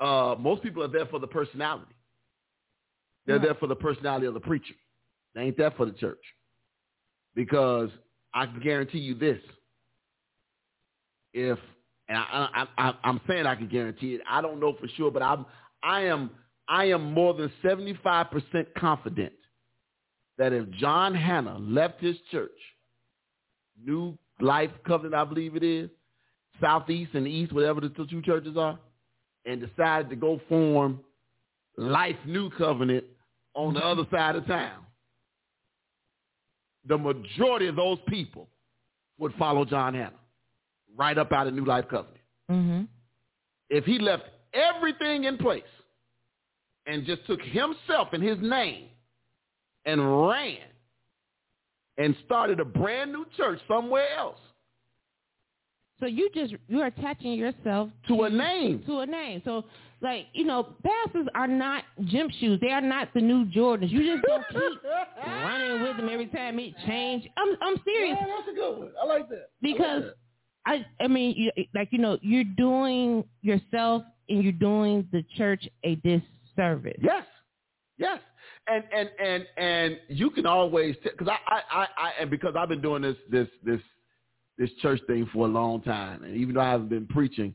[0.00, 1.92] Uh, most people are there for the personality.
[3.26, 4.74] They're there for the personality of the preacher.
[5.34, 6.22] They ain't there for the church.
[7.34, 7.90] Because
[8.32, 9.40] I can guarantee you this:
[11.32, 11.58] if
[12.08, 14.20] and I, I, I, I'm saying I can guarantee it.
[14.28, 15.46] I don't know for sure, but I'm
[15.82, 16.30] I am
[16.68, 19.32] I am more than 75% confident
[20.38, 22.50] that if John Hannah left his church,
[23.82, 25.90] New Life Covenant, I believe it is,
[26.60, 28.78] Southeast and East, whatever the two churches are,
[29.44, 31.00] and decided to go form
[31.76, 33.04] Life New Covenant
[33.54, 34.84] on the other side of town,
[36.86, 38.48] the majority of those people
[39.18, 40.12] would follow John Hannah
[40.96, 42.18] right up out of New Life Covenant.
[42.50, 42.82] Mm-hmm.
[43.70, 45.62] If he left everything in place
[46.86, 48.88] and just took himself and his name
[49.84, 50.58] and ran
[51.98, 54.38] and started a brand new church somewhere else
[56.00, 58.82] So you just you're attaching yourself to a name.
[58.86, 59.42] to a name.
[59.44, 59.64] So
[60.02, 62.58] like you know, pastors are not gym shoes.
[62.60, 63.90] They are not the new Jordans.
[63.90, 64.82] You just don't keep
[65.26, 67.26] running with them every time it change.
[67.36, 68.92] I'm I'm serious Yeah, that's a good one.
[69.02, 69.50] I like that.
[69.62, 70.10] because I
[70.66, 75.68] I I mean you, like you know you're doing yourself and you're doing the church
[75.84, 76.98] a disservice.
[77.02, 77.24] Yes,
[77.98, 78.20] yes,
[78.66, 82.68] and and and and you can always because I, I I I and because I've
[82.68, 83.80] been doing this this this
[84.58, 87.54] this church thing for a long time, and even though I haven't been preaching,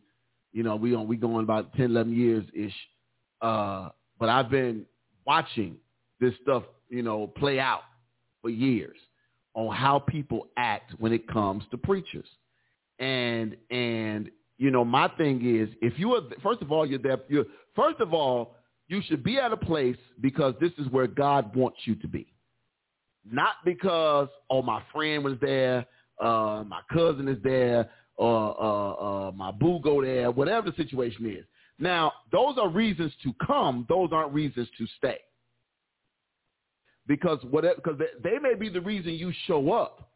[0.52, 2.74] you know, we on we going about 10, 11 years ish,
[3.42, 3.90] uh,
[4.20, 4.86] but I've been
[5.26, 5.78] watching
[6.20, 7.84] this stuff, you know, play out
[8.42, 8.98] for years
[9.54, 12.28] on how people act when it comes to preachers,
[13.00, 17.20] and and you know, my thing is if you are first of all you're there,
[17.30, 17.46] you're
[17.76, 18.56] first of all
[18.90, 22.34] you should be at a place because this is where God wants you to be.
[23.32, 25.86] Not because, oh, my friend was there,
[26.20, 31.30] uh, my cousin is there, or uh, uh, my boo go there, whatever the situation
[31.30, 31.46] is.
[31.78, 33.86] Now, those are reasons to come.
[33.88, 35.20] Those aren't reasons to stay.
[37.08, 40.09] Because whatever, because they, they may be the reason you show up,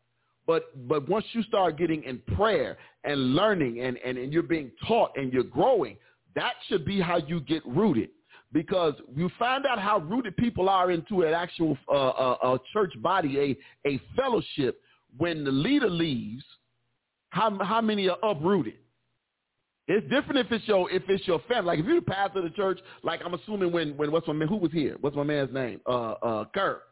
[0.46, 4.72] but but once you start getting in prayer and learning and, and, and you're being
[4.88, 5.98] taught and you're growing,
[6.36, 8.10] that should be how you get rooted
[8.52, 12.94] because you find out how rooted people are into an actual uh, uh, uh, church
[13.02, 14.80] body, a, a fellowship.
[15.18, 16.44] When the leader leaves,
[17.30, 18.76] how how many are uprooted?
[19.88, 21.66] It's different if it's your if it's your family.
[21.66, 24.34] Like if you're the pastor of the church, like I'm assuming when when what's my
[24.34, 24.98] man who was here?
[25.02, 25.82] What's my man's name?
[25.86, 26.84] Uh uh Kurt.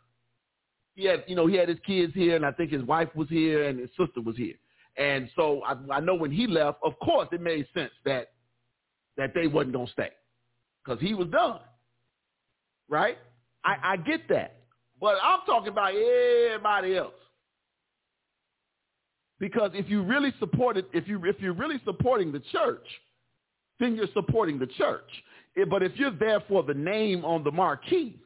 [0.95, 3.29] He had you know he had his kids here, and I think his wife was
[3.29, 4.55] here, and his sister was here.
[4.97, 8.31] And so I, I know when he left, of course it made sense that
[9.17, 10.09] that they wasn't gonna stay
[10.83, 11.59] because he was done.
[12.89, 13.17] Right?
[13.63, 14.57] I, I get that.
[14.99, 17.13] But I'm talking about everybody else.
[19.39, 22.85] Because if you really support it, if you if you're really supporting the church,
[23.79, 25.09] then you're supporting the church.
[25.69, 28.19] But if you're there for the name on the marquee,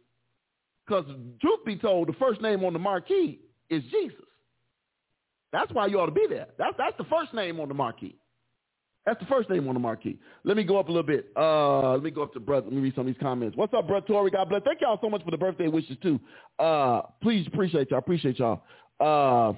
[0.86, 1.06] because
[1.42, 4.20] truth be told, the first name on the marquee is Jesus.
[5.52, 6.48] That's why you ought to be there.
[6.58, 8.16] That's that's the first name on the marquee.
[9.06, 10.18] That's the first name on the marquee.
[10.44, 11.28] Let me go up a little bit.
[11.38, 12.66] Uh, let me go up to brother.
[12.66, 13.56] Let me read some of these comments.
[13.56, 14.32] What's up, brother Tori?
[14.32, 14.64] God bless.
[14.64, 16.20] Thank y'all so much for the birthday wishes too.
[16.60, 18.00] Uh, please appreciate y'all.
[18.00, 18.64] Appreciate y'all.
[19.00, 19.54] Uh,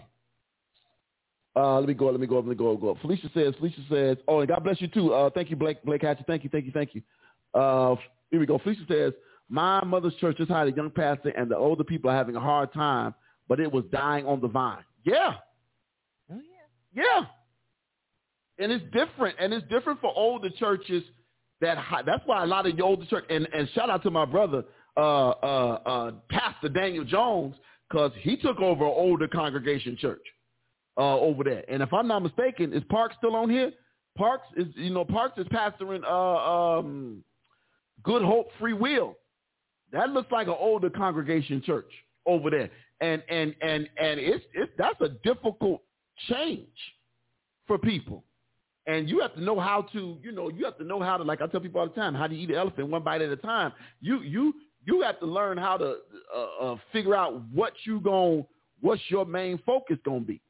[1.58, 2.08] uh, let me go.
[2.08, 2.36] Let me go.
[2.36, 2.76] Let me go.
[2.78, 2.92] Go.
[2.92, 2.98] Up.
[3.02, 3.54] Felicia says.
[3.58, 4.18] Felicia says.
[4.28, 5.14] Oh, and God bless you too.
[5.14, 5.82] Uh, thank you, Blake.
[5.84, 6.26] Blake Hatcher.
[6.28, 6.50] Thank you.
[6.50, 6.72] Thank you.
[6.72, 7.02] Thank you.
[7.54, 7.96] Uh,
[8.30, 8.60] here we go.
[8.60, 9.14] Felicia says.
[9.50, 12.40] My mother's church just hired a young pastor, and the older people are having a
[12.40, 13.14] hard time,
[13.48, 14.84] but it was dying on the vine.
[15.04, 15.36] Yeah.
[16.32, 17.04] Oh yeah.
[17.04, 17.26] Yeah.
[18.60, 19.38] And it's different.
[19.40, 21.04] And it's different for older churches
[21.62, 24.12] that hi- that's why a lot of your older church and, and shout out to
[24.12, 24.64] my brother,
[24.98, 27.56] uh, uh, uh, Pastor Daniel Jones,
[27.90, 30.22] because he took over an older congregation church
[30.98, 31.64] uh, over there.
[31.70, 33.72] And if I'm not mistaken, is Parks still on here?
[34.18, 37.24] Parks is you know, Parks is pastoring uh, um,
[38.04, 39.16] Good Hope Free Will.
[39.92, 41.92] That looks like an older congregation church
[42.26, 42.70] over there.
[43.00, 45.82] And and and and it's it's that's a difficult
[46.30, 46.68] change
[47.68, 48.24] for people.
[48.88, 51.24] And you have to know how to, you know, you have to know how to,
[51.24, 53.30] like I tell people all the time, how to eat an elephant one bite at
[53.30, 53.74] a time.
[54.02, 54.54] You you
[54.86, 55.98] you have to learn how to
[56.36, 58.46] uh, uh, figure out what you going
[58.82, 60.42] what's your main focus gonna be.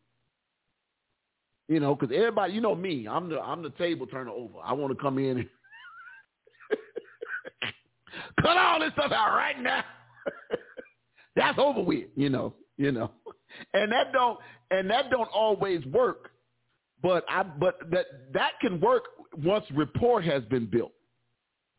[1.68, 4.60] You know, because everybody, you know me, I'm the I'm the table turner over.
[4.64, 5.50] I want to come in
[8.42, 9.84] cut all this stuff out right now.
[11.36, 13.12] That's over with, you know, you know,
[13.74, 14.40] and that don't
[14.72, 16.32] and that don't always work.
[17.02, 19.04] But I but that that can work
[19.44, 20.94] once rapport has been built,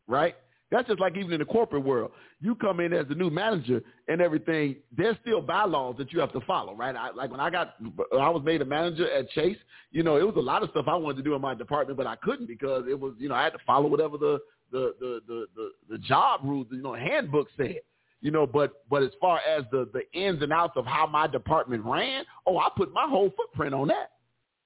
[0.07, 0.35] right?
[0.71, 2.11] That's just like even in the corporate world.
[2.41, 4.77] You come in as the new manager and everything.
[4.95, 6.95] There's still bylaws that you have to follow, right?
[6.95, 7.75] I, like when I got,
[8.13, 9.57] I was made a manager at Chase.
[9.91, 11.97] You know, it was a lot of stuff I wanted to do in my department,
[11.97, 14.39] but I couldn't because it was, you know, I had to follow whatever the
[14.71, 17.81] the the the the, job rules, you know, handbook said.
[18.21, 21.25] You know, but but as far as the the ins and outs of how my
[21.27, 24.11] department ran, oh, I put my whole footprint on that.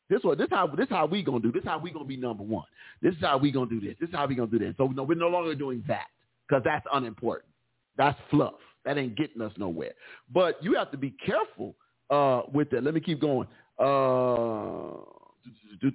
[0.09, 1.51] This what this how this how we gonna do.
[1.51, 2.65] This how we gonna be number one.
[3.01, 3.95] This is how we gonna do this.
[3.99, 4.73] This is how we gonna do this.
[4.77, 6.07] So no, we're no longer doing that
[6.47, 7.51] because that's unimportant.
[7.97, 8.55] That's fluff.
[8.85, 9.93] That ain't getting us nowhere.
[10.33, 11.75] But you have to be careful
[12.09, 12.83] uh, with that.
[12.83, 13.47] Let me keep going.
[13.79, 14.97] Uh,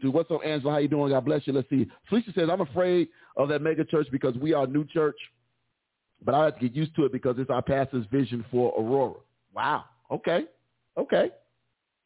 [0.05, 0.73] what's up, Angela?
[0.73, 1.11] How you doing?
[1.11, 1.53] God bless you.
[1.53, 1.89] Let's see.
[2.09, 5.17] Felicia says, I'm afraid of that mega church because we are a new church,
[6.25, 9.15] but I have to get used to it because it's our pastor's vision for Aurora.
[9.55, 9.85] Wow.
[10.11, 10.45] Okay.
[10.97, 11.31] Okay.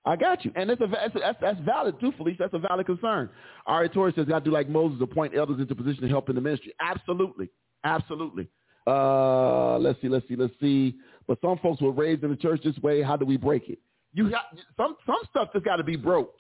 [0.05, 0.53] I got you.
[0.57, 2.39] And it's a, that's, that's, that's valid too, Felicia.
[2.41, 3.31] That's a valid concern.
[3.67, 6.35] Ari Torres says, got to do like Moses, appoint elders into position to help in
[6.35, 6.75] the ministry.
[6.81, 7.49] Absolutely.
[7.85, 8.49] Absolutely.
[8.87, 10.97] Uh, let's see, let's see, let's see.
[11.29, 13.01] But some folks were raised in the church this way.
[13.01, 13.79] How do we break it?
[14.13, 14.43] You got
[14.77, 16.35] some some stuff just got to be broke.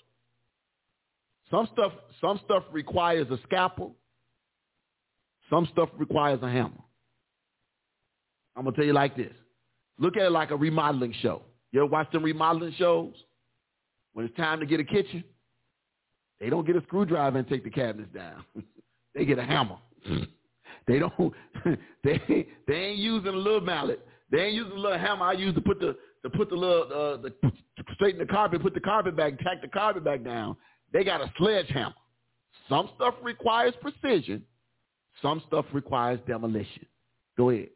[1.53, 3.95] Some stuff some stuff requires a scalpel.
[5.51, 6.83] Some stuff requires a hammer.
[8.57, 9.33] I'm gonna tell you like this.
[9.99, 11.43] Look at it like a remodeling show.
[11.71, 13.13] You ever watch them remodeling shows?
[14.15, 15.23] When it's time to get a kitchen,
[16.41, 18.45] they don't get a screwdriver and take the cabinets down.
[19.15, 19.77] they get a hammer.
[20.87, 21.35] they don't.
[22.03, 24.07] they they ain't using a little mallet.
[24.31, 26.85] They ain't using a little hammer I use to put the to put the little
[26.85, 27.35] uh, the
[27.95, 30.57] straighten the carpet, put the carpet back, tack the carpet back down.
[30.93, 31.95] They got a sledgehammer.
[32.69, 34.45] Some stuff requires precision.
[35.21, 36.87] Some stuff requires demolition.
[37.37, 37.69] Go ahead.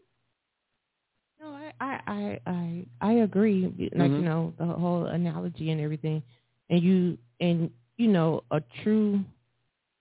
[1.41, 3.63] No, I I I I, I agree.
[3.63, 4.17] Like mm-hmm.
[4.17, 6.23] you know the whole analogy and everything,
[6.71, 9.23] and you and you know a true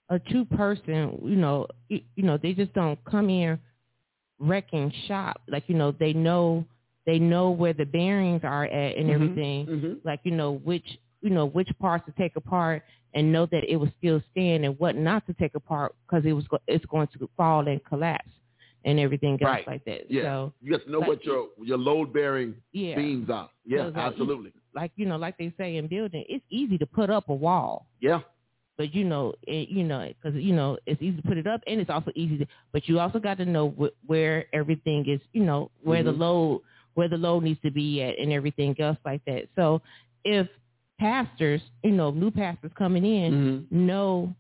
[0.10, 1.20] a true person.
[1.24, 3.60] You know you, you know they just don't come here
[4.40, 5.42] wrecking shop.
[5.48, 6.66] Like you know they know
[7.06, 9.12] they know where the bearings are at and mm-hmm.
[9.12, 9.66] everything.
[9.66, 9.94] Mm-hmm.
[10.08, 10.88] Like you know which
[11.26, 14.78] you know which parts to take apart and know that it will still stand and
[14.80, 18.30] what not to take apart because it was go- it's going to fall and collapse
[18.86, 19.68] and everything else right.
[19.68, 20.10] like that.
[20.10, 20.24] Yeah.
[20.24, 22.96] So you have to know like, what your your load bearing yeah.
[22.96, 23.50] beams are.
[23.66, 24.54] Yeah, so absolutely.
[24.76, 27.88] Like you know, like they say in building, it's easy to put up a wall.
[28.00, 28.20] Yeah.
[28.78, 31.62] But you know, it, you know, because you know it's easy to put it up,
[31.66, 32.48] and it's also easy to.
[32.74, 35.22] But you also got to know wh- where everything is.
[35.34, 36.20] You know, where mm-hmm.
[36.20, 36.62] the load
[36.94, 39.48] where the load needs to be at, and everything else like that.
[39.56, 39.82] So
[40.24, 40.48] if
[41.00, 43.86] pastors, you know, new pastors coming in mm-hmm.
[43.88, 44.34] know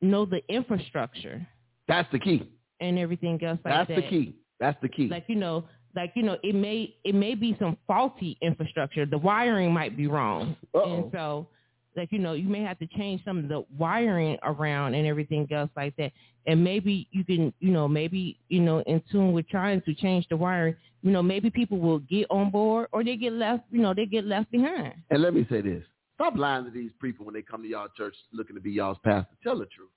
[0.00, 1.46] know the infrastructure.
[1.88, 2.48] That's the key.
[2.80, 3.94] And everything else like That's that.
[3.94, 4.36] That's the key.
[4.60, 5.08] That's the key.
[5.08, 9.06] Like you know, like you know, it may it may be some faulty infrastructure.
[9.06, 10.94] The wiring might be wrong, Uh-oh.
[10.94, 11.48] and so
[11.96, 15.46] like you know you may have to change some of the wiring around and everything
[15.52, 16.12] else like that
[16.46, 20.26] and maybe you can you know maybe you know in tune with trying to change
[20.28, 23.80] the wiring you know maybe people will get on board or they get left you
[23.80, 25.82] know they get left behind and let me say this
[26.14, 28.98] stop lying to these people when they come to y'all church looking to be y'all's
[29.04, 29.90] pastor tell the truth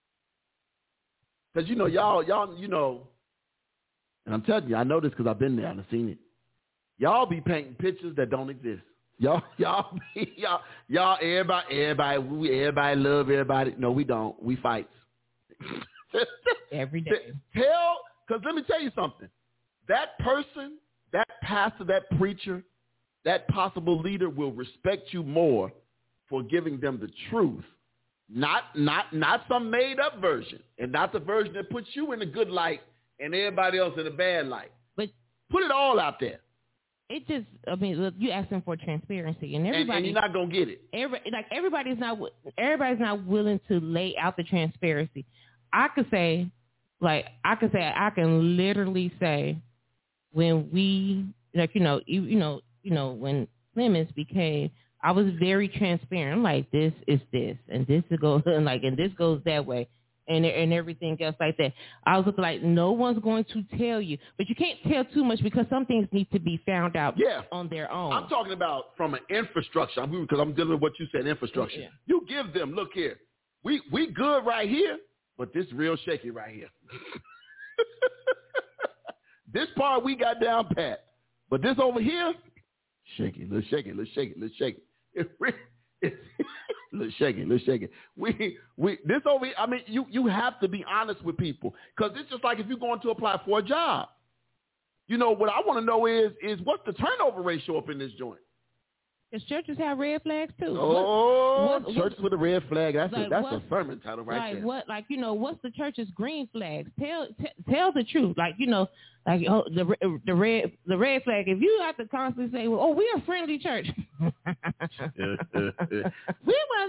[1.53, 3.07] because you know y'all y'all you know
[4.25, 6.17] and i'm telling you i know this because i've been there and i've seen it
[6.97, 8.81] y'all be painting pictures that don't exist
[9.19, 9.97] Y'all, y'all,
[10.37, 13.73] y'all, y'all, everybody, everybody, we, everybody love everybody.
[13.75, 14.39] No, we don't.
[14.43, 14.87] We fight.
[16.71, 17.33] Every day.
[17.55, 17.97] Tell,
[18.27, 19.27] because let me tell you something.
[19.87, 20.77] That person,
[21.13, 22.63] that pastor, that preacher,
[23.25, 25.71] that possible leader will respect you more
[26.29, 27.63] for giving them the truth,
[28.29, 32.21] not not not some made up version, and not the version that puts you in
[32.21, 32.81] a good light
[33.19, 34.71] and everybody else in a bad light.
[34.95, 35.09] But
[35.49, 36.39] put it all out there
[37.09, 40.33] it just I mean look, you asking for transparency and everybody and, and you're not
[40.33, 40.81] gonna get it.
[40.93, 42.19] Every, like everybody's not
[42.57, 45.25] everybody's not willing to lay out the transparency.
[45.71, 46.49] I could say
[46.99, 49.57] like I could say I can literally say
[50.33, 54.69] when we like you know you, you know you know when Clemens became
[55.07, 56.35] I was very transparent.
[56.35, 59.87] I'm like this is this and this goes and like and this goes that way
[60.27, 61.71] and and everything else like that.
[62.05, 65.23] I was looking like no one's going to tell you, but you can't tell too
[65.23, 67.43] much because some things need to be found out yeah.
[67.53, 68.11] on their own.
[68.11, 70.01] I'm talking about from an infrastructure.
[70.01, 71.79] I'm because I'm dealing with what you said, infrastructure.
[71.79, 71.87] Yeah.
[72.05, 73.17] You give them, look here,
[73.63, 74.97] we we good right here,
[75.37, 76.67] but this real shaky right here.
[79.53, 81.05] this part we got down pat,
[81.49, 82.33] but this over here,
[83.15, 84.83] shaky, let's shake it, let's shake it, let's shake it.
[86.93, 87.49] Let's shake it.
[87.49, 87.91] Let's shake it.
[88.15, 89.45] We we this over.
[89.57, 92.67] I mean, you you have to be honest with people because it's just like if
[92.67, 94.09] you're going to apply for a job.
[95.07, 97.97] You know what I want to know is is what's the turnover ratio up in
[97.97, 98.39] this joint?
[99.29, 100.77] Because churches have red flags too.
[100.79, 102.95] Oh, what, what, church with a red flag.
[102.95, 104.65] That's like a, that's a sermon title right like there.
[104.65, 106.89] What like you know what's the church's green flags?
[106.97, 108.37] Tell t- tell the truth.
[108.37, 108.87] Like you know
[109.27, 109.83] like oh, the
[110.25, 111.49] the red the red flag.
[111.49, 113.87] If you have to constantly say, well, "Oh, we're a friendly church,"
[114.19, 114.37] we're one of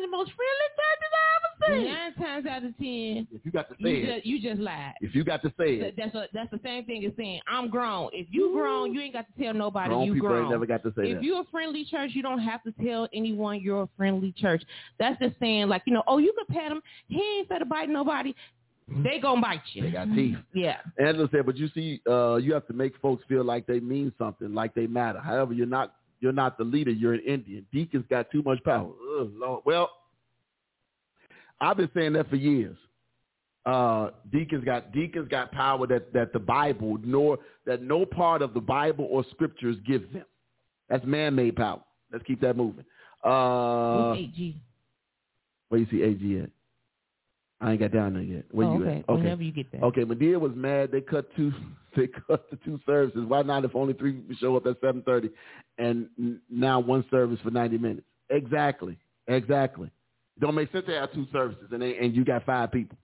[0.00, 3.74] the most friendly churches I ever Nine times out of ten, if you got to
[3.82, 4.94] say you it, just, you just lied.
[5.00, 7.68] If you got to say it, that's a, that's the same thing as saying I'm
[7.68, 8.10] grown.
[8.12, 10.42] If you grown, you ain't got to tell nobody grown you people grown.
[10.42, 11.24] Ain't never got to say if that.
[11.24, 14.62] you're a friendly church, you don't have to tell anyone you're a friendly church.
[14.98, 16.80] That's just saying, like you know, oh, you can pat him.
[17.08, 18.34] He ain't said to bite nobody
[19.04, 19.82] they gonna bite you.
[19.82, 20.36] They got teeth.
[20.54, 20.78] Yeah.
[20.98, 24.12] Angela said, but you see, uh, you have to make folks feel like they mean
[24.18, 25.20] something, like they matter.
[25.20, 26.90] However, you're not you're not the leader.
[26.90, 27.66] You're an Indian.
[27.72, 28.90] Deacons got too much power.
[29.20, 29.62] Ugh, Lord.
[29.64, 29.90] Well,
[31.60, 32.76] I've been saying that for years.
[33.66, 38.54] Uh, deacons got deacons got power that that the Bible nor that no part of
[38.54, 40.24] the Bible or scriptures give them.
[40.88, 41.82] That's man-made power.
[42.10, 42.84] Let's keep that moving.
[43.22, 44.56] Uh, AG?
[45.68, 46.50] where you see AG at?
[47.60, 48.44] I ain't got down there yet.
[48.52, 49.04] Where oh, you okay.
[49.06, 49.14] at?
[49.14, 49.82] Whenever you get there.
[49.82, 50.90] Okay, Madea was mad.
[50.92, 51.52] They cut two.
[51.96, 53.24] They cut the two services.
[53.26, 55.30] Why not if only three people show up at seven thirty,
[55.78, 56.06] and
[56.48, 58.06] now one service for ninety minutes?
[58.30, 59.90] Exactly, exactly.
[60.40, 62.96] Don't make sense to have two services and they, and you got five people.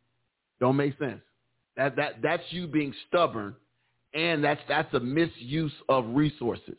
[0.61, 1.21] Don't make sense.
[1.77, 3.57] That that that's you being stubborn,
[4.15, 6.79] and that's that's a misuse of resources.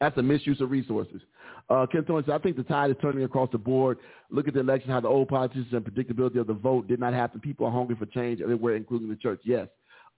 [0.00, 1.22] That's a misuse of resources.
[1.68, 3.98] Uh, Ken Thorne said, I think the tide is turning across the board.
[4.30, 7.14] Look at the election, how the old politicians and predictability of the vote did not
[7.14, 7.40] happen.
[7.40, 9.40] People are hungry for change everywhere, including the church.
[9.44, 9.68] Yes.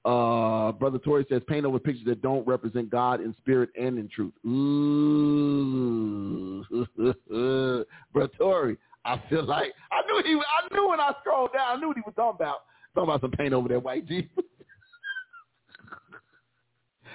[0.04, 4.08] Uh, Brother Tory says, paint over pictures that don't represent God in spirit and in
[4.08, 4.32] truth.
[4.46, 5.84] Ooh.
[8.12, 11.80] Brother Tory, I feel like, I knew he, I knew when I scrolled down, I
[11.80, 12.58] knew what he was talking about.
[12.94, 14.30] Talking about some paint over that white Jeep.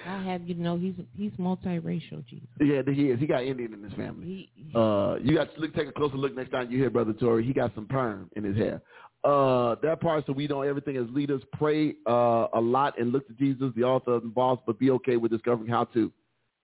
[0.06, 2.46] I have you know he's he's multiracial, Jesus.
[2.60, 3.18] yeah, he is.
[3.20, 4.26] He got Indian in his family.
[4.26, 6.90] He, he- Uh, you got to look, take a closer look next time you hear
[6.90, 7.44] Brother Tory.
[7.44, 8.80] He got some perm in his hair.
[9.24, 11.42] Uh, that part, so we know everything as leaders.
[11.54, 15.16] Pray uh, a lot and look to Jesus, the author and boss, but be okay
[15.16, 16.12] with discovering how to.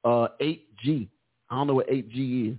[0.05, 1.09] Uh, 8G.
[1.51, 2.56] I don't know what 8G is.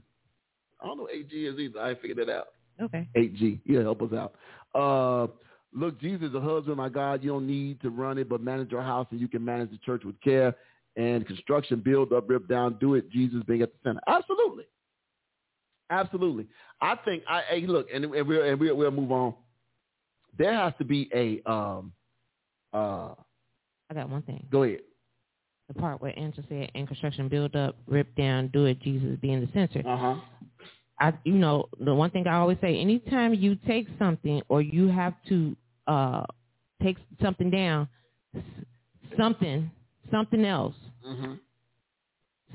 [0.82, 1.80] I don't know what 8G is either.
[1.80, 2.48] I figured that out.
[2.82, 3.08] Okay.
[3.16, 3.60] 8G.
[3.66, 4.36] Yeah, help us out.
[4.74, 5.28] Uh,
[5.74, 7.24] look, Jesus is a husband, my God.
[7.24, 9.78] You don't need to run it, but manage your house, and you can manage the
[9.78, 10.56] church with care
[10.96, 11.80] and construction.
[11.80, 13.10] Build up, rip down, do it.
[13.12, 14.02] Jesus being at the center.
[14.08, 14.66] Absolutely,
[15.90, 16.48] absolutely.
[16.82, 17.24] I think.
[17.28, 19.34] I hey, look, and, and we'll and we'll, we'll move on.
[20.38, 21.42] There has to be a.
[21.50, 21.94] Um,
[22.74, 23.14] uh,
[23.90, 24.46] I got one thing.
[24.52, 24.80] go ahead.
[25.68, 29.42] The part where Angela said, "In construction, build up, rip down, do it." Jesus being
[29.42, 29.88] the center.
[29.88, 30.16] Uh huh.
[31.00, 34.88] I, you know, the one thing I always say: anytime you take something or you
[34.88, 35.56] have to
[35.88, 36.24] uh
[36.82, 37.88] take something down,
[39.18, 39.70] something,
[40.12, 41.34] something else, Mm-hmm.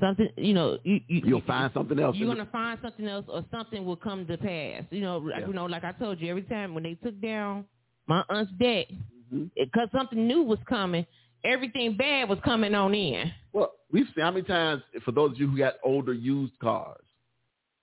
[0.01, 2.17] something, you know, you, you You'll find something else.
[2.17, 4.83] You're gonna find something else, or something will come to pass.
[4.89, 5.47] You know, like- Yeah.
[5.47, 7.65] you know, like I told you, every time when they took down
[8.07, 8.87] my aunt's deck,
[9.33, 9.49] Mhm.
[9.55, 11.05] because something new was coming,
[11.43, 13.31] everything bad was coming on in.
[13.53, 17.03] Well, we've seen how many times, for those of you who got older used cars,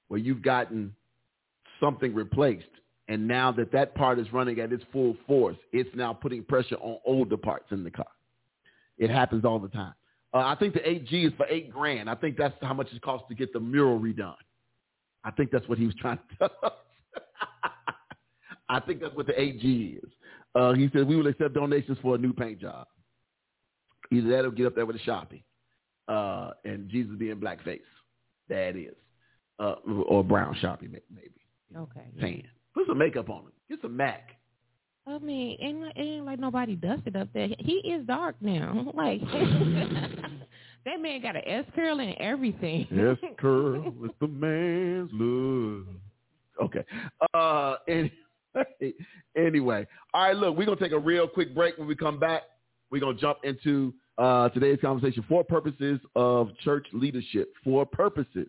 [0.09, 0.94] where you've gotten
[1.80, 2.66] something replaced,
[3.09, 6.76] and now that that part is running at its full force, it's now putting pressure
[6.76, 8.06] on older parts in the car.
[8.98, 9.94] It happens all the time.
[10.35, 12.10] Uh, I think the 8G is for eight grand.
[12.10, 14.35] I think that's how much it costs to get the mural redone.
[15.24, 16.72] I think that's what he was trying to tell us.
[18.68, 20.10] I think that's what the 8G is.
[20.55, 22.86] Uh, he said we will accept donations for a new paint job.
[24.12, 25.43] Either that or get up there with a Sharpie.
[26.09, 27.80] Uh, and Jesus being blackface.
[28.48, 28.94] That is.
[29.59, 29.74] Uh,
[30.06, 31.32] or brown Sharpie, maybe.
[31.76, 32.06] Okay.
[32.20, 32.43] Tan.
[32.74, 33.52] Put some makeup on him.
[33.68, 34.30] Get some MAC.
[35.06, 37.48] I mean, ain't like, ain't like nobody dusted up there.
[37.59, 38.93] He is dark now.
[38.94, 39.20] Like
[40.85, 42.86] that man got an S curl and everything.
[42.93, 45.86] S curl is the man's love.
[46.62, 46.85] Okay.
[47.35, 48.94] Uh, anyway,
[49.36, 49.86] anyway.
[50.14, 51.78] All right, look, we're going to take a real quick break.
[51.78, 52.43] When we come back,
[52.90, 55.24] we're going to jump into uh, today's conversation.
[55.28, 57.52] four purposes of church leadership.
[57.62, 58.48] Four purposes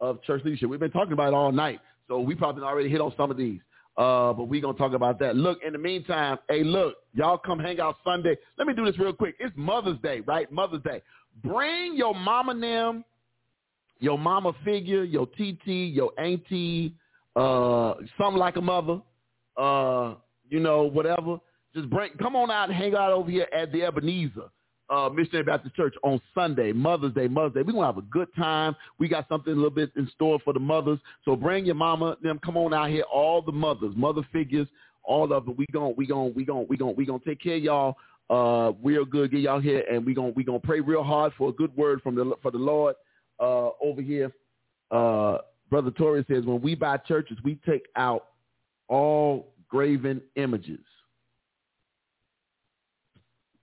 [0.00, 0.68] of church leadership.
[0.68, 3.36] We've been talking about it all night, so we probably already hit on some of
[3.36, 3.60] these.
[3.96, 5.36] Uh, but we're to talk about that.
[5.36, 8.36] Look, in the meantime, hey, look, y'all come hang out Sunday.
[8.58, 9.36] Let me do this real quick.
[9.40, 10.50] It's Mother's Day, right?
[10.52, 11.02] Mother's Day.
[11.42, 13.04] Bring your mama them,
[13.98, 16.94] your mama figure, your TT, your auntie,
[17.36, 19.00] uh, something like a mother,
[19.56, 20.14] uh,
[20.50, 21.38] you know, whatever.
[21.74, 24.50] Just bring, come on out and hang out over here at the Ebenezer
[24.90, 27.62] uh, Missionary Baptist Church on Sunday, Mother's Day, Mother's Day.
[27.62, 28.76] We're going to have a good time.
[28.98, 30.98] We got something a little bit in store for the mothers.
[31.24, 34.68] So bring your mama, them, come on out here, all the mothers, mother figures,
[35.04, 35.56] all of them.
[35.56, 37.96] We going we going we going we going we going to take care of y'all
[38.28, 41.32] uh, real good, get y'all here, and we going we going to pray real hard
[41.38, 42.96] for a good word from the for the Lord
[43.40, 44.32] uh, over here.
[44.90, 45.38] Uh,
[45.70, 48.26] Brother Torres says, when we buy churches, we take out
[48.88, 50.80] all graven images.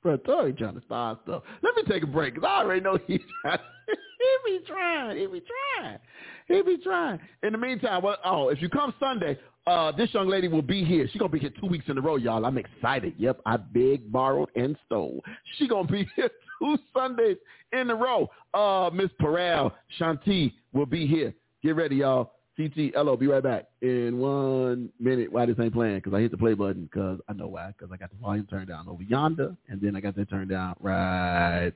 [0.03, 1.43] Brother Torrey trying to start stuff.
[1.61, 3.59] Let me take a break because I already know he's trying.
[3.87, 5.17] he be trying.
[5.17, 5.99] He be trying.
[6.47, 7.19] He be trying.
[7.41, 10.83] In the meantime, well, oh, if you come Sunday, uh, this young lady will be
[10.83, 11.07] here.
[11.11, 12.45] She's gonna be here two weeks in a row, y'all.
[12.45, 13.13] I'm excited.
[13.17, 15.21] Yep, I begged, borrowed, and stole.
[15.57, 17.37] She gonna be here two Sundays
[17.71, 18.29] in a row.
[18.53, 21.33] Uh, Miss Peral Shanti will be here.
[21.63, 22.32] Get ready, y'all.
[22.57, 25.31] TTLO, be right back in one minute.
[25.31, 25.95] Why this ain't playing?
[25.95, 27.73] Because I hit the play button because I know why.
[27.75, 30.49] Because I got the volume turned down over yonder, and then I got that turned
[30.49, 31.73] down right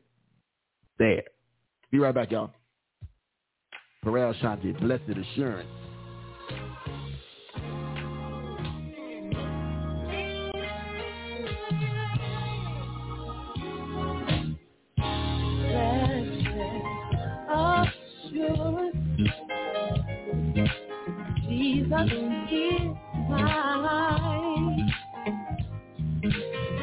[1.00, 1.24] there.
[1.92, 2.52] Be right back, y'all.
[4.06, 5.68] Pharrell Shanti, Blessed Assurance.
[21.78, 22.10] Jesus
[22.52, 22.82] is
[23.30, 24.92] mine.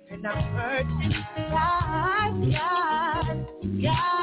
[0.10, 1.14] And I'm hurting,
[1.52, 3.38] God, God,
[3.84, 4.23] God.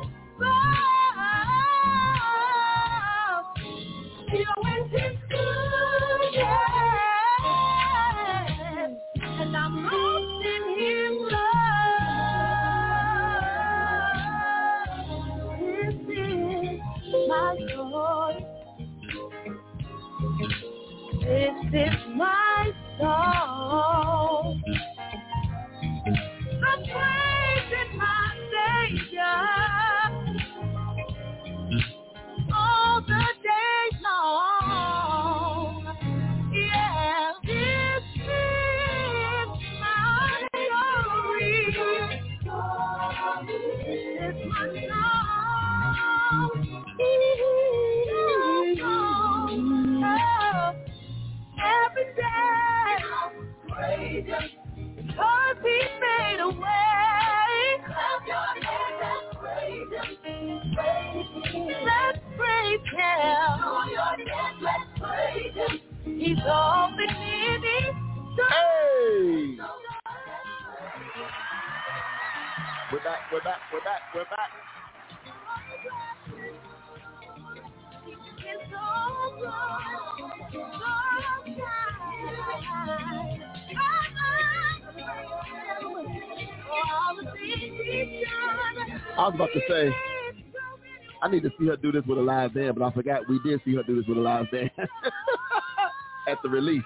[91.26, 93.40] I need to see her do this with a live band, but I forgot we
[93.40, 94.70] did see her do this with a live band
[96.30, 96.84] at the release.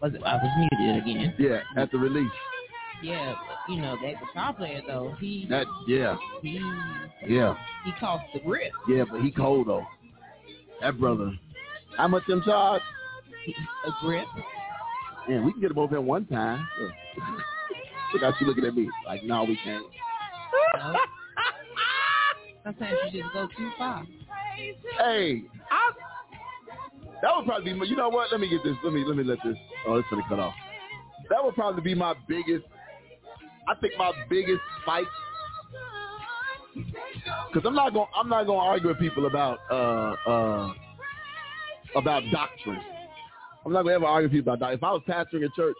[0.00, 1.34] Was it, I was muted again.
[1.38, 2.30] Yeah, at the release.
[3.02, 6.58] Yeah, but you know that guitar player though, he That yeah, he
[7.28, 8.72] yeah, he cost the grip.
[8.88, 9.84] yeah, but he cold though.
[10.80, 11.32] That brother.
[11.98, 12.80] How much them charge?
[13.86, 14.26] A grip.
[15.28, 16.66] Man, we can get them over at one time.
[18.14, 18.88] Look how she looking at me.
[19.04, 19.84] Like, no, we can't.
[22.64, 24.06] Sometimes you just go too far.
[24.98, 25.92] Hey, I,
[27.22, 27.86] that would probably be.
[27.88, 28.30] You know what?
[28.30, 28.76] Let me get this.
[28.84, 29.56] Let me let me let this.
[29.86, 30.54] Oh, it's gonna cut off.
[31.30, 32.64] That would probably be my biggest.
[33.68, 35.06] I think my biggest fight.
[36.74, 40.72] Because I'm not gonna I'm not to argue with people about uh uh
[41.96, 42.80] about doctrine.
[43.64, 44.78] I'm not to ever argue with people about doctrine.
[44.78, 45.76] If I was pastoring a church,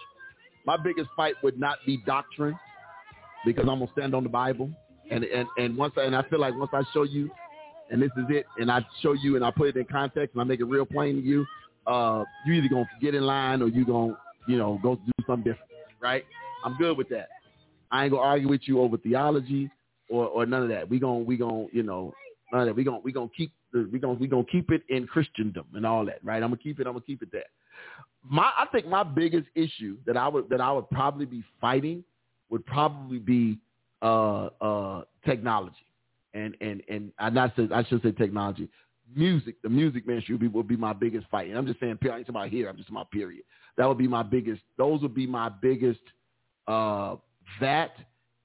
[0.67, 2.55] my biggest fight would not be doctrine
[3.45, 4.71] because I'm gonna stand on the Bible.
[5.11, 7.31] And and and once I, and I feel like once I show you,
[7.91, 10.41] and this is it, and I show you and I put it in context and
[10.41, 11.47] I make it real plain to you,
[11.87, 15.53] uh, you either gonna get in line or you gonna you know go do something
[15.53, 16.25] different, right?
[16.65, 17.29] I'm good with that.
[17.91, 19.71] I ain't gonna argue with you over theology
[20.09, 20.89] or or none of that.
[20.89, 22.13] We gonna we gonna you know
[22.53, 22.77] none of that.
[22.77, 26.05] We gonna we gonna keep we gonna we gonna keep it in Christendom and all
[26.07, 26.43] that, right?
[26.43, 26.87] I'm gonna keep it.
[26.87, 27.45] I'm gonna keep it there.
[28.23, 32.05] My I think my biggest issue that I would that I would probably be fighting
[32.51, 33.59] would probably be
[34.03, 35.87] uh uh technology
[36.35, 38.69] and and and I not say I should say technology.
[39.15, 41.49] Music, the music ministry would be, would be my biggest fight.
[41.49, 42.19] And I'm just saying, period.
[42.19, 42.69] I'm talking about here.
[42.69, 43.43] I'm just talking about period.
[43.77, 44.63] That would be my biggest.
[44.79, 46.01] Those would be my biggest.
[46.69, 47.17] Uh,
[47.61, 47.95] that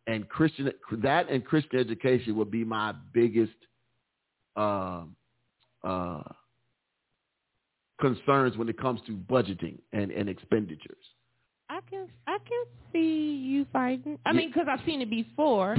[0.08, 0.72] and Christian
[1.04, 3.54] that and Christian education would be my biggest
[4.56, 5.04] uh,
[5.84, 6.24] uh,
[8.00, 10.98] concerns when it comes to budgeting and, and expenditures.
[11.70, 12.15] I can I
[13.46, 14.18] you fighting.
[14.26, 15.74] I mean, because I've seen it before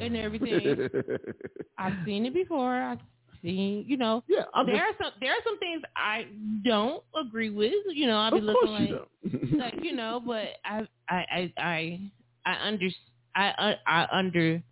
[0.00, 0.88] and everything.
[1.78, 2.74] I've seen it before.
[2.74, 2.98] I've
[3.42, 6.26] seen, you know, yeah, I'm there just, are some there are some things I
[6.64, 7.72] don't agree with.
[7.94, 9.58] You know, I'll be of looking like, you don't.
[9.58, 12.00] like you know, but I I I I
[12.46, 12.86] I under
[13.34, 14.62] I I I under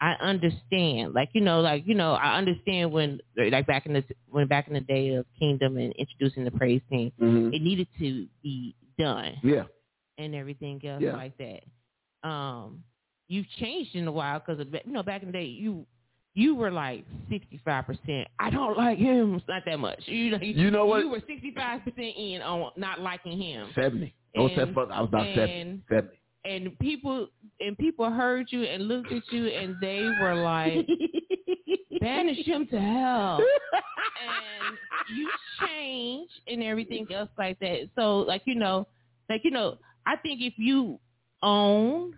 [0.00, 1.14] I understand.
[1.14, 4.68] Like you know, like you know, I understand when like back in the when back
[4.68, 7.54] in the day of Kingdom and introducing the praise team, Mhm.
[7.54, 9.64] it needed to be done Yeah,
[10.18, 11.12] and everything else Yeah.
[11.16, 12.28] like that.
[12.28, 12.82] Um,
[13.28, 15.86] you've changed in a while because you know back in the day you
[16.34, 18.28] you were like sixty five percent.
[18.38, 19.34] I don't like him.
[19.36, 20.02] It's not that much.
[20.06, 21.00] You know, You know what?
[21.00, 24.14] You were sixty five percent in on not liking him, seventy.
[24.34, 24.90] And- fuck.
[24.90, 26.16] I was about and Seventy.
[26.44, 27.28] and people
[27.60, 30.86] and people heard you and looked at you and they were like,
[32.00, 33.38] banish him to hell.
[33.42, 34.76] and
[35.16, 35.28] you
[35.60, 37.88] change and everything else like that.
[37.96, 38.86] So like you know,
[39.30, 40.98] like you know, I think if you
[41.42, 42.14] own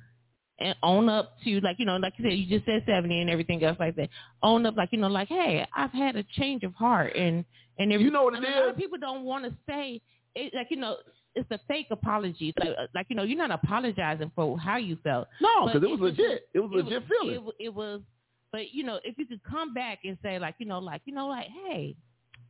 [0.60, 3.31] and own up to like you know, like you said, you just said seventy and
[3.31, 4.09] everything else like that.
[4.43, 7.44] Own up like you know, like hey, I've had a change of heart and
[7.78, 8.06] and everything.
[8.06, 10.01] You know what it and a lot of people don't want to say
[10.35, 10.52] it.
[10.55, 10.97] Like you know,
[11.35, 12.52] it's a fake apology.
[12.59, 15.28] Like uh, like you know, you're not apologizing for how you felt.
[15.40, 16.48] No, because it was legit.
[16.55, 17.35] It was It legit was- feeling.
[17.59, 18.01] It, it was,
[18.51, 21.15] but you know, if you could come back and say like, you know, like you
[21.15, 21.94] know, like, hey,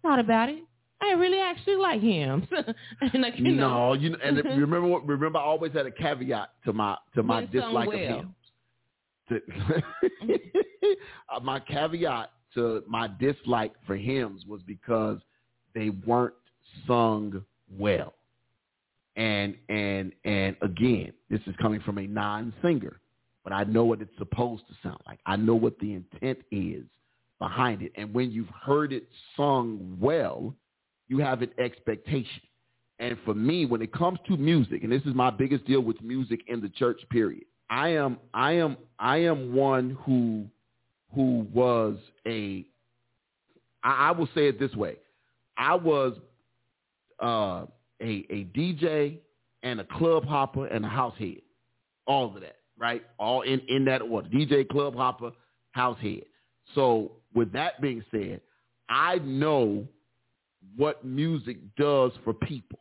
[0.03, 0.63] thought about it.
[1.01, 2.47] I really actually like him.
[3.01, 5.07] and like you know, no, you know, and remember what?
[5.07, 8.35] Remember, I always had a caveat to my to my When dislike of him.
[9.29, 9.41] To-
[11.31, 15.19] Uh, my caveat to my dislike for hymns was because
[15.75, 16.33] they weren't
[16.87, 17.45] sung
[17.77, 18.15] well.
[19.17, 23.01] And and and again, this is coming from a non-singer,
[23.45, 25.19] but I know what it's supposed to sound like.
[25.27, 26.85] I know what the intent is
[27.39, 27.93] behind it.
[27.97, 30.55] And when you've heard it sung well,
[31.09, 32.43] you have an expectation.
[32.99, 36.01] And for me, when it comes to music, and this is my biggest deal with
[36.03, 37.45] music in the church, period.
[37.71, 40.47] I am I am I am one who
[41.15, 42.65] who was a
[43.83, 44.97] I, I will say it this way.
[45.57, 46.15] I was
[47.23, 47.67] uh,
[48.01, 49.19] a a DJ
[49.63, 51.43] and a club hopper and a house head.
[52.07, 53.05] All of that, right?
[53.19, 54.29] All in, in that order.
[54.29, 55.31] DJ, club hopper,
[55.73, 56.23] house head.
[56.75, 58.41] So with that being said,
[58.89, 59.87] I know
[60.77, 62.79] what music does for people.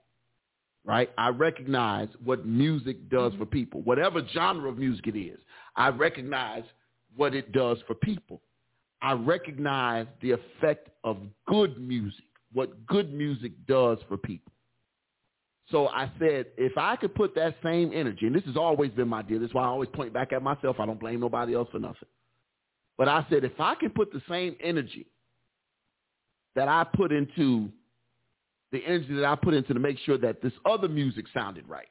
[0.86, 1.10] Right?
[1.18, 3.40] I recognize what music does mm-hmm.
[3.40, 3.82] for people.
[3.82, 5.40] Whatever genre of music it is,
[5.76, 6.64] I recognize
[7.16, 8.42] what it does for people.
[9.02, 12.24] I recognize the effect of good music,
[12.54, 14.54] what good music does for people.
[15.70, 19.10] So I said, if I could put that same energy, and this has always been
[19.10, 20.78] my deal, that's why I always point back at myself.
[20.80, 22.08] I don't blame nobody else for nothing.
[22.98, 25.08] But I said, if I can put the same energy
[26.58, 27.70] that I put into
[28.72, 31.88] the energy that I put into to make sure that this other music sounded right,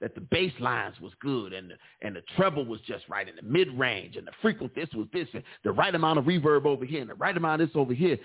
[0.00, 3.36] that the bass lines was good and the, and the treble was just right and
[3.36, 6.64] the mid range and the frequency this was this and the right amount of reverb
[6.64, 8.18] over here and the right amount of this over here.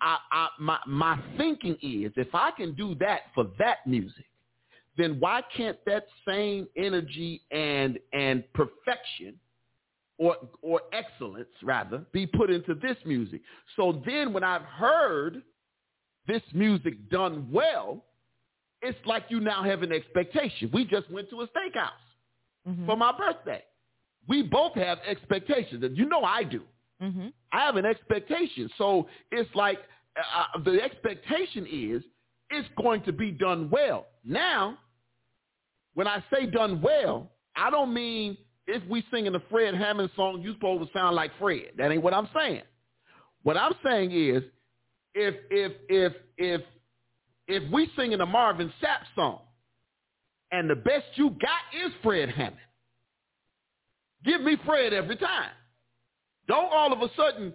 [0.00, 4.26] I, I, my my thinking is if I can do that for that music,
[4.98, 9.38] then why can't that same energy and and perfection
[10.22, 13.40] or or excellence rather be put into this music?
[13.76, 15.42] So then when I've heard
[16.26, 18.04] this music done well,
[18.82, 20.70] it's like you now have an expectation.
[20.72, 22.06] We just went to a steakhouse
[22.68, 22.86] Mhm.
[22.86, 23.62] for my birthday.
[24.28, 26.62] We both have expectations, and you know I do.
[27.00, 27.32] Mhm.
[27.50, 28.68] I have an expectation.
[28.78, 29.78] So it's like
[30.16, 32.02] uh, the expectation is
[32.50, 34.06] it's going to be done well.
[34.24, 34.78] Now,
[35.94, 38.36] when I say done well, I don't mean
[38.72, 41.72] if we singing a Fred Hammond song, you supposed to sound like Fred.
[41.76, 42.62] That ain't what I'm saying.
[43.42, 44.42] What I'm saying is
[45.14, 46.62] if if if if
[47.48, 49.40] if we singing a Marvin Sapp song
[50.50, 52.56] and the best you got is Fred Hammond,
[54.24, 55.50] give me Fred every time.
[56.48, 57.52] Don't all of a sudden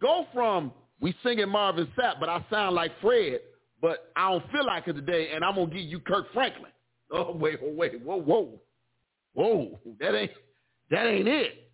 [0.00, 3.40] go from we singing Marvin Sapp, but I sound like Fred,
[3.82, 6.70] but I don't feel like it today, and I'm gonna give you Kirk Franklin.
[7.12, 8.58] Oh wait, oh wait, whoa, whoa,
[9.34, 10.32] whoa, that ain't
[10.94, 11.70] that ain't it.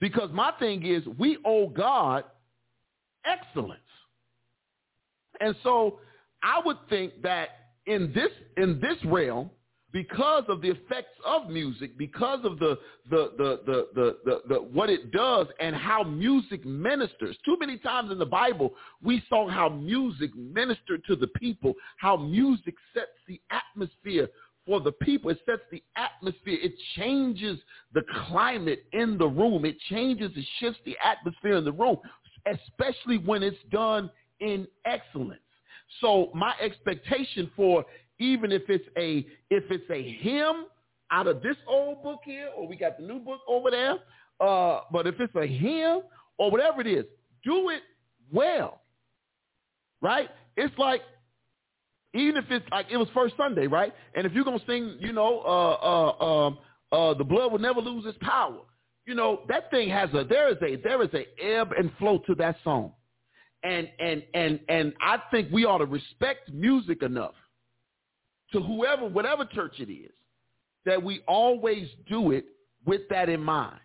[0.00, 2.24] Because my thing is, we owe God
[3.24, 3.80] excellence,
[5.40, 6.00] and so
[6.42, 7.48] I would think that
[7.86, 9.50] in this in this realm,
[9.94, 12.76] because of the effects of music, because of the
[13.08, 17.36] the the the the, the, the what it does and how music ministers.
[17.44, 22.16] Too many times in the Bible, we saw how music ministered to the people, how
[22.16, 24.28] music sets the atmosphere
[24.66, 25.30] for the people.
[25.30, 26.58] It sets the atmosphere.
[26.62, 27.58] It changes
[27.92, 29.64] the climate in the room.
[29.64, 31.98] It changes, it shifts the atmosphere in the room,
[32.46, 34.10] especially when it's done
[34.40, 35.40] in excellence.
[36.00, 37.84] So my expectation for
[38.18, 40.66] even if it's a if it's a hymn
[41.10, 43.98] out of this old book here, or we got the new book over there,
[44.40, 46.02] uh, but if it's a hymn
[46.38, 47.04] or whatever it is,
[47.44, 47.82] do it
[48.32, 48.80] well.
[50.00, 50.28] Right?
[50.56, 51.02] It's like
[52.14, 53.92] even if it's like it was first Sunday, right?
[54.14, 56.58] And if you're gonna sing, you know, uh, uh, um,
[56.92, 58.60] uh, the blood will never lose its power.
[59.06, 62.18] You know, that thing has a there is a there is a ebb and flow
[62.26, 62.92] to that song.
[63.64, 67.34] And and and and I think we ought to respect music enough
[68.52, 70.12] to whoever whatever church it is
[70.86, 72.46] that we always do it
[72.86, 73.80] with that in mind.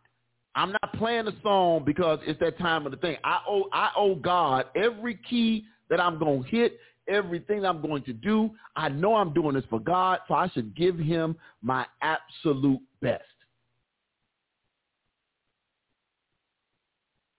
[0.56, 3.18] I'm not playing the song because it's that time of the thing.
[3.24, 6.80] I owe I owe God every key that I'm to hit,
[7.10, 8.52] everything I'm going to do.
[8.76, 13.24] I know I'm doing this for God, so I should give him my absolute best.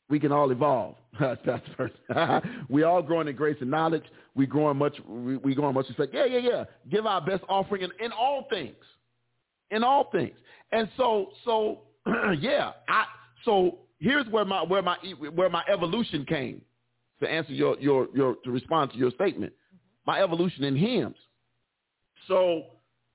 [0.09, 0.97] We can all evolve.
[1.21, 1.95] That's first.
[2.69, 4.05] we all growing in grace and knowledge.
[4.35, 4.97] We growing much.
[5.09, 6.13] We, we growing much respect.
[6.13, 6.65] Yeah, yeah, yeah.
[6.91, 8.75] Give our best offering in, in all things.
[9.71, 10.37] In all things.
[10.73, 11.83] And so, so
[12.39, 12.73] yeah.
[12.89, 13.05] I
[13.45, 14.97] so here's where my where my
[15.35, 16.61] where my evolution came
[17.21, 19.53] to answer your your your to respond to your statement.
[20.11, 21.15] My evolution in hymns.
[22.27, 22.65] So,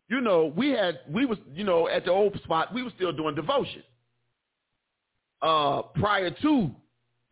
[0.07, 3.11] you know, we had we was you know at the old spot we were still
[3.11, 3.83] doing devotion.
[5.41, 6.71] Uh, prior to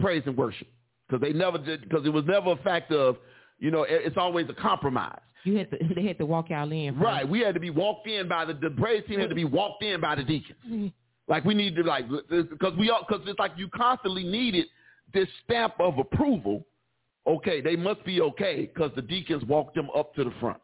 [0.02, 0.68] praise and worship
[1.08, 3.16] because they never did because it was never a fact of
[3.58, 5.22] you know it's always a compromise.
[5.46, 7.00] You had to, they had to walk y'all in.
[7.00, 9.46] Right, we had to be walked in by the the praise team had to be
[9.46, 10.60] walked in by the deacons.
[10.68, 10.88] Mm-hmm.
[11.30, 14.66] Like we need to like because we all because it's like you constantly needed
[15.14, 16.66] this stamp of approval.
[17.26, 20.60] Okay, they must be okay because the deacons walked them up to the front,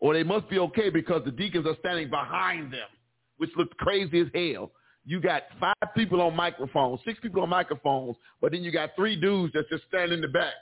[0.00, 2.88] or they must be okay because the deacons are standing behind them,
[3.36, 4.72] which looked crazy as hell
[5.08, 9.18] you got five people on microphones, six people on microphones, but then you got three
[9.18, 10.52] dudes that just stand in the back.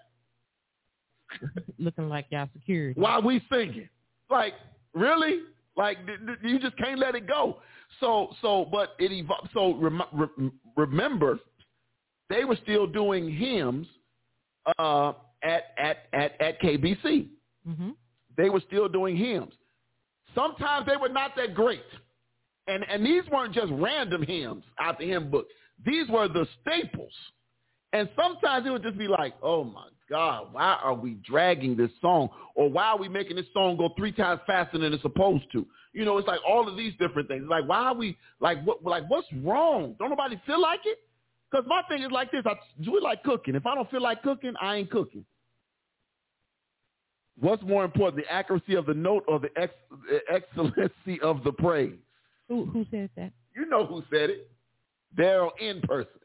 [1.80, 2.98] Looking like y'all security.
[2.98, 3.88] While we singing.
[4.30, 4.54] Like,
[4.94, 5.40] really?
[5.76, 5.98] Like,
[6.44, 7.58] you just can't let it go.
[7.98, 9.48] So, so, but it evolved.
[9.52, 11.40] So rem- remember,
[12.30, 13.88] they were still doing hymns
[14.78, 15.14] uh,
[15.46, 17.28] at, at, at, at KBC.
[17.68, 17.90] Mm-hmm.
[18.36, 19.52] They were still doing hymns.
[20.34, 21.80] Sometimes they were not that great.
[22.68, 25.46] And and these weren't just random hymns out the hymn book.
[25.84, 27.12] These were the staples.
[27.92, 31.90] And sometimes it would just be like, oh my God, why are we dragging this
[32.00, 32.28] song?
[32.54, 35.64] Or why are we making this song go three times faster than it's supposed to?
[35.92, 37.44] You know, it's like all of these different things.
[37.48, 39.94] Like, why are we like what like what's wrong?
[39.98, 40.98] Don't nobody feel like it?
[41.50, 43.54] Because my thing is like this, I do it like cooking.
[43.54, 45.24] If I don't feel like cooking, I ain't cooking.
[47.38, 49.74] What's more important, the accuracy of the note or the, ex-
[50.08, 51.98] the excellency of the praise?
[52.48, 53.32] Who who said that?
[53.54, 54.50] You know who said it.
[55.18, 56.20] Daryl in person.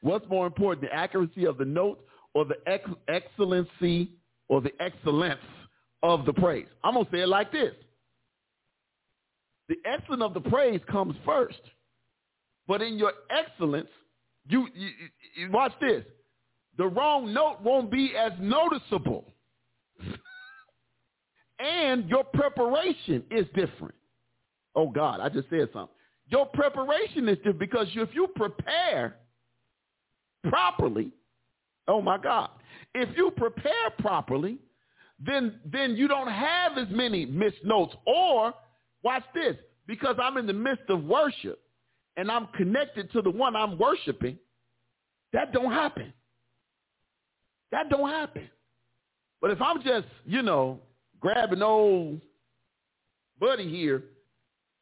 [0.00, 2.04] What's more important, the accuracy of the note
[2.34, 4.10] or the ex- excellency
[4.48, 5.40] or the excellence
[6.02, 6.66] of the praise?
[6.82, 7.72] I'm going to say it like this.
[9.68, 11.60] The excellence of the praise comes first.
[12.66, 13.88] But in your excellence,
[14.48, 14.88] you, you,
[15.36, 16.04] you watch this.
[16.76, 19.33] The wrong note won't be as noticeable.
[21.58, 23.94] and your preparation is different.
[24.74, 25.94] Oh God, I just said something.
[26.28, 29.16] Your preparation is different because if you prepare
[30.48, 31.12] properly,
[31.86, 32.50] oh my God,
[32.94, 34.58] if you prepare properly,
[35.18, 37.94] then then you don't have as many missed notes.
[38.06, 38.54] Or
[39.02, 39.56] watch this,
[39.86, 41.60] because I'm in the midst of worship
[42.16, 44.38] and I'm connected to the one I'm worshiping,
[45.32, 46.12] that don't happen.
[47.72, 48.48] That don't happen.
[49.44, 50.80] But if I'm just, you know,
[51.20, 52.18] grabbing old
[53.38, 54.04] buddy here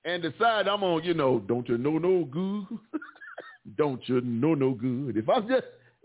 [0.04, 2.78] and decide I'm on, you know, don't you know no good?
[3.76, 5.16] don't you know no good?
[5.16, 5.64] If I'm just,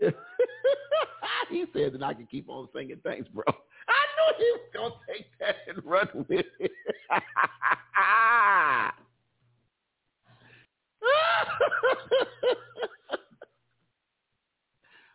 [1.50, 2.98] he said that I can keep on singing.
[3.04, 3.44] Thanks, bro.
[3.46, 6.72] I knew he was gonna take that and run with it.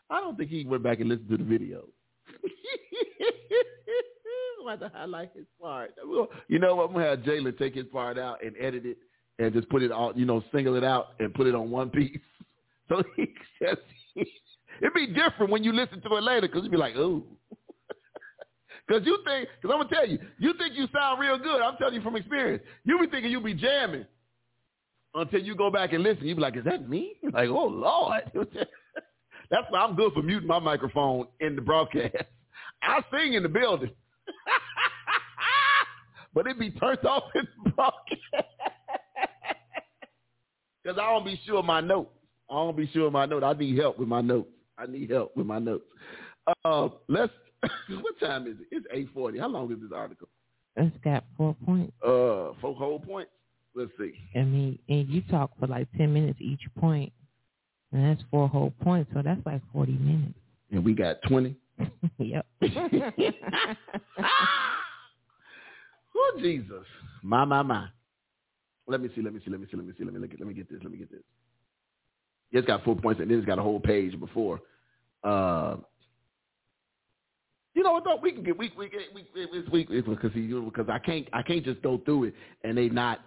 [0.09, 1.89] I don't think he went back and listened to the video.
[4.63, 5.93] To highlight his part.
[6.47, 6.87] You know, what?
[6.87, 8.97] I'm gonna have Jalen take his part out and edit it
[9.39, 11.89] and just put it all, you know, single it out and put it on one
[11.89, 12.19] piece.
[12.89, 13.27] So he
[13.61, 13.79] just,
[14.81, 17.23] it'd be different when you listen to it later because you'd be like, ooh.
[18.87, 21.61] Because you think, because I'm going to tell you, you think you sound real good.
[21.61, 22.61] I'm telling you from experience.
[22.83, 24.05] You be thinking you be jamming
[25.15, 26.25] until you go back and listen.
[26.27, 27.13] You be like, is that me?
[27.33, 28.23] Like, oh, Lord.
[29.49, 32.15] That's why I'm good for muting my microphone in the broadcast.
[32.81, 33.91] I sing in the building.
[36.33, 38.21] But it be turned off in the broadcast.
[40.83, 42.09] Because I don't be sure of my notes.
[42.49, 43.45] I don't be sure of my notes.
[43.45, 44.49] I need help with my notes.
[44.77, 45.85] I need help with my notes.
[46.65, 47.31] Uh, let's.
[47.89, 48.67] what time is it?
[48.69, 49.39] It's eight forty.
[49.39, 50.27] How long is this article?
[50.75, 51.93] It's got four points.
[52.03, 53.31] Uh, four whole points.
[53.75, 54.13] Let's see.
[54.35, 57.13] I mean, and you talk for like ten minutes each point,
[57.93, 59.09] and that's four whole points.
[59.13, 60.37] So that's like forty minutes.
[60.71, 61.55] And we got twenty.
[62.17, 62.45] yep.
[66.15, 66.85] Oh Jesus,
[67.21, 67.87] my my my.
[68.87, 69.21] Let me see.
[69.21, 69.51] Let me see.
[69.51, 69.77] Let me see.
[69.77, 70.03] Let me see.
[70.03, 70.39] Let me look at.
[70.39, 70.79] Let me get this.
[70.83, 71.21] Let me get this.
[72.51, 74.59] It's got four points, and then it's got a whole page before.
[75.23, 75.77] Uh,
[77.73, 78.03] you know what?
[78.03, 81.41] Though we can get we we we we, we, we because because I can't I
[81.41, 83.19] can't just go through it and they not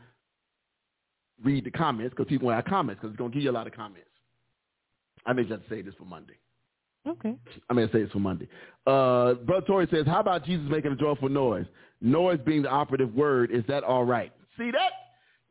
[1.43, 3.73] read the comments because people have comments because it's gonna give you a lot of
[3.73, 4.09] comments.
[5.27, 6.37] I may just say this for Monday.
[7.07, 7.35] Okay.
[7.69, 8.49] I may say this for Monday.
[8.87, 11.67] Uh, Brother Tory says, "How about Jesus making a joyful noise?
[12.01, 13.51] Noise being the operative word.
[13.51, 14.33] Is that all right?
[14.59, 14.93] See that?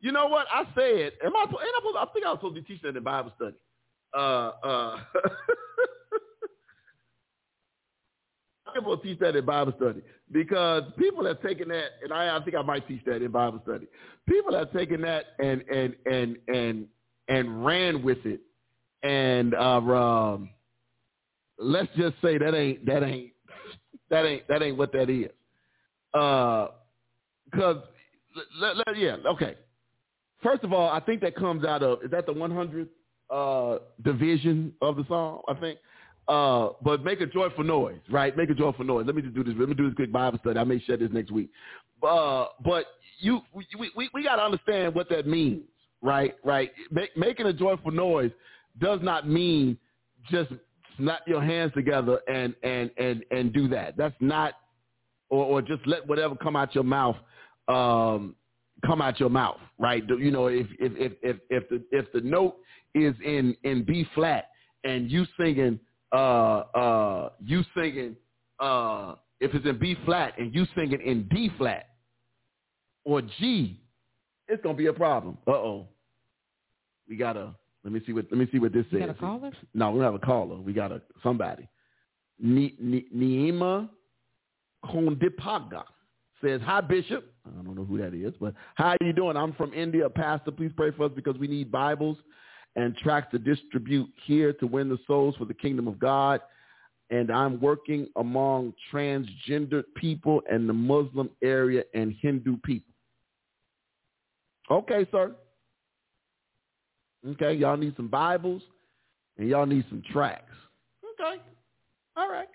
[0.00, 0.46] You know what?
[0.52, 1.42] I said, am I?
[1.42, 3.56] Am I, supposed, I think I was supposed to be teaching that in Bible study.
[4.14, 4.98] Uh, uh,
[8.66, 10.02] I'm supposed to teach that in Bible study
[10.32, 13.60] because people have taken that, and I, I think I might teach that in Bible
[13.64, 13.86] study.
[14.28, 16.86] People have taken that and and and and
[17.28, 18.40] and ran with it,
[19.02, 20.50] and uh, um,
[21.58, 23.32] let's just say that ain't that ain't
[24.10, 25.30] that ain't that ain't what that is.
[26.16, 26.68] Uh,
[27.44, 27.82] because
[28.96, 29.54] yeah, okay.
[30.42, 32.88] First of all, I think that comes out of is that the 100th
[33.30, 35.42] uh, division of the song?
[35.48, 35.78] I think.
[36.28, 38.36] Uh, but make a joyful noise, right?
[38.36, 39.06] Make a joyful noise.
[39.06, 39.54] Let me just do this.
[39.58, 40.58] Let me do this quick Bible study.
[40.58, 41.50] I may share this next week.
[42.02, 42.86] Uh, but
[43.18, 43.66] you, we,
[43.96, 45.62] we, we got to understand what that means,
[46.02, 46.34] right?
[46.44, 46.72] Right.
[46.90, 48.32] Make, making a joyful noise
[48.80, 49.78] does not mean
[50.30, 50.50] just
[50.96, 53.96] snap your hands together and and and and do that.
[53.96, 54.54] That's not,
[55.30, 57.16] or or just let whatever come out your mouth,
[57.68, 58.34] um,
[58.84, 60.02] come out your mouth, right?
[60.08, 62.56] You know, if if if if, if the if the note
[62.94, 64.50] is in in B flat
[64.84, 65.78] and you singing
[66.12, 66.16] uh,
[66.74, 68.16] uh, you singing,
[68.60, 71.88] uh, if it's in B flat and you singing in D flat
[73.04, 73.80] or G,
[74.48, 75.38] it's gonna be a problem.
[75.46, 75.88] Uh oh.
[77.08, 77.54] We gotta
[77.84, 79.06] let me see what let me see what this you says.
[79.08, 79.52] Got a caller?
[79.74, 80.56] No, we don't have a caller.
[80.56, 81.68] We got a somebody.
[82.42, 83.88] Niema
[84.86, 85.84] Kondipaga
[86.40, 87.32] says, "Hi Bishop.
[87.46, 89.36] I don't know who that is, but how are you doing?
[89.36, 90.50] I'm from India, Pastor.
[90.50, 92.18] Please pray for us because we need Bibles
[92.76, 96.40] and tracts to distribute here to win the souls for the kingdom of God.
[97.10, 102.92] And I'm working among transgender people and the Muslim area and Hindu people.
[104.70, 105.34] Okay, sir.
[107.26, 108.62] Okay, y'all need some Bibles
[109.38, 110.54] and y'all need some tracts.
[111.20, 111.40] Okay.
[112.16, 112.48] All right.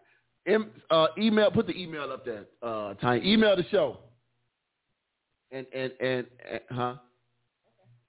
[0.47, 3.33] M, uh, email, put the email up there, uh, Tiny.
[3.33, 3.99] Email the show.
[5.51, 6.95] And, and, and, and huh?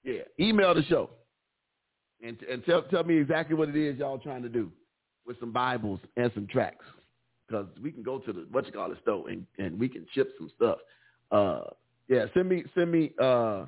[0.03, 1.09] Yeah, email the show
[2.23, 4.71] and, and tell tell me exactly what it is y'all trying to do
[5.25, 6.85] with some Bibles and some tracts,
[7.47, 10.05] because we can go to the what you call it store and, and we can
[10.13, 10.77] ship some stuff.
[11.31, 11.61] Uh,
[12.07, 13.11] yeah, send me send me.
[13.21, 13.65] Uh,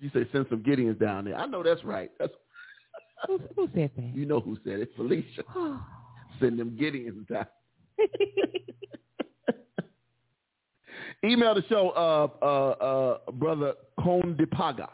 [0.00, 1.36] you say send some Gideons down there.
[1.36, 2.10] I know that's right.
[2.18, 2.32] That's
[3.26, 4.14] who, who said that?
[4.14, 5.42] You know who said it, Felicia.
[6.40, 7.46] send them Gideons down.
[11.24, 14.88] Email the show, uh, uh, uh, brother Kondipaga.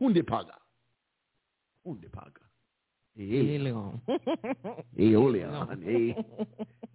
[0.00, 0.54] Kundipaga
[1.86, 2.40] Undepaga.
[3.16, 4.00] Hey, Leon.
[4.96, 5.82] hey, Leon.
[5.84, 6.16] Hey,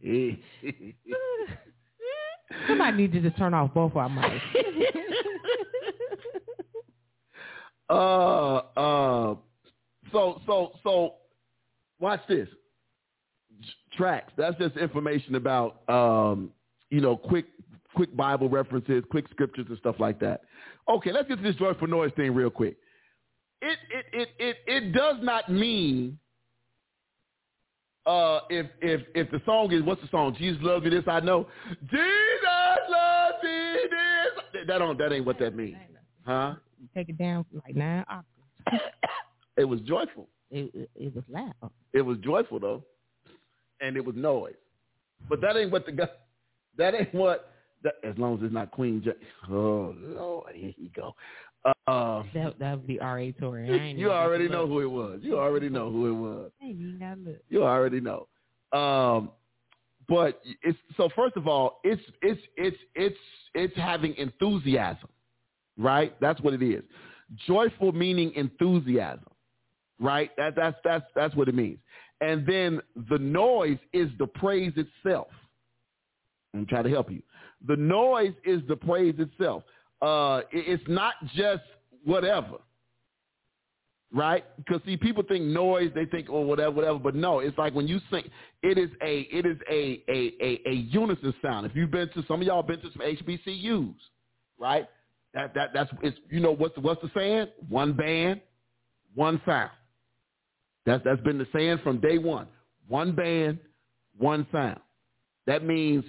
[0.02, 0.40] hey.
[2.68, 4.42] Somebody needs to turn off both of our mics.
[7.90, 9.36] uh, uh,
[10.12, 11.16] so, so, so,
[12.00, 12.48] watch this.
[13.98, 14.32] Tracks.
[14.38, 16.52] That's just information about, um,
[16.90, 17.46] you know, quick,
[17.96, 20.42] quick Bible references, quick scriptures and stuff like that.
[20.88, 22.78] Okay, let's get to this joyful noise thing real quick
[23.62, 26.18] it it it it, it does not mean
[28.06, 30.36] uh, if if if the song is what's the song?
[30.38, 30.92] Jesus loves me.
[30.92, 31.48] This I know.
[31.90, 33.74] Jesus loves me.
[33.90, 35.78] This that don't that ain't what that means,
[36.26, 36.56] huh?
[36.96, 38.84] Take it down like nine octaves.
[39.58, 40.30] it was joyful.
[40.50, 41.72] It, it, it was loud.
[41.94, 42.84] It was joyful though,
[43.82, 44.56] and it was noise.
[45.30, 46.10] But that ain't what the guy.
[46.78, 47.52] That ain't what.
[47.84, 49.02] That, as long as it's not Queen.
[49.04, 49.14] J-
[49.52, 51.16] oh Lord, here you go.
[51.88, 53.32] Uh, that that would be R.A.
[53.32, 53.96] Torrey.
[53.98, 55.20] You already know who it was.
[55.24, 56.52] You already know who it was.
[56.60, 57.00] Hey, you.
[57.50, 58.28] You already know.
[58.74, 59.32] Um,
[60.08, 61.10] but it's so.
[61.16, 63.18] First of all, it's it's it's it's
[63.54, 65.10] it's having enthusiasm,
[65.78, 66.16] right?
[66.22, 66.84] That's what it is.
[67.46, 69.32] Joyful meaning enthusiasm,
[70.00, 70.32] right?
[70.38, 71.80] That that's that's that's what it means.
[72.22, 75.28] And then the noise is the praise itself.
[76.54, 77.22] I'm trying to help you.
[77.68, 79.64] The noise is the praise itself
[80.02, 81.64] uh, it's not just
[82.04, 82.58] whatever.
[84.14, 84.46] right?
[84.58, 87.88] Because see, people think noise, they think oh whatever, whatever, but no, it's like when
[87.88, 88.24] you sing,
[88.64, 91.66] it is a it is a a a, a unison sound.
[91.66, 93.96] If you've been to some of y'all been to some HBCUs,
[94.60, 94.88] right?
[95.34, 97.48] That that that's it's you know what's what's the saying?
[97.70, 98.42] One band,
[99.16, 99.72] one sound.
[100.88, 102.48] That's that's been the saying from day one.
[102.88, 103.60] One band,
[104.18, 104.80] one sound.
[105.46, 106.06] That means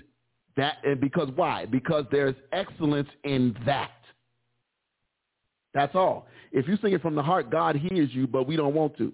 [0.56, 1.66] that and because why?
[1.66, 3.90] Because there's excellence in that.
[5.74, 6.28] That's all.
[6.52, 9.12] If you sing it from the heart, God hears you, but we don't want to.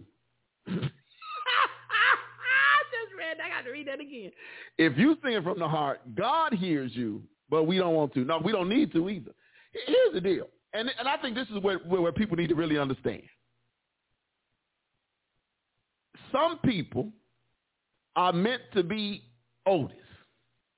[0.66, 0.84] I just
[3.18, 3.38] read.
[3.42, 4.32] I got to read that again.
[4.76, 8.20] If you sing it from the heart, God hears you, but we don't want to.
[8.20, 9.32] No, we don't need to either.
[9.86, 12.54] Here's the deal, and and I think this is where where, where people need to
[12.54, 13.22] really understand.
[16.34, 17.12] Some people
[18.16, 19.22] are meant to be
[19.66, 19.96] Otis.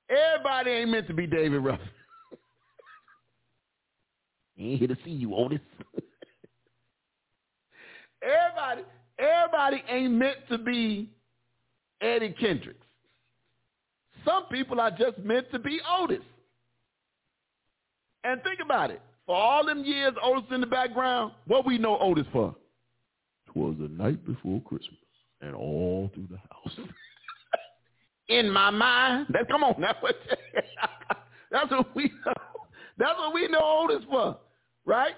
[0.09, 1.87] Everybody ain't meant to be David Ruffin.
[4.59, 5.59] ain't here to see you, Otis.
[8.21, 8.83] everybody,
[9.17, 11.09] everybody ain't meant to be
[12.01, 12.85] Eddie Kendricks.
[14.23, 16.23] Some people are just meant to be Otis.
[18.23, 19.01] And think about it.
[19.25, 22.55] For all them years Otis in the background, what we know Otis for?
[23.51, 24.99] Twas the night before Christmas
[25.41, 26.87] and all through the house.
[28.29, 29.27] in my mind.
[29.29, 30.15] That come on, that's what
[31.51, 32.33] that's what we know.
[32.97, 34.37] That's what we know Otis for,
[34.85, 35.13] right?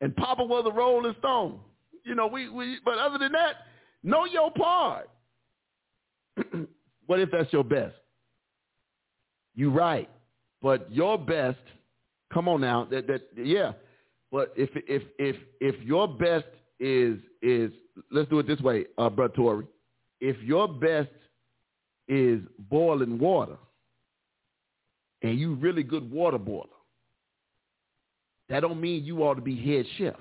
[0.00, 1.60] And Papa was a Rolling Stone.
[2.04, 3.56] You know, we, we but other than that,
[4.02, 5.08] know your part.
[7.06, 7.94] what if that's your best?
[9.54, 10.08] You right.
[10.60, 11.58] But your best,
[12.32, 13.72] come on now, that that yeah.
[14.30, 16.46] But if if if if your best
[16.80, 17.70] is is
[18.10, 19.66] let's do it this way, uh Brother Tory.
[20.20, 21.10] If your best
[22.08, 22.40] is
[22.70, 23.56] boiling water
[25.22, 26.66] and you really good water boiler,
[28.48, 30.14] that don't mean you ought to be head chef.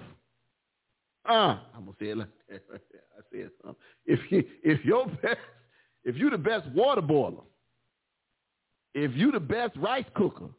[1.28, 2.62] Uh, I'm gonna say it like that.
[2.78, 3.82] I said something.
[4.06, 5.38] If you if your best
[6.04, 7.44] if you the best water boiler,
[8.94, 10.50] if you the best rice cooker,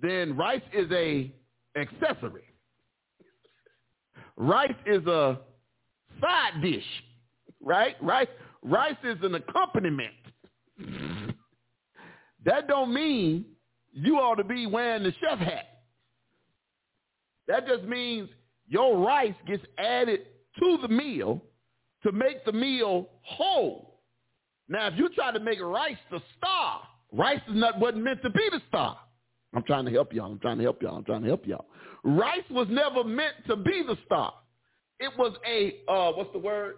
[0.00, 1.32] then rice is a
[1.76, 2.44] accessory.
[4.36, 5.38] Rice is a
[6.20, 6.84] side dish,
[7.60, 7.96] right?
[8.02, 8.28] Rice
[8.64, 10.14] Rice is an accompaniment.
[12.44, 13.44] that don't mean
[13.92, 15.66] you ought to be wearing the chef hat.
[17.46, 18.30] That just means
[18.66, 20.20] your rice gets added
[20.58, 21.42] to the meal
[22.04, 24.00] to make the meal whole.
[24.66, 26.80] Now, if you try to make rice the star,
[27.12, 28.98] rice is not wasn't meant to be the star.
[29.54, 30.32] I'm trying to help y'all.
[30.32, 30.96] I'm trying to help y'all.
[30.96, 31.66] I'm trying to help y'all.
[32.02, 34.34] Rice was never meant to be the star.
[35.00, 36.76] It was a uh, what's the word?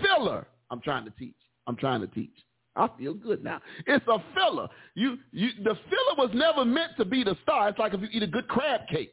[0.00, 1.36] Filler I'm trying to teach.
[1.66, 2.34] I'm trying to teach.
[2.74, 3.60] I feel good now.
[3.86, 4.68] It's a filler.
[4.94, 7.68] You, you, the filler was never meant to be the star.
[7.68, 9.12] It's like if you eat a good crab cake.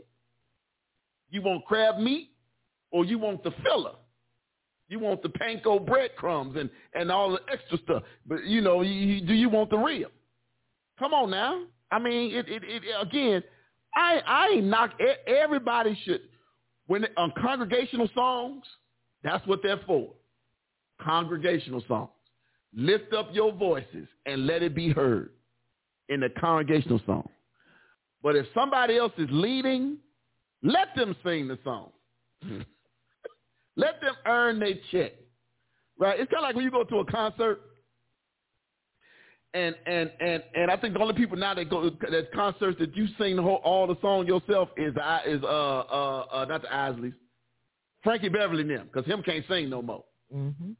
[1.29, 2.31] You want crab meat
[2.91, 3.91] or you want the filler.
[4.87, 8.03] You want the panko breadcrumbs and, and all the extra stuff.
[8.25, 10.09] But, you know, you, you, do you want the real?
[10.97, 11.63] Come on now.
[11.91, 13.43] I mean, it, it, it again,
[13.95, 14.91] I, I ain't knock,
[15.27, 16.21] everybody should,
[16.87, 18.63] when on congregational songs,
[19.23, 20.09] that's what they're for
[21.01, 22.09] congregational songs.
[22.75, 25.31] Lift up your voices and let it be heard
[26.09, 27.27] in the congregational song.
[28.21, 29.97] But if somebody else is leading,
[30.61, 31.91] let them sing the song.
[33.75, 35.13] let them earn their check.
[35.97, 36.19] Right?
[36.19, 37.61] It's kind of like when you go to a concert
[39.53, 42.95] and and and and I think the only people now that go that concerts that
[42.95, 46.61] you sing the whole all the song yourself is I is uh uh, uh not
[46.61, 47.13] the Isleys,
[48.03, 50.03] Frankie Beverly and them because him can't sing no more.
[50.33, 50.71] Mm-hmm.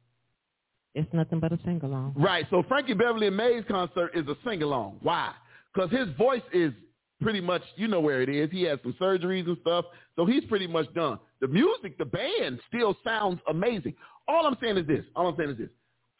[0.95, 2.13] It's nothing but a sing along.
[2.15, 2.45] Right.
[2.49, 4.97] So Frankie Beverly and Maze concert is a sing along.
[5.01, 5.31] Why?
[5.73, 6.73] Because his voice is
[7.21, 8.49] pretty much, you know where it is.
[8.51, 9.85] He has some surgeries and stuff,
[10.15, 11.19] so he's pretty much done.
[11.41, 13.93] The music, the band still sounds amazing.
[14.27, 15.05] All I'm saying is this.
[15.15, 15.69] All I'm saying is this.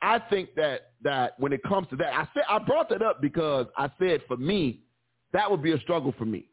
[0.02, 3.22] I think that that when it comes to that, I said I brought that up
[3.22, 4.82] because I said for me,
[5.34, 6.46] that would be a struggle for me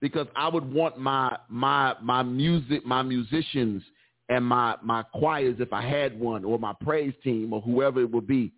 [0.00, 3.82] because I would want my my my music, my musicians
[4.28, 8.10] and my my choirs if I had one or my praise team or whoever it
[8.10, 8.52] would be,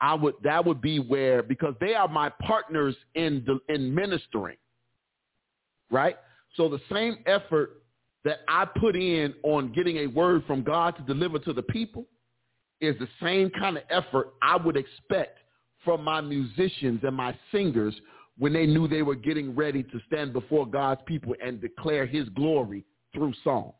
[0.00, 4.56] I would that would be where because they are my partners in the, in ministering.
[5.90, 6.16] Right?
[6.56, 7.82] So the same effort
[8.24, 12.06] that I put in on getting a word from God to deliver to the people
[12.80, 15.38] is the same kind of effort I would expect
[15.84, 17.94] from my musicians and my singers
[18.38, 22.28] when they knew they were getting ready to stand before God's people and declare his
[22.30, 22.84] glory
[23.14, 23.72] through song.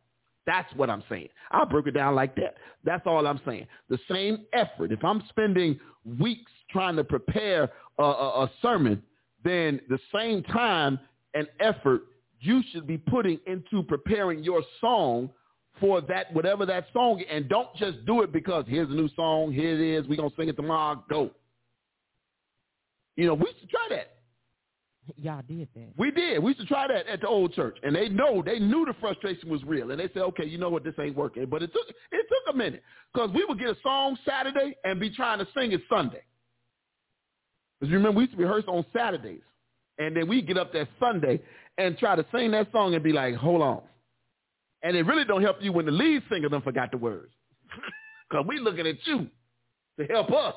[0.46, 1.28] That's what I'm saying.
[1.50, 2.54] I broke it down like that.
[2.84, 3.66] That's all I'm saying.
[3.88, 4.92] The same effort.
[4.92, 5.78] If I'm spending
[6.20, 9.02] weeks trying to prepare a, a, a sermon,
[9.44, 10.98] then the same time
[11.34, 12.02] and effort
[12.40, 15.30] you should be putting into preparing your song
[15.80, 19.52] for that whatever that song and don't just do it because here's a new song,
[19.52, 21.30] here it is, we're gonna sing it tomorrow, go.
[23.16, 24.12] You know, we used to try that.
[25.16, 25.88] Y'all did that.
[25.96, 26.42] We did.
[26.42, 27.78] We used to try that at the old church.
[27.82, 29.92] And they know, they knew the frustration was real.
[29.92, 31.46] And they said, okay, you know what, this ain't working.
[31.46, 32.82] But it took it took a minute.
[33.14, 36.22] Because we would get a song Saturday and be trying to sing it Sunday.
[37.78, 39.42] Because you remember we used to rehearse on Saturdays.
[39.98, 41.40] And then we get up that Sunday
[41.78, 43.82] and try to sing that song and be like, hold on.
[44.82, 47.32] And it really don't help you when the lead singer done forgot the words.
[48.28, 49.28] Because we looking at you
[50.00, 50.54] to help us.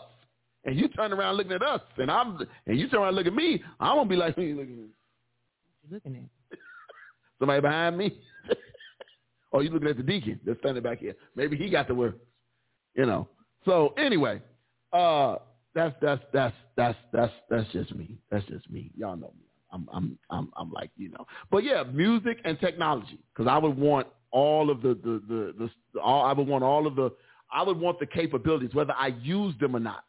[0.66, 3.38] And you turn around looking at us, and I'm and you turn around looking at
[3.38, 5.88] me, I'm gonna be like, who you looking at?
[5.88, 6.58] You looking at?
[7.40, 8.20] Somebody behind me?
[9.52, 11.16] or you looking at the deacon that's standing back here?
[11.36, 12.20] Maybe he got the word.
[12.96, 13.30] You know.
[13.66, 14.42] So anyway,
[14.92, 15.36] uh,
[15.74, 18.18] that's that's that's that's that's that's just me.
[18.32, 18.92] That's just me.
[18.98, 19.46] Y'all know me.
[19.72, 21.26] I'm I'm I'm I'm like you know.
[21.52, 25.70] But yeah, music and technology because I would want all of the the the, the,
[25.94, 27.12] the all I would want all of the
[27.52, 30.04] I would want the capabilities whether I use them or not.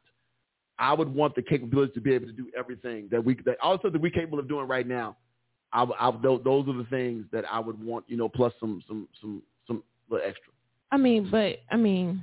[0.79, 3.91] I would want the capabilities to be able to do everything that we that also
[3.91, 5.17] that we're capable of doing right now.
[5.73, 9.07] I, I those are the things that I would want, you know, plus some some
[9.21, 10.53] some some little extra.
[10.91, 12.23] I mean, but I mean,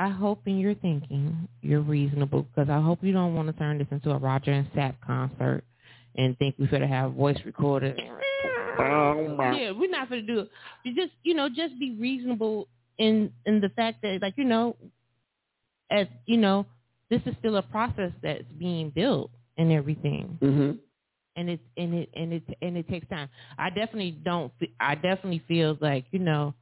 [0.00, 3.76] I hope in your thinking you're reasonable because I hope you don't want to turn
[3.76, 5.62] this into a Roger and Zapp concert
[6.16, 8.00] and think we should have voice recorded.
[9.58, 10.50] yeah, we're not going to do it.
[10.84, 12.66] You just, you know, just be reasonable
[12.96, 14.74] in in the fact that, like, you know,
[15.90, 16.64] as you know,
[17.10, 20.38] this is still a process that's being built and everything.
[20.40, 20.70] Mm-hmm.
[21.36, 23.28] And it and it and it and it takes time.
[23.58, 24.50] I definitely don't.
[24.80, 26.54] I definitely feel like you know,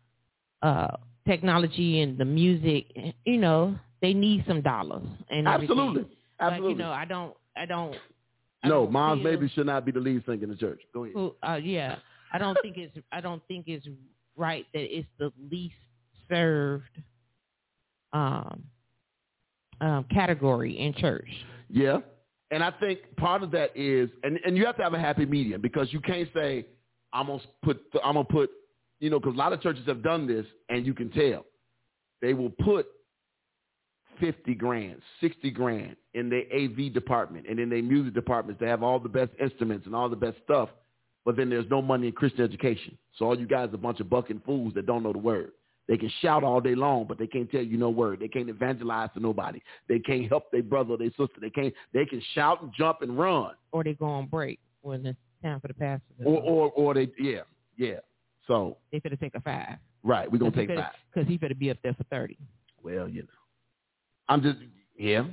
[0.60, 0.97] uh,
[1.28, 2.86] technology and the music.
[3.24, 5.78] You know, they need some dollars and everything.
[5.78, 6.74] Absolutely, absolutely.
[6.74, 7.34] But you know, I don't.
[7.56, 7.94] I don't.
[8.62, 10.80] I no, don't mom's feel- baby should not be the lead singer in the church.
[10.92, 11.14] Go ahead.
[11.14, 11.96] who, uh, yeah,
[12.32, 13.86] I don't think it's I don't think it's
[14.36, 15.74] right that it's the least
[16.28, 16.90] served
[18.12, 18.64] um,
[19.80, 21.28] um, category in church.
[21.68, 21.98] Yeah.
[22.50, 25.26] And I think part of that is, and, and you have to have a happy
[25.26, 26.66] medium because you can't say,
[27.12, 28.50] I'm going to put, I'm going to put,
[29.01, 31.45] you know, because a lot of churches have done this and you can tell.
[32.20, 32.87] They will put
[34.20, 38.61] 50 grand, 60 grand in their AV department and in their music departments.
[38.61, 40.70] They have all the best instruments and all the best stuff,
[41.25, 42.99] but then there's no money in Christian education.
[43.16, 45.53] So all you guys are a bunch of bucking fools that don't know the word.
[45.87, 48.20] They can shout all day long, but they can't tell you no word.
[48.20, 49.62] They can't evangelize to nobody.
[49.89, 51.41] They can't help their brother or their sister.
[51.41, 51.73] They can't.
[51.95, 55.61] They can shout and jump and run, or they go on break when it's time
[55.61, 56.03] for the pastor.
[56.27, 57.41] or or or they yeah
[57.79, 58.01] yeah.
[58.49, 59.77] So they finna take a five.
[60.03, 60.93] right, we're gonna take five.
[61.15, 62.37] because he finna be up there for thirty.
[62.83, 63.29] Well, you know,
[64.29, 64.59] I'm just
[64.99, 65.25] yeah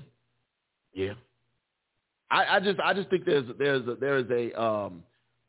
[0.93, 1.13] yeah.
[2.29, 5.03] I, I just I just think there's there's a, there's a um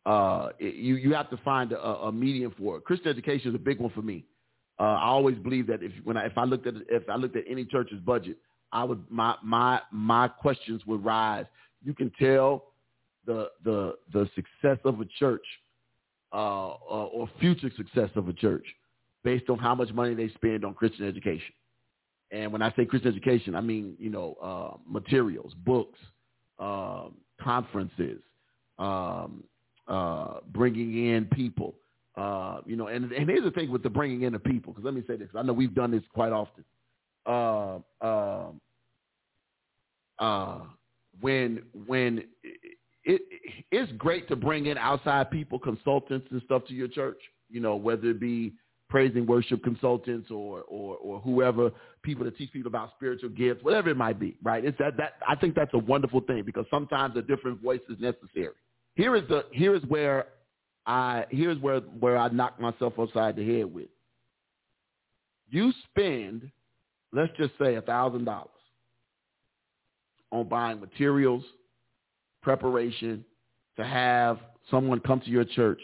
[0.06, 2.84] uh you you have to find a, a medium for it.
[2.84, 4.24] Christian education is a big one for me.
[4.78, 7.36] Uh, I always believe that if when I, if I looked at if I looked
[7.36, 8.36] at any church's budget,
[8.72, 11.46] I would my my my questions would rise.
[11.82, 12.66] You can tell
[13.24, 15.44] the the the success of a church
[16.36, 18.66] uh, uh, or future success of a church
[19.24, 21.54] based on how much money they spend on Christian education.
[22.30, 25.98] And when I say Christian education, I mean you know uh, materials, books,
[26.58, 28.20] um, conferences,
[28.78, 29.44] um,
[29.88, 31.74] uh, bringing in people.
[32.16, 34.84] Uh, you know, and and here's the thing with the bringing in of people, because
[34.84, 36.64] let me say this, I know we've done this quite often.
[37.24, 38.50] Uh, uh,
[40.18, 40.58] uh,
[41.20, 42.24] when when
[43.06, 47.18] it, it it's great to bring in outside people, consultants and stuff to your church.
[47.48, 48.52] You know, whether it be
[48.88, 51.70] praise and worship consultants or or or whoever
[52.02, 54.36] people that teach people about spiritual gifts, whatever it might be.
[54.42, 54.64] Right?
[54.64, 57.98] It's that that I think that's a wonderful thing because sometimes a different voice is
[58.00, 58.54] necessary.
[58.94, 60.26] Here is the here is where
[60.86, 63.88] I here's where where I knock myself upside the head with.
[65.48, 66.50] You spend,
[67.12, 68.50] let's just say a thousand dollars
[70.32, 71.44] on buying materials,
[72.46, 73.24] preparation
[73.76, 74.38] to have
[74.70, 75.80] someone come to your church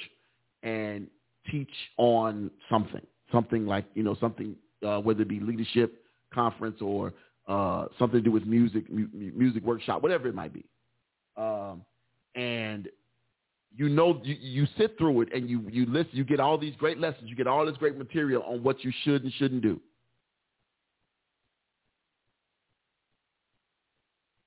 [0.62, 1.08] and
[1.50, 4.54] teach on something, something like you know something
[4.86, 7.12] uh, whether it be leadership conference or
[7.48, 10.64] uh, something to do with music, mu- mu- music workshop, whatever it might be,
[11.36, 11.82] um,
[12.36, 12.88] and
[13.76, 16.76] you know you, you sit through it and you you listen you get all these
[16.76, 19.80] great lessons you get all this great material on what you should and shouldn't do.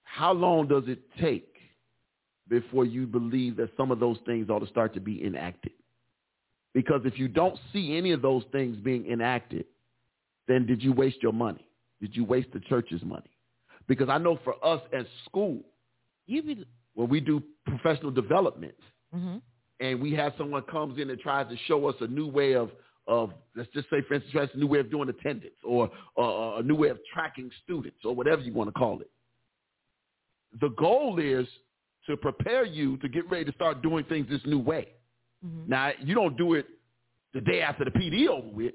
[0.04, 1.55] How long does it take
[2.50, 5.72] before you believe that some of those things ought to start to be enacted.
[6.74, 9.66] Because if you don't see any of those things being enacted
[10.48, 11.68] then did you waste your money?
[12.02, 13.30] Did you waste the church's money?
[13.88, 15.60] Because i know for us at school
[16.28, 18.76] You be when we do professional development
[19.14, 19.38] hmm
[19.82, 22.72] and we have someone comes in and tries to show us a new way of
[23.08, 26.64] of let's just say, for instance, a new way of doing attendance or, or a
[26.64, 29.12] new way of tracking students or whatever you want to call it.
[30.62, 31.46] The goal is
[32.08, 34.90] to prepare you to get ready to start doing things this new way.
[35.46, 35.68] Mhm.
[35.68, 36.68] Now, you don't do it
[37.34, 38.74] the day after the PD over with,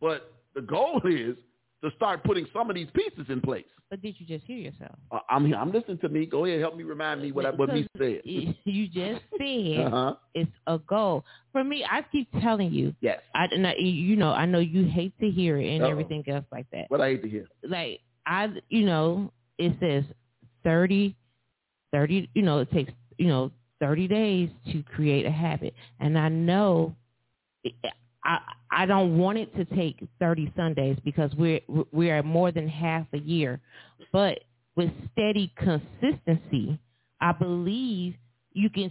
[0.00, 1.36] but the goal is
[1.82, 3.64] to start putting some of these pieces in place.
[3.90, 4.96] But did you just hear yourself?
[5.10, 5.56] Uh, I'm here.
[5.56, 6.24] I'm listening to me.
[6.26, 8.22] Go ahead, help me remind me what I, what me said.
[8.64, 10.14] You just said Uh huh.
[10.34, 11.24] it's a goal.
[11.52, 13.20] For me, I keep telling you, Yes.
[13.34, 15.90] I, and I you know, I know you hate to hear it and Uh-oh.
[15.90, 16.86] everything else like that.
[16.88, 17.46] What I hate to hear.
[17.68, 20.04] Like I, you know, it says
[20.64, 21.14] 30,
[21.92, 23.50] 30, you know, it takes, you know,
[23.80, 25.74] 30 days to create a habit.
[26.00, 26.94] And I know
[28.24, 28.38] I
[28.70, 31.60] I don't want it to take 30 Sundays because we're
[31.92, 33.60] we're at more than half a year.
[34.12, 34.40] But
[34.76, 36.78] with steady consistency,
[37.20, 38.14] I believe
[38.54, 38.90] you can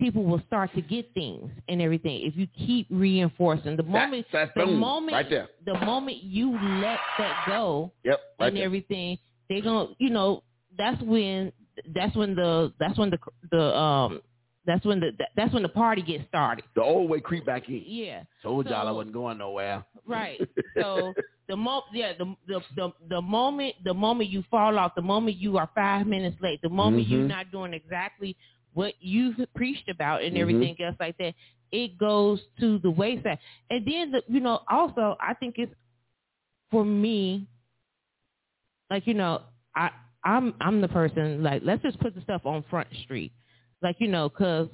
[0.00, 4.52] people will start to get things and everything if you keep reinforcing the moment that's
[4.56, 5.48] the boom, moment right there.
[5.66, 8.20] the moment you let that go Yep.
[8.40, 8.64] Right and there.
[8.64, 10.42] everything, they're gonna you know
[10.78, 11.52] that's when
[11.94, 13.18] that's when the that's when the
[13.50, 14.20] the um
[14.66, 16.64] that's when the that's when the party gets started.
[16.74, 17.82] The old way creep back in.
[17.86, 19.84] Yeah, Told y'all I wasn't going nowhere.
[20.06, 20.42] right.
[20.74, 21.16] So
[21.48, 25.36] the mo yeah the, the the the moment the moment you fall off, the moment
[25.36, 27.24] you are five minutes late, the moment you're Mhm.
[27.24, 28.36] not doing exactly
[28.74, 30.38] what you've preached about and Mhm.
[30.38, 31.34] everything else like that,
[31.72, 33.38] it goes to the wayside.
[33.70, 35.72] And then the you know also I think it's
[36.70, 37.48] for me
[38.90, 39.42] like you know
[39.74, 39.90] I
[40.24, 43.32] I'm I'm the person like let's just put the stuff on Front Street,
[43.82, 44.68] like you know, cause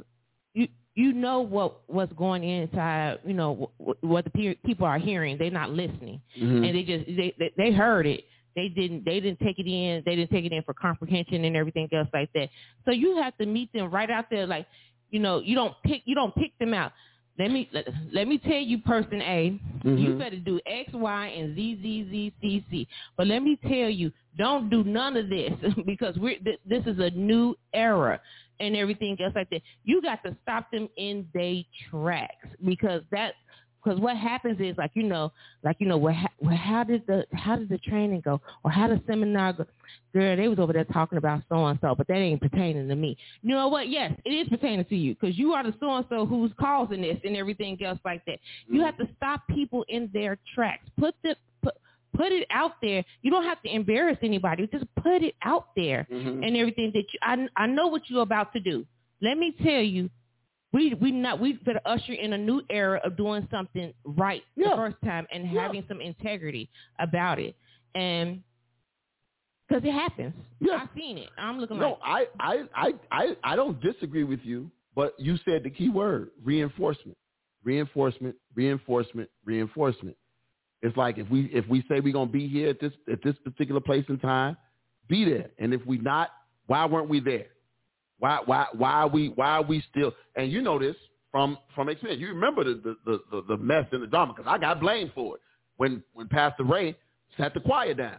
[0.55, 4.99] you you know what what's going inside, you know what, what the pe- people are
[4.99, 5.39] hearing.
[5.39, 6.67] They're not listening, Mhm.
[6.67, 8.25] and they just they, they they heard it.
[8.57, 10.03] They didn't they didn't take it in.
[10.05, 12.51] They didn't take it in for comprehension and everything else like that.
[12.85, 14.67] So you have to meet them right out there, like
[15.11, 16.93] you know you don't pick you don't pick them out.
[17.39, 20.19] Let me let, let me tell you, person A, you Mhm.
[20.19, 22.89] better do X, Y, and Z, Z, Z, C, C.
[23.17, 25.53] But let me tell you, don't do none of this
[25.87, 28.21] because we're th- this is a new era
[28.61, 29.63] and everything else like that.
[29.85, 33.35] You got to stop them in their tracks because that
[33.83, 35.33] because what happens is like you know
[35.63, 36.15] like you know what,
[36.55, 38.41] how did the how did the training go?
[38.65, 39.67] Or how did seminar go
[40.13, 42.95] girl they was over there talking about so and so but that ain't pertaining to
[42.97, 43.17] me.
[43.43, 43.89] You know what?
[43.89, 47.03] Yes it is pertaining to you because you are the so and so who's causing
[47.03, 48.39] this and everything else like that.
[48.69, 50.87] You have to stop people in their tracks.
[50.99, 51.75] Put the put,
[52.17, 53.05] put it out there.
[53.23, 54.67] You don't have to embarrass anybody.
[54.73, 56.47] Just put it out there Mhm.
[56.47, 58.85] and everything that you I I know what you're about to do.
[59.21, 60.09] Let me tell you,
[60.73, 64.71] we we not we better usher in a new era of doing something right Yeah.
[64.71, 65.63] the first time and Yeah.
[65.63, 66.69] having some integrity
[66.99, 67.57] about it.
[67.95, 68.43] And
[69.69, 70.35] because it happens.
[70.61, 70.81] Yeah.
[70.83, 71.29] I've seen it.
[71.37, 75.37] I'm looking No, like I, I, I, I, I don't disagree with you, but you
[75.45, 77.17] said the key word, reinforcement.
[77.65, 80.17] Reinforcement, reinforcement, reinforcement.
[80.81, 83.35] It's like if we if we say we're gonna be here at this at this
[83.45, 84.57] particular place and time,
[85.09, 85.51] be there.
[85.59, 86.31] And if we not,
[86.67, 87.47] why weren't we there?
[88.19, 90.97] Why why why are we why are we still and you know this
[91.31, 92.21] from from experience.
[92.21, 95.37] You remember the the, the, the, mess and the drama because I got blamed for
[95.37, 95.43] it
[95.77, 96.97] when when Pastor Ray
[97.37, 98.17] sat the choir down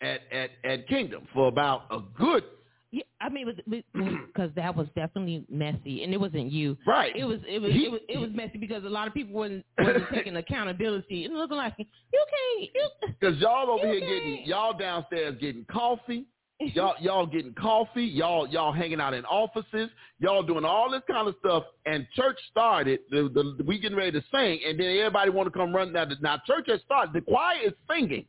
[0.00, 2.44] at at at Kingdom for about a good
[2.90, 3.54] yeah, I mean,
[3.94, 6.74] because that was definitely messy, and it wasn't you.
[6.86, 7.14] right.
[7.14, 9.34] It was it was He- it was it was messy because a lot of people
[9.34, 12.88] wasn't wasn't taking accountability and looking like you can't you
[13.20, 16.24] Because y'all over here getting y'all downstairs getting coffee.
[16.60, 18.04] Y'all y'all getting coffee.
[18.04, 19.90] Y'all y'all hanging out in offices.
[20.18, 21.64] Y'all doing all this kind of stuff.
[21.86, 23.00] And church started.
[23.10, 26.06] The, the, we getting ready to sing, and then everybody want to come run now.
[26.20, 27.12] Now church has started.
[27.14, 28.26] The choir is singing,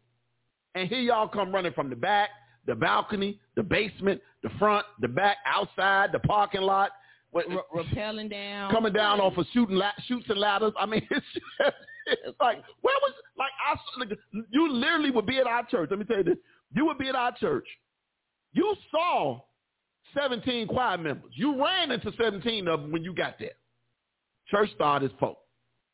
[0.76, 2.30] and here y'all come running from the back,
[2.68, 6.92] the balcony, the basement, the front, the back, outside, the parking lot.
[7.32, 10.74] What- r- rappelling down, coming down off of shooting la- shoots and ladders.
[10.80, 11.76] I mean, it's, just,
[12.06, 14.18] it's like where was like I like,
[14.52, 15.90] you literally would be at our church.
[15.90, 16.38] Let me tell you this:
[16.76, 17.68] you would be at our church.
[18.54, 19.42] You saw
[20.18, 21.32] seventeen choir members.
[21.36, 23.52] You ran into seventeen of them when you got there.
[24.48, 25.38] Church started folk.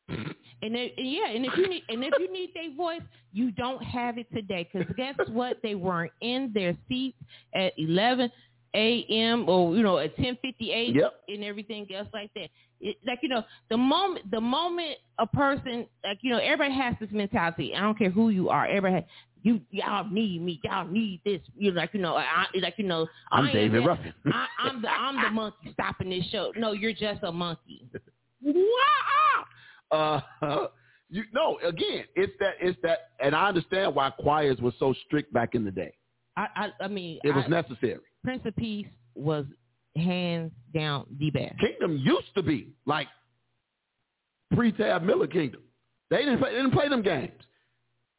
[0.62, 3.50] And it, and yeah, and if you need and if you need their voice, you
[3.50, 4.66] don't have it today.
[4.72, 5.58] Because guess what?
[5.62, 7.18] They weren't in their seats
[7.54, 8.32] at eleven
[8.74, 9.48] a.m.
[9.50, 11.12] or you know at ten fifty eight Yep.
[11.28, 12.48] and everything else like that.
[12.80, 16.94] It, like you know, the moment the moment a person like you know everybody has
[17.00, 17.74] this mentality.
[17.74, 18.66] I don't care who you are.
[18.66, 19.04] Everybody has,
[19.46, 20.60] you y'all need me.
[20.64, 21.40] Y'all need this.
[21.56, 24.12] You like you know, I, like you know, I I'm ain't David that- Ruffin.
[24.32, 26.52] I, I'm the I'm the monkey stopping this show.
[26.56, 27.88] No, you're just a monkey.
[29.90, 30.20] Wow.
[30.42, 30.66] Uh,
[31.10, 31.58] you no.
[31.66, 32.54] Again, it's that.
[32.60, 33.10] It's that.
[33.18, 35.94] And I understand why choirs were so strict back in the day.
[36.36, 38.00] I I, I mean, It was I, necessary.
[38.22, 39.46] Prince of Peace was
[39.96, 41.58] hands down the best.
[41.60, 43.08] Kingdom used to be like
[44.54, 45.62] pre-Tab Miller Kingdom.
[46.10, 47.32] They didn't play, they didn't play them games.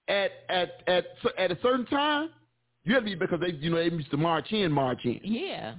[0.07, 1.05] At at at
[1.37, 2.29] at a certain time,
[2.85, 5.19] you had to be because they you know they used to march in, march in.
[5.23, 5.75] Yeah.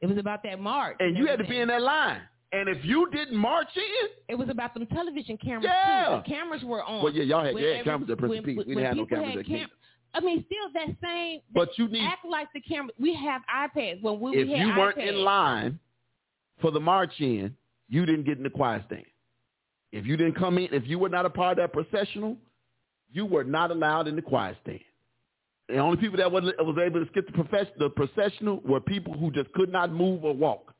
[0.00, 0.96] It was about that march.
[1.00, 2.20] And you had to be in that line.
[2.52, 6.04] And if you didn't march in, It was about them television cameras Yeah.
[6.10, 6.22] too.
[6.28, 7.02] The cameras were on.
[7.02, 8.58] well, yeah, y'all had, When yeah, every- cameras at Prince Peace.
[8.58, 9.66] We didn't have no cameras at cam- King.
[10.12, 11.40] I mean, still that same.
[11.52, 12.92] But you need act like the camera.
[13.00, 15.08] We have iPads when we, if we you weren't iPads.
[15.08, 15.78] in line
[16.60, 17.56] for the march in,
[17.88, 19.06] you didn't get in the choir stand.
[19.90, 22.36] If you didn't come in, if you were not a part of that processional,
[23.14, 24.80] you were not allowed in the choir stand.
[25.68, 29.14] The only people that was, was able to skip the, profess, the processional were people
[29.14, 30.74] who just could not move or walk.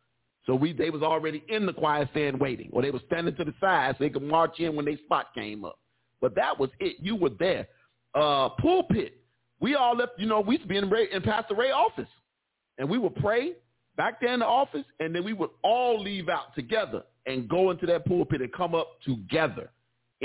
[0.44, 3.44] So we they was already in the choir stand waiting, or they were standing to
[3.44, 5.78] the side so they could march in when their spot came up.
[6.20, 6.96] But that was it.
[7.00, 7.66] You were there.
[8.14, 9.16] Uh, pulpit.
[9.60, 10.12] We all left.
[10.18, 12.10] You know, we used to be in, Ray, in Pastor Ray's office,
[12.76, 13.52] and we would pray
[13.96, 17.70] back there in the office, and then we would all leave out together and go
[17.70, 19.70] into that pulpit and come up together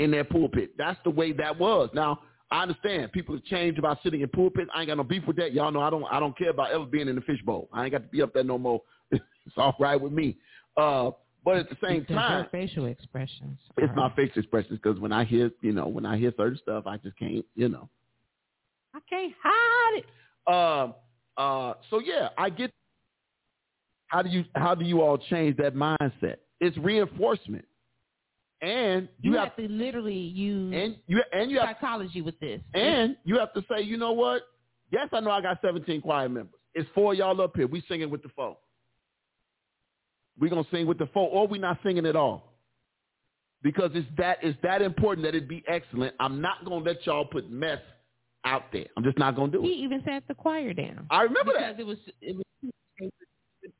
[0.00, 0.72] in that pulpit.
[0.76, 1.90] That's the way that was.
[1.94, 2.20] Now
[2.50, 4.70] I understand people have changed about sitting in pulpits.
[4.74, 5.52] I ain't got no beef with that.
[5.52, 6.04] Y'all know I don't.
[6.10, 7.68] I don't care about ever being in the fishbowl.
[7.72, 8.82] I ain't got to be up there no more.
[9.12, 9.22] it's
[9.56, 10.36] all right with me.
[10.76, 11.10] Uh,
[11.44, 13.58] but at the same Because time, your facial expressions.
[13.76, 16.58] it's are- my face expressions because when I hear, you know, when I hear certain
[16.58, 17.88] stuff, I just can't, you know.
[18.94, 20.06] I can't hide it.
[20.52, 20.94] Um.
[21.36, 21.74] Uh.
[21.90, 22.70] So yeah, I get.
[24.08, 26.36] How do you How do you all change that mindset?
[26.60, 27.64] It's reinforcement,
[28.62, 32.60] and You, you, have, to literally use and you and you have psychology with this.
[32.74, 34.42] and you have to say, you know what?
[34.92, 36.60] Yes, I know I got 17 choir members.
[36.74, 37.66] It's four of y'all up here.
[37.66, 38.56] We singing with the four.
[40.38, 42.54] We gonna sing with the four, or we not singing at all.
[43.62, 46.14] Because it's that it's that important that it be excellent.
[46.18, 47.78] I'm not gonna let y'all put mess
[48.44, 48.86] out there.
[48.96, 49.76] I'm just not gonna do he it.
[49.76, 51.06] He even sat the choir down.
[51.10, 51.80] I remember because that.
[51.80, 52.44] it was it was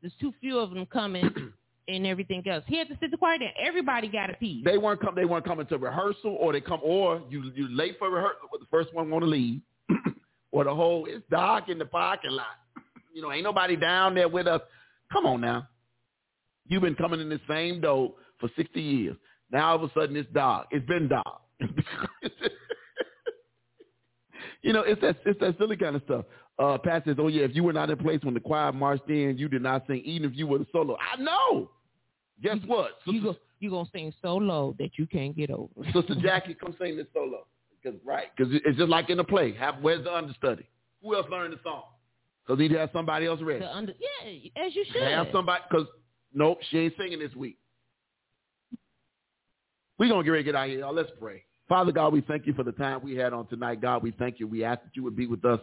[0.02, 1.30] there's too few of them coming
[1.96, 2.64] and everything else.
[2.66, 3.50] He had to sit the choir down.
[3.58, 4.64] Everybody got a piece.
[4.64, 5.14] They weren't come.
[5.14, 8.48] They weren't coming to rehearsal, or they come, or you you late for rehearsal.
[8.52, 9.60] The first one want to leave,
[10.52, 12.46] or the whole it's dark in the parking lot.
[13.12, 14.60] You know, ain't nobody down there with us.
[15.12, 15.66] Come on now,
[16.68, 19.16] you've been coming in the same door for sixty years.
[19.50, 20.68] Now all of a sudden it's dark.
[20.70, 21.40] It's been dark.
[24.62, 26.24] you know, it's that it's that silly kind of stuff.
[26.58, 29.08] Uh, Pat says, "Oh yeah, if you were not in place when the choir marched
[29.08, 31.70] in, you did not sing, even if you were the solo." I know.
[32.42, 32.92] Guess what?
[33.06, 35.68] you Sister- go you gonna sing so low that you can't get over.
[35.78, 35.92] it.
[35.94, 37.46] Sister Jackie, come sing this solo.
[37.82, 39.54] Cause right, because it's just like in the play.
[39.54, 40.66] Have, where's the understudy?
[41.02, 41.84] Who else learned the song?
[42.46, 43.64] Because he have somebody else ready.
[43.64, 45.02] Under, yeah, as you should.
[45.02, 45.62] Have somebody.
[45.70, 45.86] Because
[46.34, 47.56] nope, she ain't singing this week.
[49.98, 50.94] We're gonna get ready to get out of here, y'all.
[50.94, 51.44] Let's pray.
[51.70, 53.80] Father God, we thank you for the time we had on tonight.
[53.80, 54.48] God, we thank you.
[54.48, 55.60] We ask that you would be with us,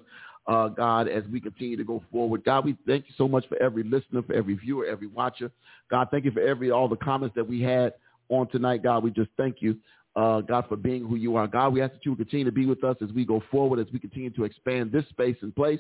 [0.48, 2.44] uh, God, as we continue to go forward.
[2.46, 5.52] God, we thank you so much for every listener, for every viewer, every watcher.
[5.92, 7.94] God, thank you for every all the comments that we had
[8.30, 8.84] on tonight.
[8.84, 9.78] God, we just thank you,
[10.16, 11.48] uh, God, for being who you are.
[11.48, 13.92] God, we ask that you continue to be with us as we go forward, as
[13.92, 15.80] we continue to expand this space and place,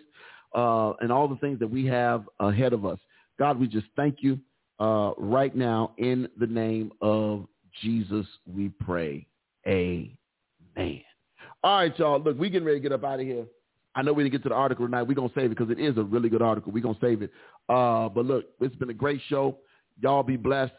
[0.54, 3.00] uh, and all the things that we have ahead of us.
[3.40, 4.38] God, we just thank you
[4.80, 7.48] uh, right now in the name of
[7.82, 8.26] Jesus.
[8.46, 9.26] We pray.
[9.66, 10.12] Amen.
[11.64, 12.20] All right, y'all.
[12.20, 13.46] Look, we getting ready to get up out of here.
[13.98, 15.04] I know we didn't get to the article tonight.
[15.04, 16.72] We're going to save it because it is a really good article.
[16.72, 17.32] We're going to save it.
[17.68, 19.58] Uh, but look, it's been a great show.
[20.00, 20.76] Y'all be blessed.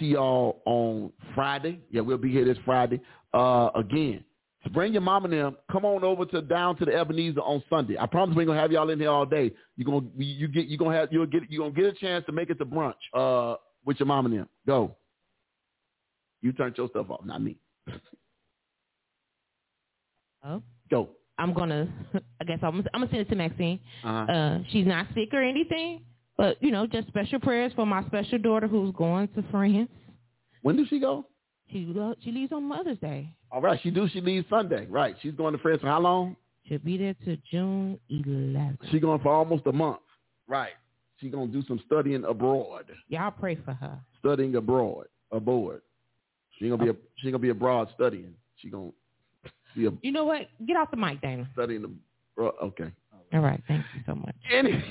[0.00, 1.78] See y'all on Friday.
[1.88, 3.00] Yeah, we'll be here this Friday.
[3.32, 4.24] Uh, again,
[4.64, 5.56] so bring your mom and them.
[5.70, 7.96] Come on over to down to the Ebenezer on Sunday.
[7.96, 9.52] I promise we ain't gonna have y'all in here all day.
[9.76, 12.32] You gonna you get you gonna have you'll get you gonna get a chance to
[12.32, 13.54] make it to brunch uh
[13.86, 14.48] with your mom and them.
[14.66, 14.96] Go.
[16.42, 17.56] You turned your stuff off, not me.
[20.44, 21.10] Oh, Go.
[21.40, 21.88] I'm gonna.
[22.40, 22.78] I guess I'm.
[22.94, 23.80] I'm gonna send it to Maxine.
[24.04, 24.32] Uh-huh.
[24.32, 26.02] Uh, she's not sick or anything,
[26.36, 29.90] but you know, just special prayers for my special daughter who's going to France.
[30.62, 31.26] When does she go?
[31.72, 33.34] She lo- she leaves on Mother's Day.
[33.50, 34.08] All right, she do.
[34.08, 34.86] She leaves Sunday.
[34.88, 35.16] Right.
[35.22, 36.36] She's going to France for how long?
[36.68, 38.78] She'll be there to June 11th.
[38.90, 39.98] She's going for almost a month.
[40.46, 40.72] Right.
[41.18, 42.86] She gonna do some studying abroad.
[43.08, 43.98] Y'all pray for her.
[44.18, 45.06] Studying abroad.
[45.32, 45.82] Aboard.
[46.58, 48.34] She gonna be a, she gonna be abroad studying.
[48.56, 48.90] She gonna
[49.74, 50.48] be a, You know what?
[50.66, 51.48] Get off the mic, Dana.
[51.52, 52.54] studying abroad.
[52.60, 52.90] Oh, okay.
[53.32, 53.62] All right.
[53.68, 54.34] Thank you so much.
[54.52, 54.82] Any,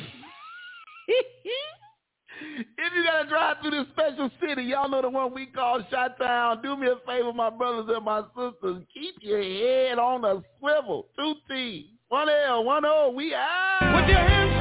[2.77, 6.17] if you gotta drive through this special city, y'all know the one we call Shot
[6.17, 6.61] Town.
[6.61, 8.83] Do me a favor, my brothers and my sisters.
[8.93, 11.07] Keep your head on a swivel.
[11.17, 13.11] Two T's, one L, one O.
[13.15, 13.79] We out.
[13.81, 14.58] Put your hands